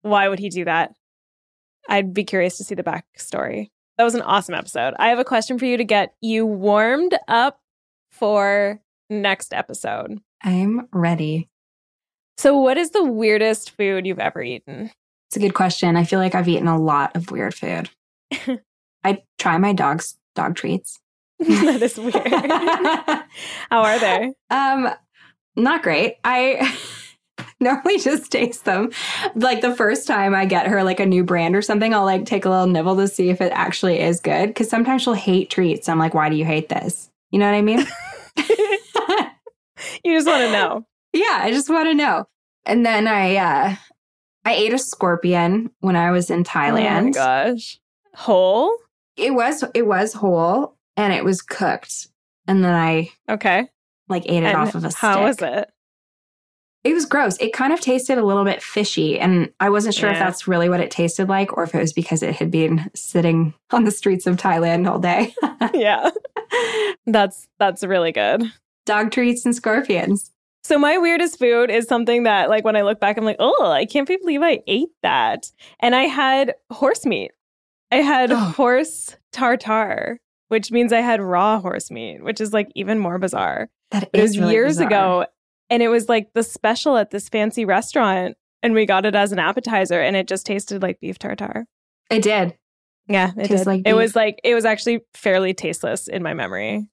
Why 0.00 0.28
would 0.28 0.38
he 0.38 0.48
do 0.48 0.64
that? 0.64 0.94
I'd 1.90 2.14
be 2.14 2.24
curious 2.24 2.56
to 2.56 2.64
see 2.64 2.74
the 2.74 2.82
backstory. 2.82 3.68
That 3.98 4.04
was 4.04 4.14
an 4.14 4.22
awesome 4.22 4.54
episode. 4.54 4.94
I 4.98 5.08
have 5.10 5.18
a 5.18 5.24
question 5.24 5.58
for 5.58 5.66
you 5.66 5.76
to 5.76 5.84
get 5.84 6.14
you 6.22 6.46
warmed 6.46 7.18
up 7.28 7.60
for 8.10 8.80
next 9.10 9.52
episode. 9.52 10.20
I'm 10.42 10.88
ready. 10.90 11.50
So, 12.38 12.56
what 12.56 12.78
is 12.78 12.92
the 12.92 13.04
weirdest 13.04 13.72
food 13.72 14.06
you've 14.06 14.18
ever 14.18 14.40
eaten? 14.40 14.90
It's 15.30 15.36
a 15.36 15.40
good 15.40 15.54
question. 15.54 15.94
I 15.94 16.02
feel 16.02 16.18
like 16.18 16.34
I've 16.34 16.48
eaten 16.48 16.66
a 16.66 16.76
lot 16.76 17.14
of 17.14 17.30
weird 17.30 17.54
food. 17.54 17.88
I 19.04 19.22
try 19.38 19.58
my 19.58 19.72
dog's 19.72 20.16
dog 20.34 20.56
treats. 20.56 20.98
that 21.38 21.80
is 21.80 21.96
weird. 21.96 22.16
How 23.70 23.82
are 23.82 24.00
they? 24.00 24.32
Um, 24.50 24.88
not 25.54 25.84
great. 25.84 26.16
I 26.24 26.76
normally 27.60 27.98
just 28.00 28.32
taste 28.32 28.64
them. 28.64 28.90
Like 29.36 29.60
the 29.60 29.76
first 29.76 30.08
time 30.08 30.34
I 30.34 30.46
get 30.46 30.66
her 30.66 30.82
like 30.82 30.98
a 30.98 31.06
new 31.06 31.22
brand 31.22 31.54
or 31.54 31.62
something, 31.62 31.94
I'll 31.94 32.04
like 32.04 32.26
take 32.26 32.44
a 32.44 32.50
little 32.50 32.66
nibble 32.66 32.96
to 32.96 33.06
see 33.06 33.30
if 33.30 33.40
it 33.40 33.52
actually 33.52 34.00
is 34.00 34.18
good. 34.18 34.52
Cause 34.56 34.68
sometimes 34.68 35.02
she'll 35.02 35.12
hate 35.12 35.48
treats. 35.48 35.88
I'm 35.88 36.00
like, 36.00 36.12
why 36.12 36.28
do 36.28 36.34
you 36.34 36.44
hate 36.44 36.70
this? 36.70 37.08
You 37.30 37.38
know 37.38 37.46
what 37.46 37.56
I 37.56 37.62
mean? 37.62 37.86
you 40.04 40.16
just 40.16 40.26
want 40.26 40.42
to 40.42 40.50
know. 40.50 40.84
Yeah, 41.12 41.38
I 41.40 41.52
just 41.52 41.70
want 41.70 41.86
to 41.86 41.94
know. 41.94 42.26
And 42.66 42.84
then 42.84 43.06
I 43.06 43.36
uh 43.36 43.76
I 44.44 44.54
ate 44.54 44.72
a 44.72 44.78
scorpion 44.78 45.70
when 45.80 45.96
I 45.96 46.10
was 46.10 46.30
in 46.30 46.44
Thailand. 46.44 47.00
Oh 47.00 47.04
my 47.04 47.10
gosh. 47.10 47.78
Whole? 48.14 48.74
It 49.16 49.34
was 49.34 49.64
it 49.74 49.86
was 49.86 50.12
whole 50.14 50.76
and 50.96 51.12
it 51.12 51.24
was 51.24 51.42
cooked. 51.42 52.08
And 52.46 52.64
then 52.64 52.74
I 52.74 53.10
Okay. 53.28 53.68
like 54.08 54.24
ate 54.26 54.42
it 54.42 54.46
And 54.46 54.56
off 54.56 54.74
of 54.74 54.84
a 54.84 54.90
stick. 54.90 54.98
How 55.00 55.24
was 55.24 55.40
it? 55.42 55.70
It 56.82 56.94
was 56.94 57.04
gross. 57.04 57.36
It 57.36 57.52
kind 57.52 57.74
of 57.74 57.80
tasted 57.80 58.16
a 58.16 58.24
little 58.24 58.42
bit 58.44 58.62
fishy, 58.62 59.20
and 59.20 59.52
I 59.60 59.68
wasn't 59.68 59.94
sure 59.94 60.08
if 60.08 60.18
that's 60.18 60.48
really 60.48 60.70
what 60.70 60.80
it 60.80 60.90
tasted 60.90 61.28
like 61.28 61.54
or 61.54 61.62
if 61.64 61.74
it 61.74 61.78
was 61.78 61.92
because 61.92 62.22
it 62.22 62.34
had 62.36 62.50
been 62.50 62.90
sitting 62.94 63.52
on 63.70 63.84
the 63.84 63.90
streets 63.90 64.26
of 64.26 64.36
Thailand 64.38 64.88
all 64.90 64.98
day. 64.98 65.34
yeah. 65.74 66.08
That's 67.06 67.46
that's 67.58 67.84
really 67.84 68.12
good. 68.12 68.44
Dog 68.86 69.10
treats 69.10 69.44
and 69.44 69.54
scorpions. 69.54 70.30
So 70.62 70.78
my 70.78 70.98
weirdest 70.98 71.38
food 71.38 71.70
is 71.70 71.86
something 71.86 72.24
that 72.24 72.48
like 72.48 72.64
when 72.64 72.76
I 72.76 72.82
look 72.82 73.00
back 73.00 73.16
I'm 73.16 73.24
like, 73.24 73.36
"Oh, 73.38 73.70
I 73.70 73.86
can't 73.86 74.06
believe 74.06 74.42
I 74.42 74.60
ate 74.66 74.90
that." 75.02 75.50
And 75.80 75.94
I 75.94 76.02
had 76.04 76.54
horse 76.70 77.04
meat. 77.06 77.32
I 77.90 77.96
had 77.96 78.30
horse 78.30 79.16
tartare, 79.32 80.20
which 80.48 80.70
means 80.70 80.92
I 80.92 81.00
had 81.00 81.20
raw 81.20 81.60
horse 81.60 81.90
meat, 81.90 82.22
which 82.22 82.40
is 82.40 82.52
like 82.52 82.68
even 82.74 82.98
more 82.98 83.18
bizarre. 83.18 83.68
That 83.90 84.04
It 84.12 84.20
is 84.20 84.30
was 84.30 84.38
really 84.38 84.52
years 84.52 84.76
bizarre. 84.76 84.86
ago 84.86 85.26
and 85.70 85.82
it 85.82 85.88
was 85.88 86.08
like 86.08 86.28
the 86.34 86.42
special 86.42 86.96
at 86.96 87.10
this 87.10 87.28
fancy 87.28 87.64
restaurant 87.64 88.36
and 88.62 88.74
we 88.74 88.84
got 88.86 89.06
it 89.06 89.14
as 89.14 89.32
an 89.32 89.38
appetizer 89.38 90.00
and 90.00 90.14
it 90.16 90.28
just 90.28 90.44
tasted 90.46 90.82
like 90.82 91.00
beef 91.00 91.18
tartare. 91.18 91.66
It 92.10 92.22
did. 92.22 92.56
Yeah, 93.08 93.30
it 93.36 93.48
Tastes 93.48 93.64
did. 93.64 93.66
like 93.66 93.82
it 93.86 93.94
was 93.94 94.14
like 94.14 94.40
it 94.44 94.54
was 94.54 94.64
actually 94.64 95.00
fairly 95.14 95.54
tasteless 95.54 96.06
in 96.06 96.22
my 96.22 96.34
memory. 96.34 96.86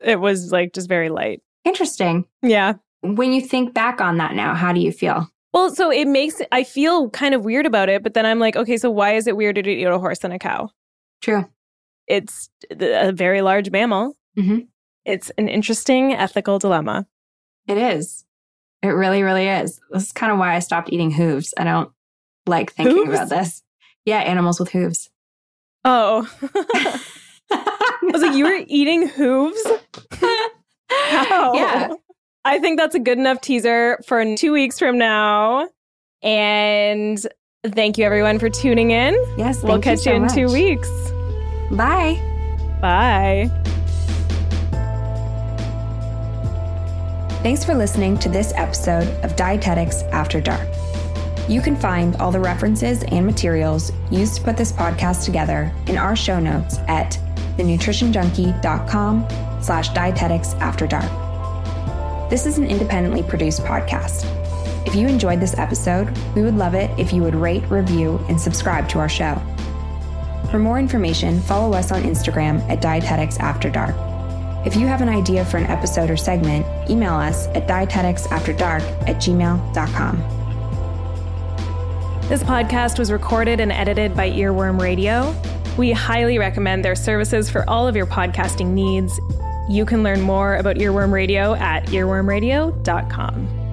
It 0.00 0.20
was 0.20 0.52
like 0.52 0.72
just 0.74 0.88
very 0.88 1.08
light. 1.08 1.40
Interesting. 1.64 2.26
Yeah. 2.42 2.74
When 3.02 3.32
you 3.32 3.40
think 3.40 3.74
back 3.74 4.00
on 4.00 4.16
that 4.18 4.34
now, 4.34 4.54
how 4.54 4.72
do 4.72 4.80
you 4.80 4.92
feel? 4.92 5.28
Well, 5.52 5.74
so 5.74 5.90
it 5.90 6.06
makes 6.06 6.40
I 6.52 6.64
feel 6.64 7.08
kind 7.10 7.34
of 7.34 7.44
weird 7.44 7.66
about 7.66 7.88
it, 7.88 8.02
but 8.02 8.14
then 8.14 8.26
I'm 8.26 8.38
like, 8.38 8.56
okay, 8.56 8.76
so 8.76 8.90
why 8.90 9.12
is 9.14 9.26
it 9.26 9.36
weirder 9.36 9.62
to 9.62 9.70
eat 9.70 9.84
a 9.84 9.98
horse 9.98 10.18
than 10.18 10.32
a 10.32 10.38
cow? 10.38 10.70
True. 11.22 11.46
It's 12.06 12.50
a 12.78 13.12
very 13.12 13.42
large 13.42 13.70
mammal. 13.70 14.16
Mhm. 14.36 14.66
It's 15.04 15.30
an 15.38 15.48
interesting 15.48 16.12
ethical 16.14 16.58
dilemma. 16.58 17.06
It 17.68 17.78
is. 17.78 18.24
It 18.82 18.88
really, 18.88 19.22
really 19.22 19.48
is. 19.48 19.80
This 19.90 20.04
is 20.04 20.12
kind 20.12 20.30
of 20.32 20.38
why 20.38 20.54
I 20.54 20.58
stopped 20.58 20.92
eating 20.92 21.10
hooves. 21.12 21.54
I 21.56 21.64
don't 21.64 21.90
like 22.46 22.72
thinking 22.72 22.96
Hooves? 23.06 23.08
about 23.10 23.28
this. 23.28 23.62
Yeah, 24.04 24.18
animals 24.18 24.60
with 24.60 24.70
hooves. 24.70 25.10
Oh, 25.84 26.28
I 27.50 27.98
was 28.02 28.22
like, 28.22 28.36
you 28.36 28.44
were 28.44 28.62
eating 28.66 29.08
hooves? 29.08 29.60
How? 30.90 31.54
Yeah. 31.54 31.88
I 32.46 32.60
think 32.60 32.78
that's 32.78 32.94
a 32.94 33.00
good 33.00 33.18
enough 33.18 33.40
teaser 33.40 33.98
for 34.06 34.36
two 34.36 34.52
weeks 34.52 34.78
from 34.78 34.98
now. 34.98 35.68
And 36.22 37.18
thank 37.64 37.98
you 37.98 38.04
everyone 38.04 38.38
for 38.38 38.48
tuning 38.48 38.92
in. 38.92 39.14
Yes. 39.36 39.64
we'll 39.64 39.72
thank 39.72 39.84
you 39.84 39.90
catch 39.90 39.98
so 40.00 40.10
you 40.12 40.22
in 40.22 40.28
two 40.28 40.46
weeks. 40.52 40.88
Bye. 41.72 42.22
Bye. 42.80 43.50
Thanks 47.42 47.64
for 47.64 47.74
listening 47.74 48.16
to 48.18 48.28
this 48.28 48.52
episode 48.54 49.08
of 49.24 49.34
Dietetics 49.34 50.04
After 50.12 50.40
Dark. 50.40 50.68
You 51.48 51.60
can 51.60 51.74
find 51.74 52.14
all 52.16 52.30
the 52.30 52.40
references 52.40 53.02
and 53.04 53.26
materials 53.26 53.90
used 54.12 54.36
to 54.36 54.42
put 54.42 54.56
this 54.56 54.70
podcast 54.70 55.24
together 55.24 55.72
in 55.88 55.98
our 55.98 56.14
show 56.14 56.38
notes 56.38 56.78
at 56.86 57.18
thenutritionjunkie.com 57.56 59.26
slash 59.60 59.88
dietetics 59.90 60.54
after 60.54 60.86
dark. 60.86 61.25
This 62.28 62.44
is 62.44 62.58
an 62.58 62.66
independently 62.66 63.22
produced 63.22 63.62
podcast. 63.62 64.24
If 64.84 64.96
you 64.96 65.06
enjoyed 65.06 65.38
this 65.38 65.56
episode, 65.56 66.16
we 66.34 66.42
would 66.42 66.56
love 66.56 66.74
it 66.74 66.90
if 66.98 67.12
you 67.12 67.22
would 67.22 67.36
rate, 67.36 67.62
review, 67.70 68.18
and 68.28 68.40
subscribe 68.40 68.88
to 68.88 68.98
our 68.98 69.08
show. 69.08 69.40
For 70.50 70.58
more 70.58 70.80
information, 70.80 71.40
follow 71.40 71.76
us 71.76 71.92
on 71.92 72.02
Instagram 72.02 72.68
at 72.68 72.80
Dietetics 72.80 73.38
After 73.38 73.70
Dark. 73.70 73.94
If 74.66 74.74
you 74.74 74.88
have 74.88 75.02
an 75.02 75.08
idea 75.08 75.44
for 75.44 75.58
an 75.58 75.66
episode 75.66 76.10
or 76.10 76.16
segment, 76.16 76.66
email 76.90 77.14
us 77.14 77.46
at 77.48 77.68
dieteticsafterdark 77.68 78.82
at 79.08 79.16
gmail.com. 79.16 80.18
This 82.28 82.42
podcast 82.42 82.98
was 82.98 83.12
recorded 83.12 83.60
and 83.60 83.70
edited 83.70 84.16
by 84.16 84.30
Earworm 84.30 84.80
Radio. 84.80 85.32
We 85.78 85.92
highly 85.92 86.38
recommend 86.38 86.84
their 86.84 86.96
services 86.96 87.48
for 87.48 87.68
all 87.70 87.86
of 87.86 87.94
your 87.94 88.06
podcasting 88.06 88.70
needs. 88.70 89.20
You 89.68 89.84
can 89.84 90.02
learn 90.02 90.20
more 90.20 90.56
about 90.56 90.76
Earworm 90.76 91.12
Radio 91.12 91.54
at 91.54 91.86
earwormradio.com. 91.86 93.66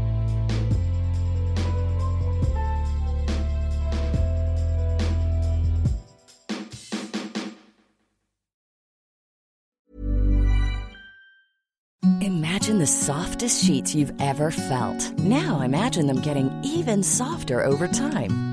Imagine 12.22 12.80
the 12.80 12.88
softest 12.88 13.64
sheets 13.66 13.94
you've 13.94 14.14
ever 14.22 14.50
felt. 14.50 15.12
Now 15.20 15.62
imagine 15.62 16.08
them 16.08 16.22
getting 16.22 16.50
even 16.64 17.04
softer 17.04 17.64
over 17.64 17.88
time. 17.88 18.53